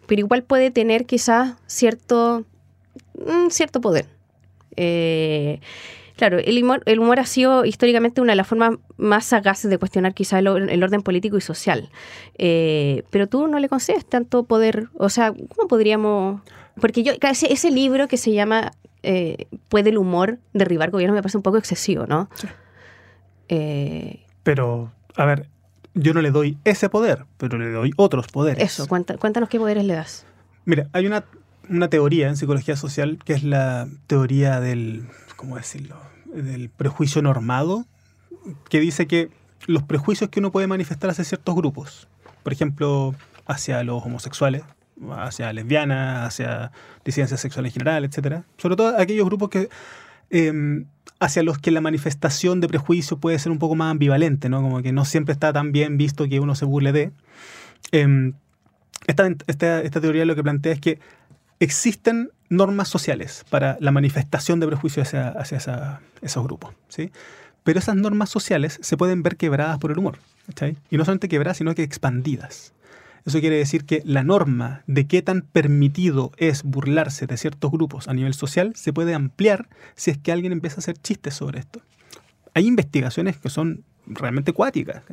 pero 0.05 0.19
igual 0.19 0.43
puede 0.43 0.71
tener 0.71 1.05
quizás 1.05 1.55
cierto, 1.67 2.45
mm, 3.25 3.49
cierto 3.49 3.81
poder. 3.81 4.05
Eh, 4.75 5.59
claro, 6.15 6.37
el 6.39 6.63
humor, 6.63 6.83
el 6.85 6.99
humor 6.99 7.19
ha 7.19 7.25
sido 7.25 7.65
históricamente 7.65 8.21
una 8.21 8.33
de 8.33 8.37
las 8.37 8.47
formas 8.47 8.75
más 8.97 9.25
sagaces 9.25 9.69
de 9.69 9.77
cuestionar 9.77 10.13
quizás 10.13 10.39
el, 10.39 10.83
orden 10.83 11.01
político 11.01 11.37
y 11.37 11.41
social. 11.41 11.89
Eh, 12.37 13.03
pero 13.09 13.27
tú 13.27 13.47
no 13.47 13.59
le 13.59 13.69
concedes 13.69 14.05
tanto 14.05 14.43
poder. 14.43 14.89
O 14.97 15.09
sea, 15.09 15.33
¿cómo 15.33 15.67
podríamos 15.67 16.41
porque 16.79 17.03
yo, 17.03 17.13
ese, 17.21 17.51
ese 17.51 17.71
libro 17.71 18.07
que 18.07 18.17
se 18.17 18.31
llama 18.33 18.71
eh, 19.03 19.47
¿Puede 19.69 19.91
el 19.91 19.97
humor 19.97 20.39
derribar 20.53 20.91
gobierno? 20.91 21.15
me 21.15 21.21
parece 21.21 21.37
un 21.37 21.43
poco 21.43 21.57
excesivo, 21.57 22.05
¿no? 22.07 22.29
Sí. 22.35 22.47
Eh, 23.49 24.25
pero, 24.43 24.91
a 25.15 25.25
ver, 25.25 25.47
yo 25.93 26.13
no 26.13 26.21
le 26.21 26.31
doy 26.31 26.57
ese 26.63 26.89
poder, 26.89 27.25
pero 27.37 27.57
le 27.57 27.71
doy 27.71 27.91
otros 27.95 28.27
poderes. 28.27 28.63
Eso, 28.63 28.87
cuéntanos 28.87 29.49
qué 29.49 29.59
poderes 29.59 29.85
le 29.85 29.93
das. 29.93 30.25
Mira, 30.65 30.87
hay 30.93 31.07
una, 31.07 31.23
una 31.69 31.89
teoría 31.89 32.27
en 32.27 32.37
psicología 32.37 32.75
social 32.75 33.19
que 33.23 33.33
es 33.33 33.43
la 33.43 33.87
teoría 34.07 34.59
del, 34.59 35.07
¿cómo 35.35 35.55
decirlo? 35.55 35.97
Del 36.25 36.69
prejuicio 36.69 37.21
normado, 37.21 37.85
que 38.69 38.79
dice 38.79 39.07
que 39.07 39.29
los 39.65 39.83
prejuicios 39.83 40.29
que 40.29 40.39
uno 40.39 40.51
puede 40.51 40.67
manifestar 40.67 41.09
hacia 41.09 41.23
ciertos 41.23 41.55
grupos, 41.55 42.07
por 42.43 42.53
ejemplo, 42.53 43.15
hacia 43.45 43.83
los 43.83 44.03
homosexuales, 44.03 44.63
hacia 45.11 45.53
lesbianas, 45.53 46.27
hacia 46.27 46.71
disidencia 47.05 47.37
sexual 47.37 47.65
en 47.65 47.71
general, 47.71 48.05
etcétera. 48.05 48.43
Sobre 48.57 48.75
todo 48.75 48.97
aquellos 48.97 49.25
grupos 49.25 49.49
que 49.49 49.69
em, 50.29 50.85
hacia 51.19 51.43
los 51.43 51.57
que 51.57 51.71
la 51.71 51.81
manifestación 51.81 52.61
de 52.61 52.67
prejuicio 52.67 53.17
puede 53.17 53.39
ser 53.39 53.51
un 53.51 53.59
poco 53.59 53.75
más 53.75 53.91
ambivalente, 53.91 54.49
¿no? 54.49 54.61
Como 54.61 54.81
que 54.81 54.91
no 54.91 55.05
siempre 55.05 55.33
está 55.33 55.53
tan 55.53 55.71
bien 55.71 55.97
visto 55.97 56.27
que 56.27 56.39
uno 56.39 56.55
se 56.55 56.65
burle 56.65 56.91
de. 56.91 57.11
Em, 57.91 58.33
esta, 59.07 59.29
esta, 59.47 60.01
teoría 60.01 60.25
lo 60.25 60.35
que 60.35 60.43
plantea 60.43 60.73
es 60.73 60.81
que 60.81 60.99
existen 61.59 62.31
normas 62.49 62.87
sociales 62.89 63.45
para 63.49 63.77
la 63.79 63.91
manifestación 63.91 64.59
de 64.59 64.67
prejuicio 64.67 65.01
hacia, 65.03 65.29
hacia 65.29 66.01
esos 66.21 66.43
grupos, 66.43 66.73
¿sí? 66.89 67.11
Pero 67.63 67.79
esas 67.79 67.95
normas 67.95 68.29
sociales 68.29 68.79
se 68.81 68.97
pueden 68.97 69.23
ver 69.23 69.35
quebradas 69.35 69.77
por 69.77 69.91
el 69.91 69.97
humor, 69.97 70.19
Y 70.89 70.97
no 70.97 71.03
solamente 71.03 71.27
quebradas, 71.27 71.57
sino 71.57 71.75
que 71.75 71.83
expandidas. 71.83 72.73
Eso 73.27 73.41
quiere 73.41 73.57
decir 73.57 73.83
que 73.83 74.01
la 74.05 74.23
norma 74.23 74.83
de 74.87 75.05
qué 75.05 75.21
tan 75.21 75.41
permitido 75.41 76.31
es 76.37 76.63
burlarse 76.63 77.27
de 77.27 77.35
ciertos 77.35 77.69
grupos 77.69 78.07
a 78.07 78.13
nivel 78.13 78.33
social 78.33 78.73
se 78.77 78.93
puede 78.93 79.13
ampliar 79.13 79.67
si 79.95 80.11
es 80.11 80.17
que 80.17 80.31
alguien 80.31 80.53
empieza 80.53 80.77
a 80.77 80.79
hacer 80.79 80.97
chistes 80.97 81.33
sobre 81.33 81.59
esto. 81.59 81.81
Hay 82.53 82.65
investigaciones 82.65 83.35
que 83.35 83.49
son 83.49 83.83
realmente 84.05 84.53
cuáticas. 84.53 85.03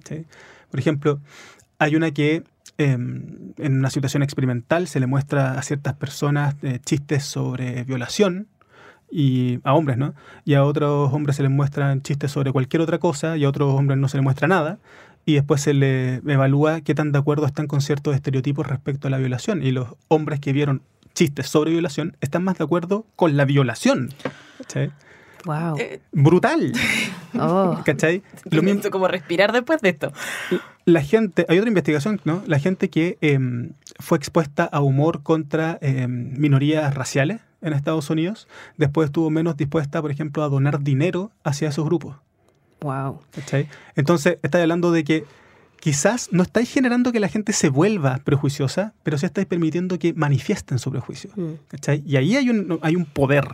Por 0.70 0.79
ejemplo, 0.79 1.20
hay 1.81 1.96
una 1.96 2.12
que 2.12 2.44
em, 2.79 3.53
en 3.59 3.79
una 3.79 3.90
situación 3.90 4.22
experimental 4.22 4.87
se 4.87 5.00
le 5.00 5.09
muestra 5.09 5.59
a 5.59 5.62
ciertas 5.62 5.94
personas 5.94 6.55
eh, 6.62 6.79
chistes 6.85 7.24
sobre 7.24 7.83
violación 7.83 8.46
y 9.11 9.59
a 9.64 9.74
hombres, 9.74 9.98
¿no? 9.98 10.14
Y 10.44 10.55
a 10.55 10.62
otros 10.64 11.12
hombres 11.12 11.35
se 11.35 11.42
les 11.42 11.50
muestran 11.50 12.00
chistes 12.03 12.31
sobre 12.31 12.53
cualquier 12.53 12.81
otra 12.81 12.98
cosa 12.98 13.37
y 13.37 13.42
a 13.42 13.48
otros 13.48 13.74
hombres 13.74 13.98
no 13.98 14.07
se 14.07 14.18
les 14.18 14.24
muestra 14.24 14.46
nada 14.46 14.79
y 15.27 15.35
después 15.35 15.61
se 15.61 15.75
le 15.75 16.17
evalúa 16.17 16.81
qué 16.81 16.95
tan 16.95 17.13
de 17.13 17.19
acuerdo 17.19 17.47
están 17.47 17.67
con 17.67 17.81
ciertos 17.81 18.15
estereotipos 18.15 18.67
respecto 18.67 19.09
a 19.09 19.11
la 19.11 19.19
violación. 19.19 19.63
Y 19.63 19.71
los 19.71 19.89
hombres 20.09 20.41
que 20.41 20.53
vieron 20.53 20.83
chistes 21.15 21.47
sobre 21.47 21.71
violación 21.71 22.17
están 22.21 22.45
más 22.45 22.59
de 22.59 22.65
acuerdo 22.65 23.07
con 23.17 23.37
la 23.37 23.45
violación. 23.45 24.11
¿Cachai? 24.59 24.93
Wow. 25.45 25.77
Eh, 25.79 26.01
brutal. 26.13 26.73
Oh. 27.37 27.83
¿Cachai? 27.85 28.23
Lo 28.49 28.63
mismo 28.63 28.89
como 28.93 29.09
respirar 29.09 29.51
después 29.51 29.81
de 29.81 29.89
esto. 29.89 30.13
La 30.85 31.03
gente, 31.03 31.45
hay 31.49 31.59
otra 31.59 31.69
investigación, 31.69 32.21
¿no? 32.25 32.45
La 32.47 32.61
gente 32.61 32.91
que 32.91 33.19
em, 33.23 33.73
fue 33.99 34.17
expuesta 34.19 34.63
a 34.63 34.81
humor 34.83 35.25
contra 35.25 35.77
em, 35.81 36.39
minorías 36.39 36.95
raciales 36.95 37.41
en 37.61 37.73
Estados 37.73 38.09
Unidos, 38.09 38.47
después 38.77 39.07
estuvo 39.07 39.31
menos 39.31 39.57
dispuesta, 39.57 40.01
por 40.01 40.13
ejemplo, 40.13 40.45
a 40.45 40.49
donar 40.49 40.83
dinero 40.83 41.33
hacia 41.43 41.71
esos 41.71 41.85
grupos. 41.85 42.15
Wow. 42.81 43.21
Entonces, 43.97 44.39
estáis 44.43 44.63
hablando 44.63 44.93
de 44.93 45.05
que 45.05 45.25
quizás 45.81 46.29
no 46.33 46.43
estáis 46.43 46.73
generando 46.73 47.13
que 47.13 47.21
la 47.21 47.29
gente 47.29 47.53
se 47.53 47.69
vuelva 47.69 48.19
prejuiciosa, 48.25 48.95
pero 49.03 49.19
sí 49.19 49.27
estáis 49.27 49.47
permitiendo 49.47 49.99
que 49.99 50.15
manifiesten 50.15 50.79
su 50.79 50.91
prejuicio. 50.91 51.31
Mm. 51.37 51.53
Y 52.07 52.17
ahí 52.17 52.37
hay 52.37 52.49
un, 52.49 52.79
hay 52.81 52.97
un 52.97 53.05
poder. 53.05 53.47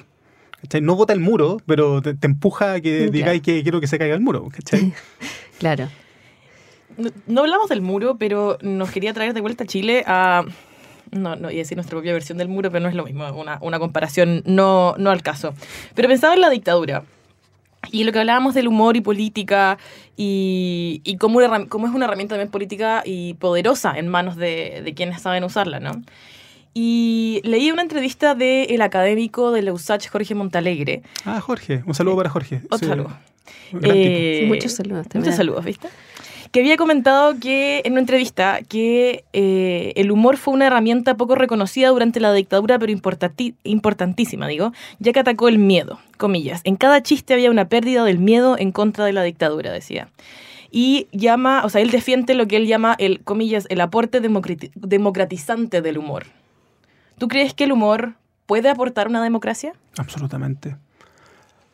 No 0.80 0.94
vota 0.94 1.12
el 1.12 1.20
muro, 1.20 1.56
pero 1.66 2.02
te, 2.02 2.14
empuja 2.22 2.74
a 2.74 2.80
que 2.80 3.10
digáis 3.10 3.42
que 3.42 3.62
quiero 3.62 3.80
que 3.80 3.86
se 3.86 3.98
caiga 3.98 4.14
el 4.14 4.20
muro. 4.20 4.48
claro. 5.58 5.88
No, 7.26 7.40
hablamos 7.40 7.68
del 7.68 7.80
muro, 7.80 8.16
pero 8.16 8.58
nos 8.62 8.90
quería 8.90 9.12
traer 9.12 9.34
de 9.34 9.40
vuelta 9.40 9.64
a 9.64 9.66
Chile 9.66 10.04
a 10.06 10.44
no, 11.10 11.34
no, 11.34 11.50
y 11.50 11.56
decir 11.56 11.76
nuestra 11.76 11.96
propia 11.96 12.12
versión 12.12 12.38
del 12.38 12.48
muro, 12.48 12.70
pero 12.70 12.82
no 12.82 12.88
es 12.88 12.94
lo 12.94 13.04
mismo, 13.04 13.28
una, 13.32 13.58
una 13.60 13.80
comparación 13.80 14.42
no, 14.46 14.94
no 14.98 15.10
al 15.10 15.22
caso. 15.22 15.52
Pero 15.96 16.08
pensaba 16.08 16.34
en 16.34 16.40
la 16.40 16.50
dictadura. 16.50 17.02
Y 17.90 18.04
lo 18.04 18.12
que 18.12 18.18
hablábamos 18.18 18.54
del 18.54 18.68
humor 18.68 18.96
y 18.96 19.00
política 19.00 19.78
y, 20.16 21.00
y 21.04 21.16
cómo, 21.16 21.40
cómo, 21.68 21.86
es 21.86 21.94
una 21.94 22.04
herramienta 22.04 22.34
también 22.34 22.50
política 22.50 23.02
y 23.04 23.34
poderosa 23.34 23.94
en 23.96 24.08
manos 24.08 24.36
de, 24.36 24.82
de 24.84 24.94
quienes 24.94 25.22
saben 25.22 25.44
usarla, 25.44 25.80
¿no? 25.80 26.02
Y 26.72 27.40
leí 27.42 27.70
una 27.70 27.82
entrevista 27.82 28.34
del 28.34 28.80
académico 28.82 29.50
de 29.50 29.62
la 29.62 29.72
USACH, 29.72 30.08
Jorge 30.08 30.34
Montalegre. 30.34 31.02
Ah, 31.24 31.40
Jorge. 31.40 31.82
Un 31.84 31.94
saludo 31.94 32.16
para 32.16 32.30
Jorge. 32.30 32.62
Otro 32.70 32.88
saludo. 32.88 33.10
Eh, 33.82 34.44
muchos 34.46 34.72
saludos. 34.72 35.06
Muchos 35.14 35.34
saludos, 35.34 35.64
¿viste? 35.64 35.88
Que 36.50 36.60
había 36.60 36.76
comentado 36.76 37.38
que 37.38 37.82
en 37.84 37.92
una 37.92 38.00
entrevista 38.00 38.60
que 38.68 39.24
eh, 39.32 39.92
el 39.96 40.10
humor 40.10 40.36
fue 40.36 40.54
una 40.54 40.66
herramienta 40.66 41.16
poco 41.16 41.36
reconocida 41.36 41.88
durante 41.90 42.18
la 42.18 42.32
dictadura, 42.32 42.78
pero 42.78 42.92
importantísima, 42.92 44.48
digo, 44.48 44.72
ya 44.98 45.12
que 45.12 45.20
atacó 45.20 45.48
el 45.48 45.58
miedo, 45.58 46.00
comillas. 46.16 46.60
En 46.64 46.76
cada 46.76 47.02
chiste 47.02 47.34
había 47.34 47.50
una 47.50 47.68
pérdida 47.68 48.04
del 48.04 48.18
miedo 48.18 48.56
en 48.58 48.72
contra 48.72 49.04
de 49.04 49.12
la 49.12 49.22
dictadura, 49.22 49.72
decía. 49.72 50.08
Y 50.72 51.08
llama, 51.12 51.62
o 51.64 51.68
sea, 51.68 51.80
él 51.80 51.90
defiende 51.90 52.34
lo 52.34 52.46
que 52.46 52.56
él 52.56 52.66
llama 52.66 52.96
el, 52.98 53.22
comillas, 53.22 53.66
el 53.70 53.80
aporte 53.80 54.20
democratizante 54.20 55.82
del 55.82 55.98
humor. 55.98 56.26
¿Tú 57.18 57.28
crees 57.28 57.54
que 57.54 57.64
el 57.64 57.72
humor 57.72 58.14
puede 58.46 58.68
aportar 58.68 59.08
una 59.08 59.22
democracia? 59.22 59.72
Absolutamente. 59.98 60.76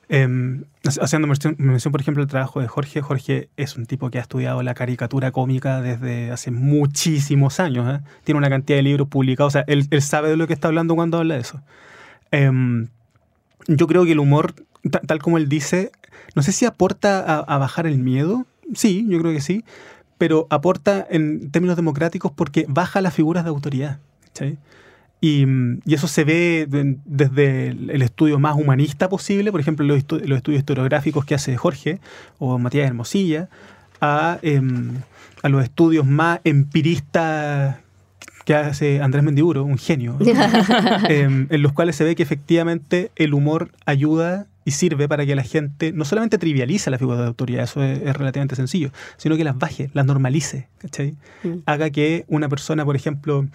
Eh, 0.09 0.63
haciendo 1.01 1.27
mención, 1.27 1.57
por 1.91 2.01
ejemplo, 2.01 2.23
el 2.23 2.29
trabajo 2.29 2.61
de 2.61 2.69
Jorge. 2.69 3.03
Jorge 3.03 3.49
es 3.57 3.77
un 3.77 3.87
tipo 3.87 4.11
que 4.11 4.19
ha 4.19 4.21
estudiado 4.21 4.63
la 4.63 4.75
caricatura 4.75 5.33
cómica 5.33 5.81
desde 5.81 6.31
hace 6.31 6.51
muchísimos 6.51 7.59
años. 7.61 7.93
¿eh? 7.93 8.01
Tiene 8.25 8.39
una 8.39 8.49
cantidad 8.49 8.79
de 8.79 8.83
libros 8.83 9.09
publicados. 9.09 9.51
O 9.51 9.55
sea, 9.55 9.65
él, 9.67 9.89
sabe 10.03 10.29
de 10.29 10.37
lo 10.37 10.47
que 10.47 10.53
está 10.53 10.69
hablando 10.69 10.95
cuando 10.95 11.19
habla 11.19 11.35
de 11.35 11.41
eso. 11.41 11.61
Em, 12.31 12.89
yo 13.67 13.87
creo 13.87 14.05
que 14.05 14.13
el 14.13 14.21
humor, 14.21 14.55
tal 15.07 15.19
como 15.21 15.39
él 15.39 15.49
dice, 15.49 15.91
no 16.35 16.43
sé 16.43 16.53
si 16.53 16.65
aporta 16.67 17.41
a, 17.41 17.59
bajar 17.59 17.87
el 17.87 17.99
miedo. 17.99 18.47
Sí, 18.75 19.07
yo 19.09 19.19
creo 19.21 19.33
que 19.33 19.41
sí. 19.41 19.65
Pero 20.19 20.47
aporta 20.51 21.07
en 21.11 21.51
términos 21.51 21.77
democráticos 21.77 22.33
porque 22.33 22.65
baja 22.69 23.01
las 23.01 23.13
figuras 23.13 23.45
de 23.45 23.51
autoridad. 23.51 23.99
¿sí? 24.33 24.57
Y, 25.21 25.47
eso 25.87 26.09
se 26.09 26.25
ve 26.25 26.67
desde 26.69 27.69
el 27.69 28.03
estudio 28.03 28.39
más 28.39 28.57
humanista 28.57 29.09
posible, 29.09 29.51
por 29.51 29.61
ejemplo, 29.61 29.85
los, 29.85 29.99
estudios 29.99 30.59
historiográficos 30.59 31.25
que 31.25 31.35
hace 31.35 31.57
Jorge 31.57 32.01
o 32.39 32.59
Matías 32.59 32.87
Hermosilla, 32.87 33.49
a, 34.01 34.39
em, 34.43 34.95
a 35.43 35.49
los 35.49 35.63
estudios 35.65 36.07
más 36.07 36.41
empiristas 36.45 37.77
que 38.47 38.55
hace 38.55 39.03
Andrés 39.03 39.25
Mendiburo, 39.25 39.65
un 39.65 39.77
genio, 39.77 40.17
em, 41.09 41.49
en 41.51 41.63
los 41.63 41.73
cuales 41.73 41.97
se 41.97 42.05
ve 42.05 42.15
que 42.15 42.23
efectivamente 42.23 43.11
el 43.17 43.35
humor 43.35 43.71
ayuda 43.87 44.47
y 44.65 44.71
sirve 44.71 45.09
para 45.09 45.27
que 45.27 45.35
la 45.35 45.43
gente 45.43 45.93
no 45.93 46.05
solamente 46.05 46.39
trivialice 46.39 46.91
la 46.91 46.99
figura 46.99 47.19
de 47.21 47.27
autoridad, 47.27 47.65
eso 47.65 47.83
es, 47.83 48.17
relativamente 48.17 48.55
sencillo, 48.55 48.91
sino 49.17 49.37
que 49.37 49.43
las 49.43 49.59
baje, 49.59 49.91
las 49.95 50.07
normalice, 50.07 50.69
¿cachai? 50.79 51.17
Mm. 51.43 51.59
Haga 51.67 51.91
que 51.91 52.25
una 52.29 52.49
persona, 52.49 52.85
por 52.85 52.95
ejemplo, 52.95 53.47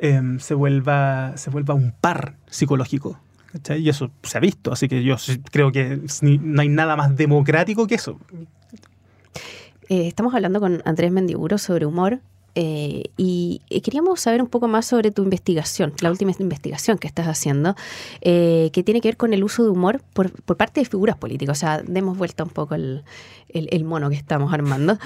Em, 0.00 0.38
se, 0.38 0.54
vuelva, 0.54 1.36
se 1.36 1.50
vuelva 1.50 1.74
un 1.74 1.92
par 1.92 2.36
psicológico. 2.48 3.18
Y 3.76 3.88
eso 3.88 4.10
se 4.22 4.38
ha 4.38 4.40
visto, 4.40 4.72
así 4.72 4.88
que 4.88 5.02
yo 5.02 5.16
creo 5.50 5.72
que 5.72 6.00
no 6.22 6.60
hay 6.60 6.68
nada 6.68 6.96
más 6.96 7.16
democrático 7.16 7.86
que 7.86 7.96
eso. 7.96 8.18
Eh, 9.88 10.06
estamos 10.06 10.34
hablando 10.34 10.60
con 10.60 10.82
Andrés 10.84 11.10
Mendiburo 11.10 11.56
sobre 11.56 11.86
humor 11.86 12.20
eh, 12.54 13.04
y 13.16 13.60
queríamos 13.82 14.20
saber 14.20 14.42
un 14.42 14.48
poco 14.48 14.68
más 14.68 14.84
sobre 14.86 15.10
tu 15.10 15.22
investigación, 15.22 15.94
la 16.00 16.10
última 16.10 16.32
investigación 16.38 16.98
que 16.98 17.06
estás 17.06 17.26
haciendo, 17.26 17.74
eh, 18.20 18.70
que 18.72 18.82
tiene 18.82 19.00
que 19.00 19.08
ver 19.08 19.16
con 19.16 19.32
el 19.32 19.42
uso 19.42 19.64
de 19.64 19.70
humor 19.70 20.02
por, 20.12 20.30
parte 20.56 20.80
de 20.80 20.86
figuras 20.86 21.16
políticas. 21.16 21.58
O 21.58 21.60
sea, 21.60 21.82
demos 21.82 22.18
vuelta 22.18 22.44
un 22.44 22.50
poco 22.50 22.74
el, 22.74 23.02
el, 23.48 23.84
mono 23.84 24.10
que 24.10 24.16
estamos 24.16 24.52
armando. 24.52 24.98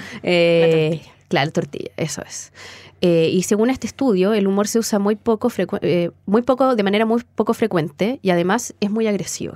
Claro, 1.32 1.50
tortilla, 1.50 1.90
eso 1.96 2.20
es. 2.20 2.52
Eh, 3.00 3.30
y 3.32 3.42
según 3.44 3.70
este 3.70 3.86
estudio, 3.86 4.34
el 4.34 4.46
humor 4.46 4.68
se 4.68 4.78
usa 4.78 4.98
muy 4.98 5.16
poco, 5.16 5.50
eh, 5.80 6.10
muy 6.26 6.42
poco, 6.42 6.76
de 6.76 6.82
manera 6.82 7.06
muy 7.06 7.22
poco 7.34 7.54
frecuente 7.54 8.20
y 8.20 8.28
además 8.28 8.74
es 8.80 8.90
muy 8.90 9.06
agresivo. 9.06 9.54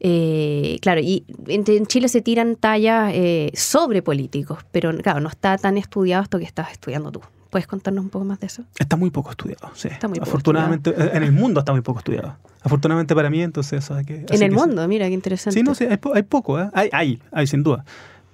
Eh, 0.00 0.78
claro, 0.82 1.00
y 1.00 1.24
en, 1.46 1.86
Chile 1.86 2.08
se 2.08 2.20
tiran 2.20 2.56
tallas 2.56 3.14
sobre 3.54 4.02
políticos, 4.02 4.58
pero 4.72 4.90
claro, 4.98 5.20
no 5.20 5.28
está 5.28 5.56
tan 5.56 5.78
estudiado 5.78 6.24
esto 6.24 6.40
que 6.40 6.44
estás 6.44 6.72
estudiando 6.72 7.12
tú. 7.12 7.20
¿Puedes 7.50 7.68
contarnos 7.68 8.02
un 8.02 8.10
poco 8.10 8.24
más 8.24 8.40
de 8.40 8.48
eso? 8.48 8.64
Está 8.76 8.96
muy 8.96 9.10
poco 9.10 9.30
estudiado, 9.30 9.70
sí. 9.74 9.86
Está 9.86 10.08
muy 10.08 10.18
Afortunadamente, 10.20 10.92
en 11.16 11.22
el 11.22 11.30
mundo 11.30 11.60
está 11.60 11.70
muy 11.70 11.82
poco 11.82 12.00
estudiado. 12.00 12.36
Afortunadamente 12.62 13.14
para 13.14 13.30
mí, 13.30 13.40
entonces 13.40 13.84
eso 13.84 13.94
hay 13.94 14.04
que... 14.04 14.26
En 14.28 14.42
el 14.42 14.50
mundo, 14.50 14.88
mira, 14.88 15.06
qué 15.06 15.14
interesante. 15.14 15.60
Sí, 15.60 15.62
no, 15.62 15.76
sí, 15.76 15.84
hay, 15.84 16.00
hay 16.12 16.22
poco, 16.24 16.60
¿eh? 16.60 16.68
hay, 16.72 16.88
hay, 16.92 17.22
hay, 17.30 17.46
sin 17.46 17.62
duda 17.62 17.84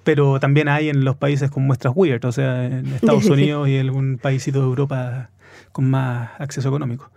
pero 0.05 0.39
también 0.39 0.69
hay 0.69 0.87
en 0.87 1.03
los 1.03 1.17
países 1.17 1.49
con 1.51 1.65
muestras 1.65 1.93
weird, 1.95 2.23
o 2.23 2.31
sea, 2.31 2.65
en 2.65 2.85
Estados 2.93 3.25
Unidos 3.29 3.67
y 3.67 3.75
en 3.75 3.87
algún 3.87 4.17
paísito 4.21 4.59
de 4.59 4.65
Europa 4.65 5.31
con 5.73 5.89
más 5.89 6.29
acceso 6.39 6.69
económico. 6.69 7.11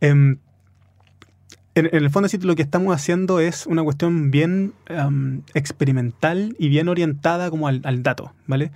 Em, 0.00 0.38
en, 1.74 1.88
el 1.90 2.10
fondo, 2.10 2.28
sí, 2.28 2.36
lo 2.38 2.54
que 2.56 2.62
estamos 2.62 2.94
haciendo 2.94 3.40
es 3.40 3.66
una 3.66 3.82
cuestión 3.82 4.30
bien 4.30 4.74
experimental 5.54 6.54
y 6.58 6.68
bien 6.68 6.88
orientada 6.88 7.48
como 7.48 7.68
al, 7.68 7.80
al, 7.84 8.02
dato, 8.02 8.34
¿vale? 8.46 8.72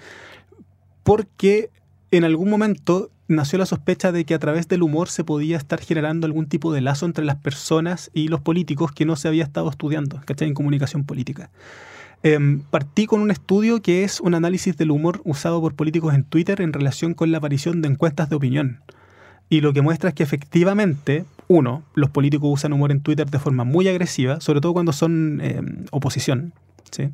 Porque 1.02 1.70
en 2.12 2.24
algún 2.24 2.48
momento 2.48 3.10
nació 3.28 3.58
la 3.58 3.66
sospecha 3.66 4.12
de 4.12 4.24
que 4.24 4.34
a 4.34 4.38
través 4.38 4.68
del 4.68 4.82
humor 4.82 5.08
se 5.08 5.24
podía 5.24 5.56
estar 5.56 5.80
generando 5.80 6.26
algún 6.26 6.46
tipo 6.46 6.72
de 6.72 6.80
lazo 6.80 7.04
entre 7.04 7.24
las 7.24 7.36
personas 7.36 8.12
y 8.14 8.28
los 8.28 8.40
políticos 8.40 8.92
que 8.92 9.04
no 9.04 9.16
se 9.16 9.26
había 9.26 9.42
estado 9.42 9.68
estudiando, 9.68 10.22
¿cachai? 10.24 10.46
En 10.48 10.54
comunicación 10.54 11.04
política. 11.04 11.50
Em, 12.22 12.60
partí 12.70 13.06
con 13.06 13.20
un 13.20 13.30
estudio 13.30 13.82
que 13.82 14.02
es 14.02 14.20
un 14.20 14.34
análisis 14.34 14.76
del 14.76 14.90
humor 14.90 15.20
usado 15.24 15.60
por 15.60 15.74
políticos 15.74 16.14
en 16.14 16.24
Twitter 16.24 16.60
en 16.60 16.72
relación 16.72 17.14
con 17.14 17.30
la 17.30 17.38
aparición 17.38 17.82
de 17.82 17.88
encuestas 17.88 18.28
de 18.30 18.36
opinión. 18.36 18.80
Y 19.48 19.60
lo 19.60 19.72
que 19.72 19.80
muestra 19.80 20.08
es 20.08 20.14
que 20.14 20.24
efectivamente, 20.24 21.24
uno, 21.46 21.84
los 21.94 22.10
políticos 22.10 22.50
usan 22.52 22.72
humor 22.72 22.90
en 22.90 23.00
Twitter 23.00 23.30
de 23.30 23.38
forma 23.38 23.62
muy 23.62 23.86
agresiva, 23.86 24.40
sobre 24.40 24.60
todo 24.60 24.72
cuando 24.72 24.92
son 24.92 25.40
eh, 25.42 25.60
oposición, 25.92 26.52
¿sí? 26.90 27.10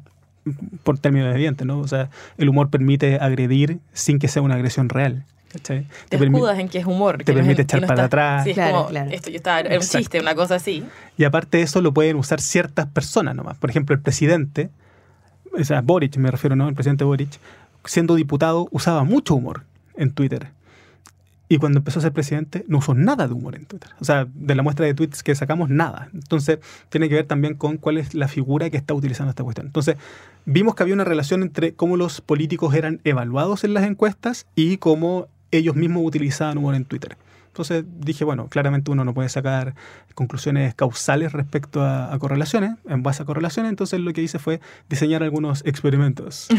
por 0.83 0.99
términos 0.99 1.35
evidentes, 1.35 1.67
¿no? 1.67 1.79
O 1.79 1.89
sea, 1.89 2.11
el 2.39 2.49
humor 2.49 2.71
permite 2.71 3.17
agredir 3.17 3.79
sin 3.93 4.19
que 4.19 4.29
sea 4.29 4.43
una 4.43 4.55
agresión 4.55 4.89
real. 4.89 5.25
Te, 5.63 5.85
te 6.09 6.17
escudas 6.17 6.59
en 6.59 6.69
que 6.69 6.79
es 6.79 6.87
humor. 6.87 7.23
Te 7.23 7.35
permite 7.35 7.63
echar 7.63 7.87
para 7.87 8.05
atrás. 8.05 8.45
Sí, 8.45 8.55
claro, 8.55 8.87
claro. 8.89 9.11
esto 9.11 9.29
yo 9.29 9.37
estaba, 9.37 9.61
era 9.61 9.79
un 9.79 9.83
chiste, 9.83 10.19
una 10.19 10.35
cosa 10.35 10.55
así. 10.55 10.83
Y 11.19 11.25
aparte 11.25 11.59
de 11.59 11.65
eso 11.65 11.83
lo 11.83 11.93
pueden 11.93 12.17
usar 12.17 12.41
ciertas 12.41 12.87
personas 12.87 13.37
nomás. 13.37 13.59
Por 13.59 13.69
ejemplo, 13.69 13.95
el 13.95 14.01
presidente, 14.01 14.71
o 15.59 15.65
sea, 15.65 15.81
Boric 15.81 16.17
me 16.17 16.31
refiero, 16.31 16.57
¿no? 16.57 16.69
El 16.69 16.75
presidente 16.75 17.05
Boric, 17.05 17.39
siendo 17.85 18.15
diputado, 18.15 18.69
usaba 18.71 19.05
mucho 19.05 19.35
humor 19.35 19.65
en 19.97 20.13
Twitter. 20.13 20.49
Y 21.49 21.59
cuando 21.59 21.81
empezó 21.81 21.99
a 21.99 22.03
ser 22.03 22.13
presidente, 22.13 22.65
no 22.67 22.79
usó 22.79 22.95
nada 22.95 23.29
de 23.29 23.35
humor 23.35 23.55
en 23.55 23.67
Twitter. 23.67 23.91
O 24.01 24.07
sea, 24.07 24.27
de 24.33 24.55
la 24.55 24.63
muestra 24.63 24.87
de 24.87 24.95
tweets 24.95 25.23
que 25.23 25.35
sacamos, 25.35 25.69
nada. 25.69 26.09
Entonces, 26.15 26.61
tiene 26.89 27.11
que 27.11 27.17
ver 27.17 27.27
también 27.27 27.57
con 27.57 27.77
cuál 27.77 27.99
es 27.99 28.15
la 28.15 28.27
figura 28.27 28.71
que 28.71 28.79
está 28.79 28.95
utilizando 28.95 29.29
esta 29.29 29.45
cuestión. 29.45 29.67
Entonces, 29.67 29.97
vimos 30.47 30.75
que 30.75 30.83
había 30.83 30.95
una 30.95 31.05
relación 31.05 31.43
entre 31.43 31.75
cómo 31.75 31.99
los 31.99 32.23
políticos 32.23 32.75
eran 32.75 33.01
evaluados 33.05 33.65
en 33.65 33.75
las 33.75 33.85
encuestas 33.85 34.47
y 34.55 34.79
cómo 34.79 35.29
ellos 35.51 35.77
mismos 35.77 36.05
utilizaban 36.07 36.57
humor 36.57 36.75
en 36.75 36.87
Twitter. 36.87 37.19
Entonces 37.53 37.85
dije, 37.99 38.25
bueno, 38.25 38.49
claramente 38.49 38.91
uno 38.91 39.05
no 39.05 39.13
puede 39.13 39.29
sacar 39.29 39.75
conclusiones 40.15 40.75
causales 40.75 41.33
respecto 41.33 41.85
a, 41.85 42.19
correlaciones, 42.19 42.73
en 42.89 43.03
base 43.03 43.23
a 43.23 43.27
correlaciones, 43.27 43.69
entonces 43.69 44.01
lo 44.01 44.15
que 44.15 44.23
hice 44.23 44.39
fue 44.39 44.61
diseñar 44.89 45.23
algunos 45.23 45.63
experimentos. 45.67 46.49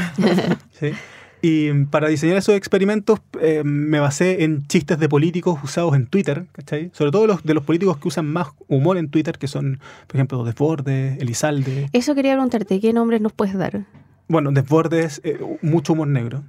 Y 1.45 1.73
para 1.87 2.07
diseñar 2.07 2.37
esos 2.37 2.55
experimentos 2.55 3.19
eh, 3.41 3.63
me 3.65 3.99
basé 3.99 4.45
en 4.45 4.65
chistes 4.67 4.97
de 4.97 5.09
políticos 5.09 5.59
usados 5.61 5.93
en 5.93 6.07
Twitter, 6.07 6.45
¿cachai? 6.53 6.89
Sobre 6.93 7.11
todo 7.11 7.27
los 7.27 7.43
de 7.43 7.53
los 7.53 7.65
políticos 7.65 7.97
que 7.97 8.07
usan 8.07 8.27
más 8.27 8.47
humor 8.69 8.95
en 8.95 9.09
Twitter, 9.09 9.37
que 9.37 9.49
son, 9.49 9.81
por 10.07 10.15
ejemplo, 10.15 10.45
Desbordes, 10.45 11.19
Elizalde. 11.19 11.89
Eso 11.91 12.15
quería 12.15 12.31
preguntarte, 12.31 12.79
¿qué 12.79 12.93
nombres 12.93 13.19
nos 13.19 13.33
puedes 13.33 13.55
dar? 13.55 13.83
Bueno, 14.29 14.53
Desbordes, 14.53 15.19
eh, 15.25 15.37
mucho 15.61 15.91
humor 15.91 16.07
negro 16.07 16.45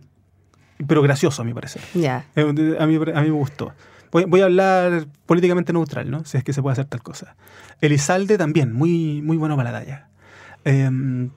pero 0.86 1.02
gracioso 1.02 1.42
a 1.42 1.44
mi 1.44 1.54
parecer. 1.54 1.82
Ya. 1.94 2.26
Eh, 2.36 2.76
a, 2.78 2.86
mí, 2.86 2.96
a 2.96 3.20
mí 3.20 3.28
me 3.28 3.30
gustó. 3.30 3.72
Voy, 4.14 4.40
a 4.42 4.44
hablar 4.44 5.08
políticamente 5.26 5.72
neutral, 5.72 6.08
¿no? 6.08 6.24
Si 6.24 6.36
es 6.36 6.44
que 6.44 6.52
se 6.52 6.62
puede 6.62 6.74
hacer 6.74 6.84
tal 6.84 7.02
cosa. 7.02 7.34
Elizalde 7.80 8.38
también, 8.38 8.72
muy, 8.72 9.20
muy 9.22 9.36
bueno 9.36 9.56
para 9.56 9.72
la 9.72 9.80
talla. 9.80 10.08
Em, 10.64 11.30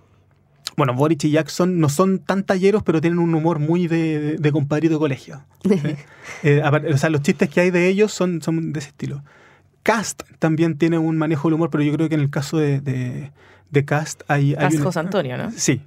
bueno, 0.75 0.93
Boric 0.93 1.23
y 1.23 1.31
Jackson 1.31 1.79
no 1.79 1.89
son 1.89 2.19
tan 2.19 2.43
talleros, 2.43 2.83
pero 2.83 3.01
tienen 3.01 3.17
un 3.17 3.33
humor 3.33 3.57
muy 3.57 3.87
de, 3.87 4.37
de, 4.37 4.51
compadrito 4.51 4.93
de 4.93 4.99
colegio. 4.99 5.43
Eh, 6.43 6.61
o 6.61 6.97
sea, 6.97 7.09
los 7.09 7.21
chistes 7.21 7.49
que 7.49 7.61
hay 7.61 7.71
de 7.71 7.87
ellos 7.87 8.13
son, 8.13 8.43
son 8.43 8.71
de 8.71 8.79
ese 8.79 8.89
estilo. 8.89 9.23
Cast 9.81 10.21
también 10.37 10.77
tiene 10.77 10.99
un 10.99 11.17
manejo 11.17 11.47
del 11.47 11.55
humor, 11.55 11.71
pero 11.71 11.83
yo 11.83 11.91
creo 11.93 12.09
que 12.09 12.15
en 12.15 12.21
el 12.21 12.29
caso 12.29 12.57
de, 12.57 12.79
de, 12.79 13.85
Cast 13.85 14.21
hay... 14.27 14.53
Cast 14.53 14.79
José 14.79 14.99
Antonio, 14.99 15.35
¿no? 15.35 15.49
Sí. 15.51 15.81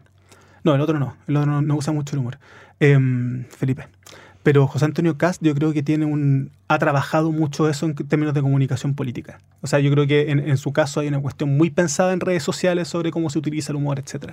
No, 0.65 0.75
el 0.75 0.81
otro 0.81 0.99
no. 0.99 1.17
El 1.29 1.37
otro 1.37 1.63
no 1.63 1.77
usa 1.77 1.93
mucho 1.93 2.17
el 2.17 2.21
humor. 2.21 2.39
Em, 2.81 3.45
Felipe. 3.45 3.87
Pero 4.43 4.67
José 4.67 4.87
Antonio 4.87 5.19
Cast 5.19 5.43
yo 5.43 5.55
creo 5.55 5.73
que 5.73 5.83
tiene 5.83 6.07
un, 6.07 6.51
ha 6.69 6.79
trabajado 6.79 7.31
mucho 7.31 7.69
eso 7.69 7.87
en 7.87 7.95
términos 7.95 8.33
de 8.35 8.41
comunicación 8.41 8.95
política. 8.95 9.41
O 9.61 9.67
sea, 9.67 9.81
yo 9.81 9.91
creo 9.91 10.07
que 10.07 10.31
en, 10.31 10.57
su 10.57 10.73
caso 10.73 11.01
hay 11.01 11.09
una 11.09 11.21
cuestión 11.21 11.57
muy 11.57 11.71
pensada 11.71 12.13
en 12.13 12.21
redes 12.21 12.43
sociales 12.43 12.89
sobre 12.89 13.11
cómo 13.11 13.29
se 13.29 13.39
utiliza 13.39 13.73
el 13.73 13.77
humor, 13.77 13.99
etc. 13.99 14.33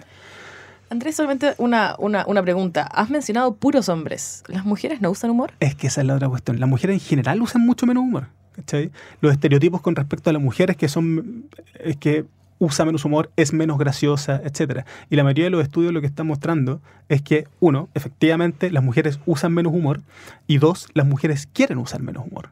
Andrés, 0.89 1.17
solamente 1.17 1.55
una, 1.57 1.95
una, 1.99 2.25
una, 2.25 2.41
pregunta. 2.41 2.83
Has 2.83 3.09
mencionado 3.09 3.55
puros 3.55 3.89
hombres. 3.89 4.43
¿Las 4.47 4.63
mujeres 4.63 5.01
no 5.01 5.11
usan 5.11 5.31
humor? 5.31 5.51
Es 5.59 5.75
que 5.75 5.87
esa 5.87 5.99
es 5.99 6.07
la 6.07 6.15
otra 6.15 6.29
cuestión. 6.29 6.59
Las 6.61 6.69
mujeres 6.69 6.93
en 6.93 7.01
general 7.01 7.41
usan 7.41 7.65
mucho 7.65 7.85
menos 7.85 8.03
humor. 8.03 8.27
¿cachai? 8.55 8.91
Los 9.21 9.33
estereotipos 9.33 9.81
con 9.81 9.95
respecto 9.95 10.29
a 10.29 10.33
las 10.33 10.41
mujeres 10.41 10.77
que 10.77 10.87
son... 10.87 11.49
Es 11.79 11.97
que 11.97 12.25
usa 12.59 12.85
menos 12.85 13.05
humor, 13.05 13.31
es 13.35 13.53
menos 13.53 13.77
graciosa, 13.77 14.41
etc. 14.43 14.85
Y 15.09 15.15
la 15.15 15.23
mayoría 15.23 15.45
de 15.45 15.51
los 15.51 15.63
estudios 15.63 15.93
lo 15.93 16.01
que 16.01 16.07
están 16.07 16.27
mostrando 16.27 16.81
es 17.09 17.21
que, 17.21 17.47
uno, 17.59 17.89
efectivamente 17.93 18.71
las 18.71 18.83
mujeres 18.83 19.19
usan 19.25 19.53
menos 19.53 19.73
humor 19.73 20.01
y 20.47 20.57
dos, 20.57 20.87
las 20.93 21.05
mujeres 21.07 21.47
quieren 21.51 21.77
usar 21.77 22.01
menos 22.01 22.25
humor. 22.25 22.49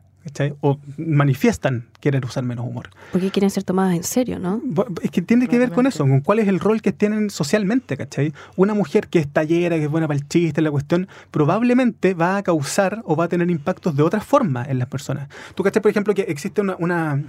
O 0.61 0.79
manifiestan 0.97 1.85
querer 1.99 2.25
usar 2.25 2.43
menos 2.43 2.65
humor. 2.65 2.89
Porque 3.11 3.29
quieren 3.29 3.51
ser 3.51 3.63
tomadas 3.63 3.95
en 3.95 4.03
serio, 4.03 4.39
¿no? 4.39 4.61
Es 5.01 5.11
que 5.11 5.21
tiene 5.21 5.47
que 5.47 5.59
ver 5.59 5.71
con 5.71 5.85
eso, 5.85 6.03
con 6.03 6.21
cuál 6.21 6.39
es 6.39 6.47
el 6.47 6.59
rol 6.59 6.81
que 6.81 6.91
tienen 6.91 7.29
socialmente, 7.29 7.95
¿cachai? 7.95 8.33
Una 8.55 8.73
mujer 8.73 9.07
que 9.07 9.19
es 9.19 9.27
tallera, 9.27 9.75
que 9.75 9.83
es 9.83 9.89
buena 9.89 10.07
para 10.07 10.17
el 10.17 10.27
chiste, 10.27 10.61
la 10.61 10.71
cuestión, 10.71 11.07
probablemente 11.29 12.15
va 12.15 12.37
a 12.37 12.43
causar 12.43 13.01
o 13.05 13.15
va 13.15 13.25
a 13.25 13.27
tener 13.27 13.51
impactos 13.51 13.95
de 13.95 14.01
otra 14.01 14.19
forma 14.19 14.65
en 14.65 14.79
las 14.79 14.87
personas. 14.87 15.29
Tú, 15.53 15.61
¿cachai? 15.61 15.81
Por 15.81 15.91
ejemplo, 15.91 16.15
que 16.15 16.23
existe 16.23 16.59
una, 16.59 16.75
una 16.79 17.23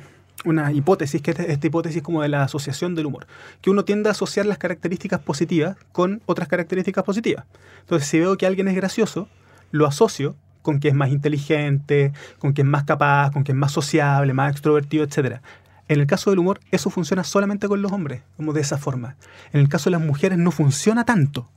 una 0.44 0.72
hipótesis, 0.72 1.22
que 1.22 1.32
es 1.32 1.38
esta 1.40 1.66
hipótesis 1.66 2.02
como 2.02 2.22
de 2.22 2.28
la 2.28 2.42
asociación 2.42 2.94
del 2.94 3.06
humor, 3.06 3.26
que 3.60 3.70
uno 3.70 3.84
tiende 3.84 4.08
a 4.08 4.12
asociar 4.12 4.46
las 4.46 4.58
características 4.58 5.20
positivas 5.20 5.76
con 5.92 6.22
otras 6.26 6.48
características 6.48 7.04
positivas. 7.04 7.44
Entonces, 7.80 8.08
si 8.08 8.18
veo 8.18 8.36
que 8.36 8.46
alguien 8.46 8.68
es 8.68 8.76
gracioso, 8.76 9.28
lo 9.70 9.86
asocio 9.86 10.36
con 10.62 10.80
que 10.80 10.88
es 10.88 10.94
más 10.94 11.10
inteligente, 11.10 12.12
con 12.38 12.52
que 12.52 12.62
es 12.62 12.66
más 12.66 12.84
capaz, 12.84 13.30
con 13.30 13.44
que 13.44 13.52
es 13.52 13.58
más 13.58 13.72
sociable, 13.72 14.32
más 14.32 14.50
extrovertido, 14.50 15.04
etc. 15.04 15.40
En 15.88 16.00
el 16.00 16.06
caso 16.06 16.30
del 16.30 16.40
humor, 16.40 16.60
eso 16.72 16.90
funciona 16.90 17.22
solamente 17.22 17.68
con 17.68 17.80
los 17.82 17.92
hombres, 17.92 18.22
como 18.36 18.52
de 18.52 18.60
esa 18.60 18.76
forma. 18.76 19.16
En 19.52 19.60
el 19.60 19.68
caso 19.68 19.90
de 19.90 19.96
las 19.96 20.04
mujeres 20.04 20.38
no 20.38 20.50
funciona 20.50 21.04
tanto. 21.04 21.48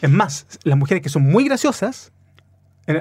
Es 0.00 0.10
más, 0.10 0.46
las 0.62 0.78
mujeres 0.78 1.02
que 1.02 1.08
son 1.08 1.22
muy 1.22 1.44
graciosas 1.44 2.10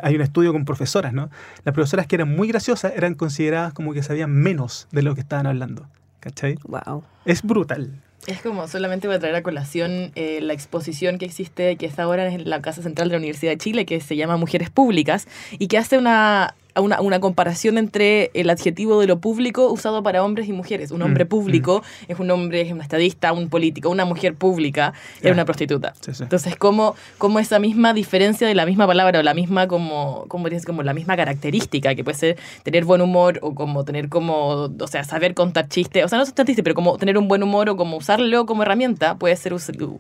hay 0.02 0.16
un 0.16 0.22
estudio 0.22 0.54
con 0.54 0.66
profesoras, 0.66 1.14
¿no? 1.14 1.30
Las 1.64 1.74
profesoras 1.74 2.08
que 2.08 2.16
eran 2.16 2.36
muy 2.36 2.48
graciosas 2.48 2.94
eran 2.96 3.16
consideradas 3.16 3.74
como 3.74 3.94
que 3.94 4.04
sabían 4.04 4.32
menos 4.32 4.88
de 4.92 5.04
lo 5.04 5.16
que 5.16 5.22
estaban 5.22 5.46
hablando. 5.46 5.88
¿Cachai? 6.20 6.58
Wow. 6.68 7.04
Es 7.26 7.42
brutal. 7.42 7.92
Es 8.28 8.42
como 8.42 8.70
solamente 8.70 9.08
voy 9.08 9.18
a 9.18 9.20
traer 9.20 9.36
a 9.36 9.44
colación 9.44 10.14
eh, 10.16 10.40
la 10.42 10.54
exposición 10.54 11.18
que 11.18 11.26
existe, 11.26 11.76
que 11.76 11.86
está 11.86 12.04
ahora 12.04 12.28
en 12.28 12.50
la 12.50 12.62
Casa 12.62 12.82
Central 12.82 13.10
de 13.10 13.14
la 13.14 13.18
Universidad 13.18 13.52
de 13.52 13.58
Chile, 13.58 13.86
que 13.86 14.00
se 14.00 14.16
llama 14.16 14.38
Mujeres 14.38 14.70
Públicas, 14.70 15.28
y 15.52 15.68
que 15.68 15.78
hace 15.78 15.98
una 15.98 16.56
una, 16.82 17.02
una, 17.02 17.20
comparación 17.20 17.78
entre 17.78 18.32
el 18.34 18.50
adjetivo 18.50 19.00
de 19.00 19.08
lo 19.08 19.20
público 19.20 19.72
usado 19.72 20.04
para 20.04 20.24
hombres 20.24 20.48
y 20.48 20.54
mujeres. 20.54 20.92
Un 20.92 21.02
hombre 21.02 21.26
mm, 21.26 21.28
público 21.28 21.82
mm. 21.82 22.12
es 22.12 22.20
un 22.20 22.32
hombre, 22.32 22.62
es 22.62 22.72
un 22.72 22.82
estadista, 22.82 23.32
un 23.34 23.50
político. 23.50 23.90
Una 23.90 24.06
mujer 24.06 24.36
pública 24.36 24.94
es 25.22 25.32
una 25.32 25.46
prostituta. 25.46 25.94
Entonces, 26.20 26.56
como, 26.56 26.96
como 27.18 27.40
esa 27.40 27.60
misma 27.60 27.94
diferencia 27.94 28.48
de 28.48 28.56
la 28.56 28.66
misma 28.66 28.88
palabra 28.88 29.20
o 29.20 29.24
la 29.24 29.34
misma 29.34 29.68
como, 29.68 30.26
como, 30.28 30.48
como 30.66 30.84
la 30.84 30.94
misma 30.94 31.16
característica 31.16 31.96
que 31.96 32.04
puede 32.04 32.18
ser 32.18 32.38
tener 32.64 32.86
buen 32.86 33.02
humor 33.02 33.40
o 33.42 33.54
como 33.56 33.84
tener 33.86 34.10
como, 34.10 34.70
o 34.80 34.88
sea, 34.88 35.04
saber 35.04 35.34
contar 35.34 35.68
chistes, 35.68 36.06
o 36.06 36.08
sea, 36.08 36.18
no 36.18 36.26
contar 36.26 36.46
chistes, 36.46 36.64
pero 36.64 36.76
como 36.76 36.98
tener 36.98 37.18
un 37.18 37.28
buen 37.28 37.44
humor 37.44 37.70
o 37.70 37.78
como 37.78 37.98
usarlo 37.98 38.46
como 38.46 38.64
herramienta 38.64 39.16
puede 39.16 39.36
ser 39.36 39.54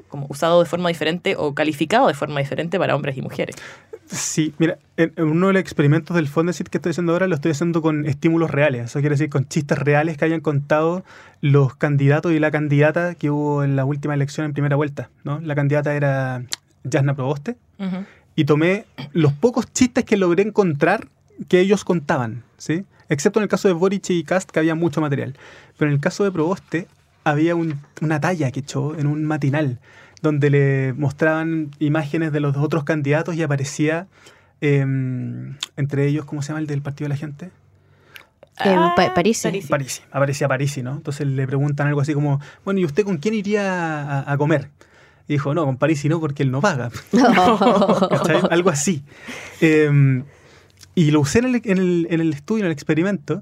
como 0.07 0.27
usado 0.29 0.61
de 0.61 0.65
forma 0.67 0.89
diferente 0.89 1.35
o 1.37 1.53
calificado 1.53 2.07
de 2.07 2.13
forma 2.13 2.39
diferente 2.39 2.79
para 2.79 2.95
hombres 2.95 3.17
y 3.17 3.21
mujeres. 3.21 3.55
Sí, 4.05 4.53
mira, 4.57 4.77
en, 4.97 5.13
uno 5.17 5.47
de 5.47 5.53
los 5.53 5.61
experimentos 5.61 6.15
del 6.15 6.27
Que 6.69 6.77
estoy 6.77 6.91
haciendo 6.91 7.13
ahora 7.13 7.27
lo 7.27 7.35
estoy 7.35 7.51
haciendo 7.51 7.81
con 7.81 8.05
estímulos 8.05 8.51
reales, 8.51 8.85
eso 8.85 8.99
quiere 8.99 9.13
decir 9.13 9.29
con 9.29 9.47
chistes 9.47 9.77
reales 9.77 10.17
que 10.17 10.25
hayan 10.25 10.41
contado 10.41 11.03
los 11.41 11.75
candidatos 11.75 12.31
y 12.31 12.39
la 12.39 12.51
candidata 12.51 13.15
que 13.15 13.29
hubo 13.29 13.63
en 13.63 13.75
la 13.75 13.85
última 13.85 14.13
elección 14.13 14.45
en 14.45 14.53
primera 14.53 14.75
vuelta, 14.75 15.09
¿no? 15.23 15.39
La 15.39 15.55
candidata 15.55 15.95
era 15.95 16.43
Jasna 16.89 17.15
Proboste 17.15 17.57
y 18.35 18.45
tomé 18.45 18.85
los 19.11 19.33
pocos 19.33 19.71
chistes 19.71 20.05
que 20.05 20.17
logré 20.17 20.43
encontrar 20.43 21.07
que 21.47 21.59
ellos 21.59 21.83
contaban, 21.83 22.43
¿sí? 22.57 22.85
Excepto 23.09 23.39
en 23.39 23.43
el 23.43 23.49
caso 23.49 23.67
de 23.67 23.73
Boric 23.73 24.09
y 24.09 24.23
Cast 24.23 24.49
que 24.49 24.59
había 24.59 24.75
mucho 24.75 25.01
material, 25.01 25.35
pero 25.77 25.89
en 25.89 25.95
el 25.95 26.01
caso 26.01 26.23
de 26.23 26.31
Proboste 26.31 26.87
había 27.23 27.55
una 27.55 28.19
talla 28.19 28.51
que 28.51 28.61
echó 28.61 28.97
en 28.97 29.07
un 29.07 29.25
matinal 29.25 29.79
donde 30.21 30.49
le 30.49 30.93
mostraban 30.93 31.71
imágenes 31.79 32.31
de 32.31 32.39
los 32.39 32.55
otros 32.55 32.85
candidatos 32.85 33.35
y 33.35 33.43
aparecía 33.43 34.07
em, 34.61 35.57
entre 35.77 36.07
ellos, 36.07 36.25
¿cómo 36.25 36.41
se 36.41 36.49
llama 36.49 36.59
el 36.59 36.67
del 36.67 36.81
Partido 36.81 37.05
de 37.05 37.09
la 37.09 37.17
Gente? 37.17 37.51
Ah, 38.57 38.93
París. 39.15 39.47
París. 39.69 40.03
Aparecía 40.11 40.47
París, 40.47 40.77
¿no? 40.83 40.91
Entonces 40.91 41.25
le 41.25 41.47
preguntan 41.47 41.87
algo 41.87 42.01
así 42.01 42.13
como, 42.13 42.39
bueno, 42.63 42.79
¿y 42.79 42.85
usted 42.85 43.03
con 43.03 43.17
quién 43.17 43.33
iría 43.33 44.31
a, 44.31 44.37
comer? 44.37 44.69
Y 45.27 45.33
dijo, 45.33 45.53
no, 45.53 45.65
con 45.65 45.77
París 45.77 46.05
no, 46.05 46.19
porque 46.19 46.43
él 46.43 46.51
no 46.51 46.61
paga. 46.61 46.91
algo 48.51 48.69
así. 48.69 49.03
Em, 49.59 50.23
y 50.95 51.11
lo 51.11 51.21
usé 51.21 51.39
en 51.39 51.45
el, 51.45 51.55
en, 51.63 51.77
el, 51.77 52.07
en 52.09 52.21
el, 52.21 52.33
estudio, 52.33 52.63
en 52.63 52.67
el 52.67 52.71
experimento, 52.71 53.41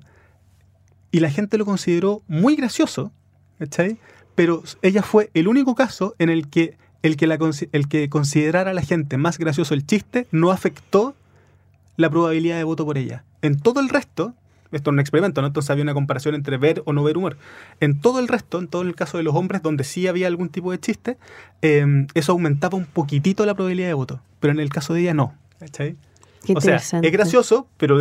y 1.11 1.19
la 1.19 1.29
gente 1.29 1.57
lo 1.57 1.65
consideró 1.65 2.21
muy 2.27 2.55
gracioso, 2.55 3.11
¿cachai? 3.59 3.99
pero 4.35 4.63
ella 4.81 5.03
fue 5.03 5.29
el 5.33 5.47
único 5.47 5.75
caso 5.75 6.15
en 6.19 6.29
el 6.29 6.49
que 6.49 6.77
el 7.03 7.17
que, 7.17 7.27
la, 7.27 7.37
el 7.71 7.87
que 7.87 8.09
considerara 8.09 8.71
a 8.71 8.73
la 8.73 8.81
gente 8.81 9.17
más 9.17 9.37
gracioso 9.37 9.73
el 9.73 9.85
chiste 9.85 10.27
no 10.31 10.51
afectó 10.51 11.15
la 11.97 12.09
probabilidad 12.09 12.57
de 12.57 12.63
voto 12.63 12.85
por 12.85 12.97
ella. 12.97 13.23
En 13.41 13.59
todo 13.59 13.79
el 13.79 13.89
resto, 13.89 14.33
esto 14.71 14.89
es 14.89 14.93
un 14.93 14.99
experimento, 14.99 15.41
¿no? 15.41 15.47
Entonces 15.47 15.69
había 15.69 15.83
una 15.83 15.93
comparación 15.93 16.35
entre 16.35 16.57
ver 16.57 16.81
o 16.85 16.93
no 16.93 17.03
ver 17.03 17.17
humor. 17.17 17.37
En 17.79 17.99
todo 17.99 18.19
el 18.19 18.27
resto, 18.27 18.59
en 18.59 18.67
todo 18.67 18.83
el 18.83 18.95
caso 18.95 19.17
de 19.17 19.23
los 19.23 19.35
hombres, 19.35 19.61
donde 19.61 19.83
sí 19.83 20.07
había 20.07 20.27
algún 20.27 20.49
tipo 20.49 20.71
de 20.71 20.79
chiste, 20.79 21.17
em, 21.61 22.07
eso 22.13 22.31
aumentaba 22.31 22.77
un 22.77 22.85
poquitito 22.85 23.45
la 23.45 23.53
probabilidad 23.53 23.87
de 23.87 23.93
voto. 23.93 24.21
Pero 24.39 24.53
en 24.53 24.59
el 24.59 24.69
caso 24.69 24.93
de 24.93 25.01
ella 25.01 25.13
no. 25.13 25.33
¿Cachai? 25.59 25.95
o 26.55 26.61
sea, 26.61 26.77
es 26.77 27.11
gracioso, 27.11 27.67
pero... 27.77 27.97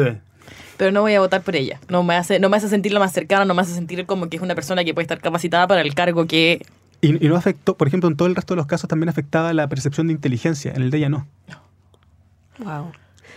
pero 0.77 0.93
no 0.93 1.03
voy 1.03 1.15
a 1.15 1.21
votar 1.21 1.43
por 1.43 1.57
ella. 1.57 1.79
No 1.89 2.03
me 2.03 2.15
hace, 2.15 2.39
no 2.39 2.49
me 2.49 2.57
hace 2.57 2.69
sentir 2.69 2.93
la 2.93 3.01
más 3.01 3.13
cercana, 3.13 3.45
no 3.45 3.55
me 3.55 3.63
hace 3.63 3.75
sentir 3.75 4.07
como 4.07 4.29
que 4.29 4.37
es 4.37 4.43
una 4.43 4.55
persona 4.55 4.85
que 4.85 4.95
puede 4.95 5.05
estar 5.05 5.21
capacitada 5.21 5.67
para 5.67 5.83
el 5.83 5.95
cargo 5.95 6.27
que... 6.27 6.65
Y, 7.03 7.13
no 7.13 7.37
afectó, 7.37 7.77
por 7.77 7.89
ejemplo, 7.89 8.09
en 8.09 8.17
todo 8.17 8.29
el 8.29 8.37
resto 8.37 8.55
de 8.55 8.57
los 8.57 8.67
casos 8.67 8.89
también 8.89 9.09
afectaba 9.09 9.53
la 9.55 9.69
percepción 9.69 10.09
de 10.09 10.13
inteligencia, 10.13 10.73
en 10.73 10.83
el 10.83 10.91
de 10.91 10.99
ella 10.99 11.09
no. 11.09 11.27
Wow. 12.59 12.93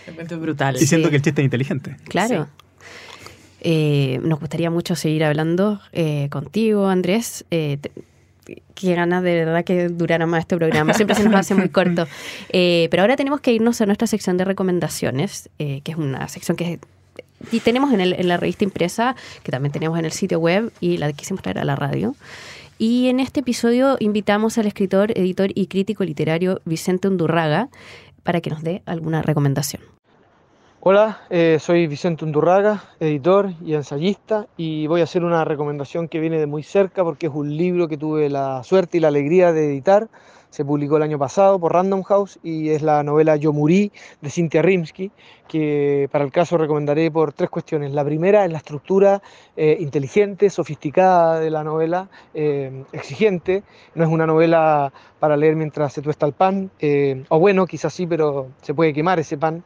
Es 0.05 0.39
brutal. 0.39 0.75
Diciendo 0.77 1.09
que 1.09 1.15
el 1.15 1.21
chiste 1.21 1.41
es 1.41 1.45
inteligente. 1.45 1.95
Claro. 2.09 2.47
Eh, 3.61 4.19
nos 4.21 4.39
gustaría 4.39 4.69
mucho 4.69 4.95
seguir 4.95 5.23
hablando 5.23 5.79
eh, 5.93 6.27
contigo, 6.29 6.89
Andrés. 6.89 7.45
Eh, 7.49 7.77
qué 8.75 8.95
ganas 8.95 9.23
de 9.23 9.45
verdad 9.45 9.63
que 9.63 9.87
durara 9.87 10.25
más 10.25 10.41
este 10.41 10.57
programa. 10.57 10.93
Siempre 10.93 11.15
se 11.15 11.23
nos 11.23 11.35
hace 11.35 11.55
muy 11.55 11.69
corto. 11.69 12.07
Eh, 12.55 12.87
pero 12.91 13.01
ahora 13.01 13.15
tenemos 13.15 13.39
que 13.41 13.51
irnos 13.53 13.81
a 13.81 13.85
nuestra 13.85 14.05
sección 14.05 14.37
de 14.37 14.45
recomendaciones, 14.45 15.49
que 15.57 15.81
es 15.85 15.95
una 15.95 16.27
sección 16.27 16.55
que 16.55 16.79
y 17.51 17.59
tenemos 17.59 17.91
en, 17.93 17.99
el, 17.99 18.13
en, 18.13 18.27
la 18.27 18.37
revista 18.37 18.63
impresa, 18.63 19.15
que 19.43 19.51
también 19.51 19.71
tenemos 19.71 19.97
en 19.99 20.05
el 20.05 20.11
sitio 20.11 20.39
web 20.39 20.71
y 20.79 20.97
la 20.97 21.11
quisimos 21.13 21.41
traer 21.41 21.59
a 21.59 21.65
la 21.65 21.75
radio. 21.75 22.15
Y 22.85 23.07
en 23.07 23.21
este 23.21 23.39
episodio 23.39 23.95
invitamos 24.01 24.57
al 24.57 24.65
escritor, 24.65 25.17
editor 25.17 25.51
y 25.55 25.67
crítico 25.67 26.03
literario 26.03 26.59
Vicente 26.65 27.07
Undurraga 27.07 27.69
para 28.23 28.41
que 28.41 28.49
nos 28.49 28.61
dé 28.61 28.83
alguna 28.85 29.21
recomendación. 29.21 29.81
Hola, 30.81 31.21
eh, 31.29 31.59
soy 31.61 31.87
Vicente 31.87 32.25
Undurraga, 32.25 32.83
editor 32.99 33.53
y 33.63 33.75
ensayista, 33.75 34.47
y 34.57 34.87
voy 34.87 34.99
a 34.99 35.05
hacer 35.05 35.23
una 35.23 35.45
recomendación 35.45 36.09
que 36.09 36.19
viene 36.19 36.39
de 36.39 36.45
muy 36.45 36.61
cerca 36.61 37.05
porque 37.05 37.27
es 37.27 37.33
un 37.33 37.55
libro 37.55 37.87
que 37.87 37.95
tuve 37.95 38.27
la 38.29 38.61
suerte 38.65 38.97
y 38.97 38.99
la 38.99 39.07
alegría 39.07 39.53
de 39.53 39.65
editar 39.65 40.09
se 40.53 40.63
publicó 40.63 40.97
el 40.97 41.03
año 41.03 41.17
pasado 41.17 41.57
por 41.59 41.73
Random 41.73 42.03
House 42.03 42.37
y 42.43 42.69
es 42.69 42.83
la 42.83 43.01
novela 43.01 43.37
Yo 43.37 43.53
Murí 43.53 43.91
de 44.21 44.29
Cynthia 44.29 44.61
Rimsky, 44.61 45.11
que 45.47 46.09
para 46.11 46.23
el 46.23 46.31
caso 46.31 46.57
recomendaré 46.57 47.11
por 47.11 47.33
tres 47.33 47.49
cuestiones. 47.49 47.91
La 47.91 48.03
primera 48.03 48.45
es 48.45 48.51
la 48.51 48.57
estructura 48.57 49.21
eh, 49.55 49.77
inteligente, 49.79 50.49
sofisticada 50.49 51.39
de 51.39 51.49
la 51.49 51.63
novela, 51.63 52.09
eh, 52.33 52.83
exigente. 52.91 53.63
No 53.95 54.03
es 54.03 54.09
una 54.09 54.25
novela 54.25 54.91
para 55.19 55.37
leer 55.37 55.55
mientras 55.55 55.93
se 55.93 56.01
tuesta 56.01 56.25
el 56.25 56.33
pan, 56.33 56.69
eh, 56.79 57.23
o 57.29 57.39
bueno, 57.39 57.65
quizás 57.65 57.93
sí, 57.93 58.05
pero 58.07 58.49
se 58.61 58.73
puede 58.73 58.93
quemar 58.93 59.19
ese 59.19 59.37
pan. 59.37 59.63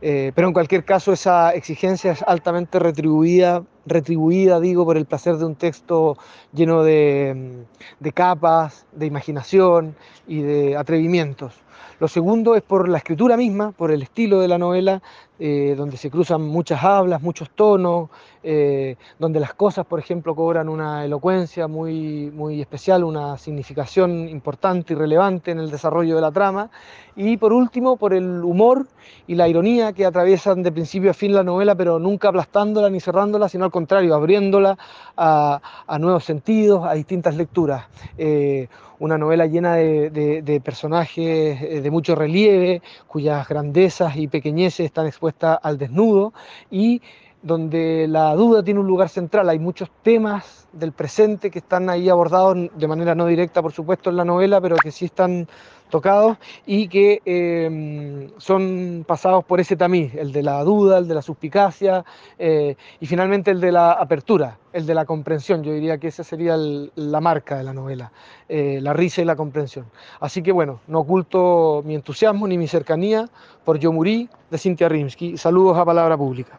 pero 0.00 0.48
en 0.48 0.52
cualquier 0.52 0.84
caso 0.84 1.12
esa 1.12 1.52
exigencia 1.52 2.12
es 2.12 2.22
altamente 2.22 2.78
retribuida 2.78 3.62
retribuida, 3.86 4.60
digo, 4.60 4.84
por 4.84 4.96
el 4.96 5.06
placer 5.06 5.36
de 5.36 5.44
un 5.44 5.54
texto 5.54 6.18
lleno 6.52 6.82
de, 6.82 7.64
de 8.00 8.12
capas, 8.12 8.84
de 8.92 9.06
imaginación 9.06 9.94
y 10.26 10.42
de 10.42 10.76
atrevimientos. 10.76 11.54
Lo 11.98 12.08
segundo 12.08 12.54
es 12.56 12.62
por 12.62 12.88
la 12.88 12.98
escritura 12.98 13.36
misma, 13.36 13.72
por 13.72 13.90
el 13.90 14.02
estilo 14.02 14.40
de 14.40 14.48
la 14.48 14.58
novela, 14.58 15.02
eh, 15.38 15.74
donde 15.76 15.98
se 15.98 16.10
cruzan 16.10 16.40
muchas 16.40 16.82
hablas, 16.82 17.20
muchos 17.20 17.50
tonos, 17.50 18.08
eh, 18.42 18.96
donde 19.18 19.38
las 19.38 19.52
cosas, 19.52 19.84
por 19.84 19.98
ejemplo, 19.98 20.34
cobran 20.34 20.66
una 20.68 21.04
elocuencia 21.04 21.68
muy, 21.68 22.30
muy 22.30 22.62
especial, 22.62 23.04
una 23.04 23.36
significación 23.36 24.30
importante 24.30 24.94
y 24.94 24.96
relevante 24.96 25.50
en 25.50 25.58
el 25.58 25.70
desarrollo 25.70 26.14
de 26.14 26.22
la 26.22 26.32
trama. 26.32 26.70
Y 27.16 27.36
por 27.36 27.52
último, 27.52 27.96
por 27.98 28.14
el 28.14 28.44
humor 28.44 28.86
y 29.26 29.34
la 29.34 29.46
ironía 29.46 29.92
que 29.92 30.06
atraviesan 30.06 30.62
de 30.62 30.72
principio 30.72 31.10
a 31.10 31.14
fin 31.14 31.34
la 31.34 31.42
novela, 31.42 31.74
pero 31.74 31.98
nunca 31.98 32.28
aplastándola 32.28 32.88
ni 32.88 33.00
cerrándola, 33.00 33.48
sino 33.50 33.66
al 33.66 33.70
contrario, 33.70 34.14
abriéndola 34.14 34.78
a, 35.18 35.60
nuevos 36.00 36.24
sentidos, 36.24 36.84
a 36.86 36.94
distintas 36.94 37.36
lecturas. 37.36 37.84
Eh, 38.16 38.68
una 38.98 39.18
novela 39.18 39.44
llena 39.44 39.74
de, 39.74 40.62
personajes 40.64 41.82
de 41.82 41.90
mucho 41.90 42.14
relieve, 42.14 42.80
cuyas 43.06 43.46
grandezas 43.46 44.16
y 44.16 44.26
pequeñeces 44.26 44.86
están 44.86 45.06
expuestas 45.06 45.25
al 45.62 45.78
desnudo 45.78 46.32
y 46.70 47.02
donde 47.42 48.06
la 48.08 48.34
duda 48.34 48.62
tiene 48.62 48.80
un 48.80 48.86
lugar 48.86 49.08
central. 49.08 49.48
Hay 49.48 49.58
muchos 49.58 49.90
temas 50.02 50.68
del 50.72 50.92
presente 50.92 51.50
que 51.50 51.60
están 51.60 51.88
ahí 51.88 52.08
abordados 52.08 52.56
de 52.74 52.88
manera 52.88 53.14
no 53.14 53.26
directa, 53.26 53.62
por 53.62 53.72
supuesto, 53.72 54.10
en 54.10 54.16
la 54.16 54.24
novela, 54.24 54.60
pero 54.60 54.76
que 54.76 54.90
sí 54.90 55.04
están 55.04 55.46
tocados 55.88 56.36
y 56.66 56.88
que 56.88 57.22
em, 57.24 58.30
son 58.38 59.04
pasados 59.06 59.44
por 59.44 59.60
ese 59.60 59.76
tamiz, 59.76 60.14
el 60.14 60.32
de 60.32 60.42
la 60.42 60.62
duda, 60.64 60.98
el 60.98 61.08
de 61.08 61.14
la 61.14 61.22
suspicacia 61.22 62.04
eh, 62.38 62.76
y 63.00 63.06
finalmente 63.06 63.50
el 63.50 63.60
de 63.60 63.72
la 63.72 63.92
apertura, 63.92 64.58
el 64.72 64.86
de 64.86 64.94
la 64.94 65.04
comprensión. 65.04 65.62
Yo 65.62 65.72
diría 65.72 65.98
que 65.98 66.08
esa 66.08 66.24
sería 66.24 66.56
la 66.56 67.20
marca 67.20 67.56
de 67.56 67.64
la 67.64 67.72
novela, 67.72 68.12
eh, 68.48 68.80
la 68.82 68.92
risa 68.92 69.22
y 69.22 69.24
la 69.24 69.36
comprensión. 69.36 69.86
Así 70.20 70.42
que 70.42 70.52
bueno, 70.52 70.80
no 70.86 71.00
oculto 71.00 71.82
mi 71.84 71.94
entusiasmo 71.94 72.46
ni 72.48 72.58
mi 72.58 72.68
cercanía 72.68 73.28
por 73.64 73.78
Yo 73.78 73.92
Murí 73.92 74.28
de 74.50 74.58
Cintia 74.58 74.88
Rimsky. 74.88 75.36
Saludos 75.36 75.78
a 75.78 75.84
Palabra 75.84 76.16
Pública. 76.16 76.58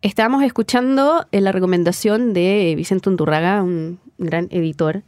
Estamos 0.00 0.44
escuchando 0.44 1.26
eh, 1.32 1.40
la 1.40 1.50
recomendación 1.50 2.32
de 2.32 2.74
Vicente 2.76 3.08
Unturraga, 3.08 3.62
un 3.62 3.98
gran 4.18 4.46
editor 4.50 5.02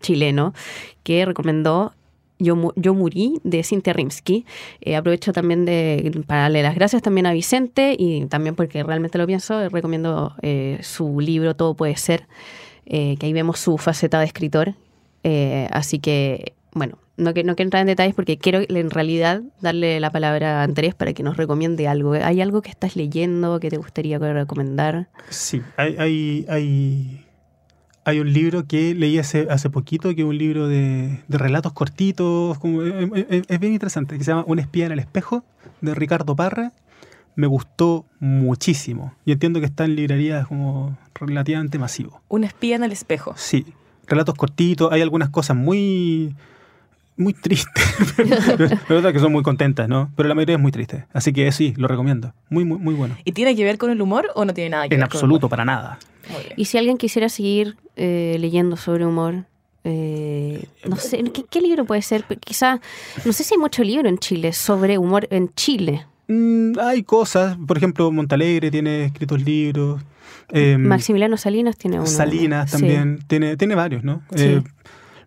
chileno, 0.00 0.52
que 1.02 1.24
recomendó 1.24 1.94
yo, 2.38 2.72
yo 2.76 2.94
murí 2.94 3.40
de 3.44 3.62
Cintia 3.62 3.92
Rimsky. 3.92 4.44
Eh, 4.80 4.96
aprovecho 4.96 5.32
también 5.32 5.64
de, 5.64 6.22
para 6.26 6.42
darle 6.42 6.62
las 6.62 6.74
gracias 6.74 7.02
también 7.02 7.26
a 7.26 7.32
Vicente 7.32 7.96
y 7.98 8.26
también 8.26 8.54
porque 8.54 8.82
realmente 8.82 9.18
lo 9.18 9.26
pienso, 9.26 9.60
eh, 9.60 9.68
recomiendo 9.68 10.34
eh, 10.42 10.78
su 10.82 11.20
libro 11.20 11.54
Todo 11.54 11.74
puede 11.74 11.96
ser, 11.96 12.26
que 12.86 13.18
ahí 13.20 13.32
vemos 13.32 13.58
su 13.60 13.76
faceta 13.76 14.18
de 14.18 14.26
escritor. 14.26 14.74
así 15.70 15.98
que, 15.98 16.54
bueno, 16.72 16.98
no, 17.18 17.34
que, 17.34 17.44
no 17.44 17.54
quiero 17.54 17.66
entrar 17.66 17.82
en 17.82 17.88
detalles 17.88 18.14
porque 18.14 18.38
quiero 18.38 18.60
en 18.66 18.90
realidad 18.90 19.42
darle 19.60 20.00
la 20.00 20.10
palabra 20.10 20.60
a 20.60 20.62
Andrés 20.62 20.94
para 20.94 21.12
que 21.12 21.22
nos 21.22 21.36
recomiende 21.36 21.86
algo. 21.86 22.12
¿Hay 22.14 22.40
algo 22.40 22.62
que 22.62 22.70
estás 22.70 22.96
leyendo 22.96 23.60
que 23.60 23.68
te 23.68 23.76
gustaría 23.76 24.18
recomendar? 24.18 25.08
Sí, 25.28 25.60
hay, 25.76 25.96
hay, 25.98 26.46
hay 26.48 27.27
hay 28.08 28.20
un 28.20 28.32
libro 28.32 28.66
que 28.66 28.94
leí 28.94 29.18
hace, 29.18 29.48
hace 29.50 29.68
poquito, 29.68 30.14
que 30.14 30.22
es 30.22 30.26
un 30.26 30.38
libro 30.38 30.66
de, 30.66 31.20
relatos 31.28 31.74
cortitos, 31.74 32.58
como, 32.58 32.82
eh, 32.82 33.10
eh, 33.14 33.26
eh, 33.28 33.42
es, 33.46 33.60
bien 33.60 33.74
interesante, 33.74 34.16
que 34.16 34.24
se 34.24 34.30
llama 34.30 34.44
Un 34.46 34.58
espía 34.58 34.86
en 34.86 34.92
el 34.92 34.98
espejo, 34.98 35.44
de 35.82 35.94
Ricardo 35.94 36.34
Parra. 36.34 36.72
Me 37.34 37.46
gustó 37.46 38.06
muchísimo. 38.18 39.12
Y 39.26 39.32
entiendo 39.32 39.60
que 39.60 39.66
está 39.66 39.84
en 39.84 39.94
librerías 39.94 40.46
como 40.46 40.96
relativamente 41.16 41.78
masivo. 41.78 42.22
Un 42.28 42.44
espía 42.44 42.76
en 42.76 42.84
el 42.84 42.92
espejo. 42.92 43.34
Sí. 43.36 43.66
Relatos 44.06 44.36
cortitos, 44.36 44.90
hay 44.90 45.02
algunas 45.02 45.28
cosas 45.28 45.58
muy 45.58 46.34
muy 47.18 47.34
tristes, 47.34 47.84
pero 48.88 49.00
otras 49.00 49.12
que 49.12 49.18
son 49.18 49.32
muy 49.32 49.42
contentas, 49.42 49.88
¿no? 49.88 50.10
Pero 50.16 50.28
la 50.28 50.34
mayoría 50.34 50.56
es 50.56 50.62
muy 50.62 50.72
triste. 50.72 51.04
Así 51.12 51.32
que 51.32 51.50
sí, 51.52 51.74
lo 51.76 51.88
recomiendo. 51.88 52.32
Muy, 52.48 52.64
muy, 52.64 52.78
muy 52.78 52.94
bueno. 52.94 53.16
¿Y 53.24 53.32
tiene 53.32 53.54
que 53.54 53.64
ver 53.64 53.76
con 53.76 53.90
el 53.90 54.00
humor 54.00 54.30
o 54.34 54.44
no 54.44 54.54
tiene 54.54 54.70
nada 54.70 54.88
que 54.88 54.94
en 54.94 55.00
ver? 55.00 55.08
En 55.08 55.12
absoluto, 55.12 55.48
para 55.48 55.64
nada. 55.64 55.98
Y 56.56 56.66
si 56.66 56.78
alguien 56.78 56.96
quisiera 56.96 57.28
seguir 57.28 57.76
eh, 57.96 58.36
leyendo 58.38 58.76
sobre 58.76 59.04
humor, 59.04 59.44
eh, 59.84 60.66
no 60.86 60.96
sé, 60.96 61.22
¿qué, 61.50 61.60
libro 61.60 61.84
puede 61.84 62.02
ser? 62.02 62.24
Quizá, 62.40 62.80
no 63.24 63.32
sé 63.32 63.44
si 63.44 63.54
hay 63.54 63.58
mucho 63.58 63.82
libro 63.82 64.08
en 64.08 64.18
Chile 64.18 64.52
sobre 64.52 64.98
humor 64.98 65.26
en 65.30 65.52
Chile. 65.54 66.06
Mm, 66.28 66.78
hay 66.78 67.02
cosas, 67.02 67.56
por 67.66 67.78
ejemplo, 67.78 68.10
Montalegre 68.12 68.70
tiene 68.70 69.06
escritos 69.06 69.42
libros. 69.42 70.02
Em, 70.50 70.80
Maximiliano 70.86 71.36
Salinas 71.36 71.76
tiene 71.76 71.98
uno. 71.98 72.06
Salinas 72.06 72.70
también, 72.70 73.20
tiene, 73.26 73.56
tiene 73.56 73.74
varios, 73.74 74.04
¿no? 74.04 74.22
Eh, 74.36 74.62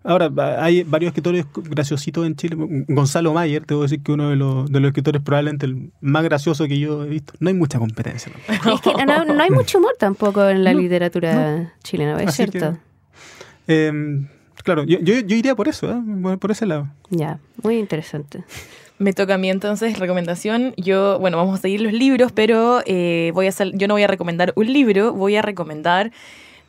ahora, 0.04 0.32
hay 0.64 0.84
varios 0.84 1.10
escritores 1.10 1.45
graciositos 1.54 2.26
en 2.26 2.36
Chile. 2.36 2.56
Gonzalo 2.88 3.34
Mayer, 3.34 3.66
te 3.66 3.74
voy 3.74 3.84
a 3.84 3.86
decir 3.86 4.02
que 4.04 4.12
uno 4.12 4.30
de 4.30 4.36
los, 4.36 4.72
de 4.72 4.80
los 4.80 4.89
escritores 4.89 5.22
probablemente 5.22 5.66
el 5.66 5.91
más 6.02 6.24
gracioso 6.24 6.66
que 6.68 6.80
yo 6.80 7.04
he 7.04 7.10
visto. 7.10 7.34
No 7.39 7.49
hay 7.49 7.56
mucha 7.56 7.80
competencia. 7.80 8.32
Es 8.47 8.82
que 8.82 8.93
no, 9.06 9.41
hay 9.41 9.49
mucho 9.49 9.78
humor 9.78 9.93
tampoco 9.97 10.47
en 10.47 10.64
la 10.64 10.74
literatura 10.74 11.74
chilena, 11.84 12.22
es 12.22 12.36
cierto. 12.36 12.78
Em, 13.68 14.28
claro, 14.64 14.84
yo, 14.84 14.99
yo, 14.99 15.36
iría 15.36 15.56
por 15.56 15.68
eso, 15.68 15.91
¿eh? 15.91 16.38
por 16.38 16.52
ese 16.52 16.66
lado. 16.66 16.88
Ya, 17.10 17.39
muy 17.64 17.78
interesante. 17.78 18.43
Me 18.97 19.14
toca 19.14 19.36
a 19.36 19.38
mí 19.38 19.49
entonces 19.49 19.97
recomendación. 19.97 20.74
Yo, 20.78 21.18
bueno, 21.20 21.38
vamos 21.38 21.58
a 21.58 21.62
seguir 21.62 21.82
los 21.82 21.93
libros, 21.93 22.32
pero 22.32 22.82
eh, 22.86 23.32
voy 23.34 23.47
a 23.47 23.52
yo 23.52 23.88
no 23.88 23.95
voy 23.95 24.04
a 24.04 24.08
recomendar 24.08 24.54
un 24.56 24.72
libro, 24.72 25.14
voy 25.14 25.36
a 25.36 25.41
recomendar 25.41 26.12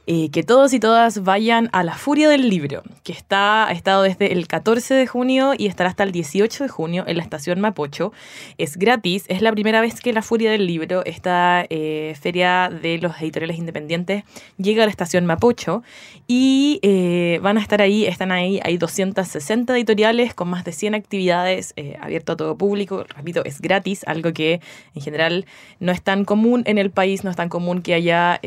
eh, 0.09 0.31
que 0.31 0.43
todos 0.43 0.73
y 0.73 0.81
todas 0.81 1.23
vayan 1.23 1.69
a 1.73 1.85
La 1.85 1.95
Furia 1.95 2.29
del 2.29 2.49
Libro, 2.49 2.83
que 3.05 3.13
está, 3.13 3.69
ha 3.69 3.71
estado 3.71 4.03
desde 4.03 4.33
el 4.33 4.49
14 4.49 4.95
de 4.95 5.07
junio 5.07 5.53
y 5.57 5.69
estará 5.69 5.91
hasta 5.91 6.03
el 6.03 6.11
18 6.11 6.65
de 6.65 6.69
junio 6.69 7.05
en 7.07 7.19
la 7.19 7.23
estación 7.23 7.61
Mapocho. 7.61 8.13
Es 8.59 8.77
gratis, 8.79 9.25
es 9.29 9.43
la 9.43 9.53
primera 9.53 9.81
vez 9.81 10.01
que 10.01 10.13
La 10.13 10.23
Furia 10.23 10.51
del 10.51 10.67
Libro, 10.67 11.05
esta 11.05 11.67
eh, 11.71 12.17
feria 12.21 12.69
de 12.69 12.99
los 12.99 13.21
editoriales 13.21 13.59
independientes, 13.59 14.25
llega 14.57 14.83
a 14.83 14.87
la 14.87 14.91
estación 14.91 15.25
Mapocho 15.25 15.85
y 16.27 16.81
eh, 16.83 17.39
van 17.41 17.57
a 17.57 17.61
estar 17.61 17.81
ahí, 17.81 18.05
están 18.05 18.33
ahí, 18.33 18.59
hay 18.65 18.79
260 18.79 19.73
editoriales 19.77 20.35
con 20.35 20.49
más 20.49 20.65
de 20.65 20.73
100 20.73 20.97
actividades 20.97 21.75
abierto 22.01 22.33
a 22.33 22.37
todo 22.37 22.59
público. 22.59 23.05
Repito, 23.05 23.45
es 23.45 23.61
gratis, 23.61 24.03
algo 24.09 24.33
que 24.33 24.61
en 24.97 25.03
general 25.03 25.47
no 25.79 25.93
es 25.93 26.03
tan 26.03 26.25
común 26.25 26.65
en 26.67 26.79
el 26.79 26.91
país, 26.91 27.23
no 27.23 27.31
es 27.31 27.37
tan 27.37 27.49
común 27.49 27.83
que 27.83 27.95
haya 27.95 28.41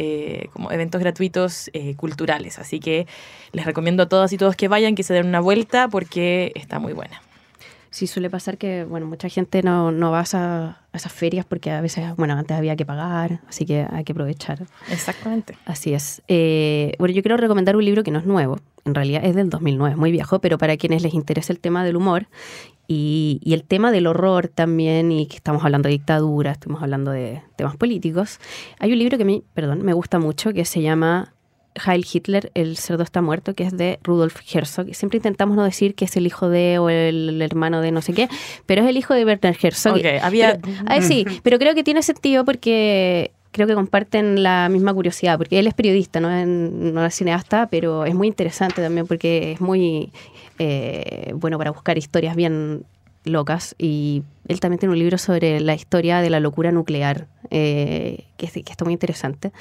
como 0.51 0.71
eventos 0.71 0.99
gratuitos 0.99 1.44
eh, 1.73 1.95
culturales. 1.95 2.59
Así 2.59 2.79
que 2.79 3.07
les 3.51 3.65
recomiendo 3.65 4.03
a 4.03 4.09
todas 4.09 4.31
y 4.33 4.37
todos 4.37 4.55
que 4.55 4.67
vayan, 4.67 4.95
que 4.95 5.03
se 5.03 5.13
den 5.13 5.27
una 5.27 5.39
vuelta 5.39 5.87
porque 5.87 6.51
está 6.55 6.79
muy 6.79 6.93
buena. 6.93 7.21
Sí, 7.95 8.07
suele 8.07 8.29
pasar 8.29 8.57
que, 8.57 8.83
bueno, 8.83 9.05
mucha 9.05 9.29
gente 9.29 9.63
no, 9.63 9.89
no 9.89 10.11
va 10.11 10.25
a, 10.33 10.81
esas 10.91 11.13
ferias 11.13 11.45
porque 11.45 11.71
a 11.71 11.79
veces, 11.79 12.13
bueno, 12.17 12.33
antes 12.33 12.57
había 12.57 12.75
que 12.75 12.85
pagar, 12.85 13.39
así 13.47 13.65
que 13.65 13.87
hay 13.89 14.03
que 14.03 14.11
aprovechar. 14.11 14.65
Exactamente. 14.91 15.57
Así 15.65 15.93
es. 15.93 16.21
Eh, 16.27 16.93
bueno, 16.99 17.15
yo 17.15 17.21
quiero 17.21 17.37
recomendar 17.37 17.77
un 17.77 17.85
libro 17.85 18.03
que 18.03 18.11
no 18.11 18.19
es 18.19 18.25
nuevo, 18.25 18.59
en 18.83 18.95
realidad 18.95 19.23
es 19.23 19.33
del 19.33 19.49
2009, 19.49 19.95
muy 19.95 20.11
viejo, 20.11 20.39
pero 20.39 20.57
para 20.57 20.75
quienes 20.75 21.03
les 21.03 21.13
interesa 21.13 21.53
el 21.53 21.61
tema 21.61 21.85
del 21.85 21.95
humor 21.95 22.27
y, 22.85 23.39
y, 23.41 23.53
el 23.53 23.63
tema 23.63 23.93
del 23.93 24.07
horror 24.07 24.49
también, 24.49 25.13
y 25.13 25.25
que 25.27 25.37
estamos 25.37 25.63
hablando 25.63 25.87
de 25.87 25.93
dictadura, 25.93 26.51
estamos 26.51 26.83
hablando 26.83 27.11
de 27.11 27.43
temas 27.55 27.77
políticos, 27.77 28.41
hay 28.77 28.91
un 28.91 28.99
libro 28.99 29.15
que 29.15 29.23
a 29.23 29.25
mí, 29.25 29.41
perdón, 29.53 29.83
me 29.83 29.93
gusta 29.93 30.19
mucho 30.19 30.51
que 30.51 30.65
se 30.65 30.81
llama 30.81 31.33
Heil 31.85 32.05
Hitler, 32.11 32.51
el 32.53 32.77
cerdo 32.77 33.03
está 33.03 33.21
muerto, 33.21 33.53
que 33.53 33.63
es 33.63 33.75
de 33.75 33.99
Rudolf 34.03 34.39
Herzog. 34.53 34.93
Siempre 34.93 35.17
intentamos 35.17 35.55
no 35.55 35.63
decir 35.63 35.95
que 35.95 36.05
es 36.05 36.15
el 36.15 36.25
hijo 36.25 36.49
de 36.49 36.79
o 36.79 36.89
el, 36.89 37.41
hermano 37.41 37.81
de 37.81 37.91
no 37.91 38.01
sé 38.01 38.13
qué, 38.13 38.29
pero 38.65 38.83
es 38.83 38.89
el 38.89 38.97
hijo 38.97 39.13
de 39.13 39.25
Werner 39.25 39.57
Herzog. 39.61 39.97
Okay, 39.97 40.17
había... 40.17 40.59
sí, 41.01 41.25
pero 41.43 41.59
creo 41.59 41.75
que 41.75 41.83
tiene 41.83 42.01
sentido 42.01 42.45
porque 42.45 43.31
creo 43.51 43.67
que 43.67 43.73
comparten 43.73 44.43
la 44.43 44.67
misma 44.69 44.93
curiosidad, 44.93 45.37
porque 45.37 45.59
él 45.59 45.67
es 45.67 45.73
periodista, 45.73 46.19
no 46.19 46.29
es, 46.29 46.45
no 46.45 47.05
es 47.05 47.15
cineasta, 47.15 47.67
pero 47.67 48.05
es 48.05 48.13
muy 48.13 48.27
interesante 48.27 48.81
también 48.81 49.07
porque 49.07 49.53
es 49.53 49.61
muy 49.61 50.11
eh, 50.59 51.31
bueno 51.35 51.57
para 51.57 51.71
buscar 51.71 51.97
historias 51.97 52.35
bien 52.35 52.85
locas 53.23 53.73
y 53.77 54.23
él 54.47 54.59
también 54.59 54.79
tiene 54.79 54.93
un 54.93 54.99
libro 54.99 55.17
sobre 55.17 55.59
la 55.59 55.73
historia 55.73 56.21
de 56.21 56.29
la 56.29 56.39
locura 56.39 56.71
nuclear, 56.71 57.27
eh, 57.49 58.25
que, 58.37 58.47
que 58.47 58.71
está 58.71 58.83
muy 58.85 58.93
interesante. 58.93 59.51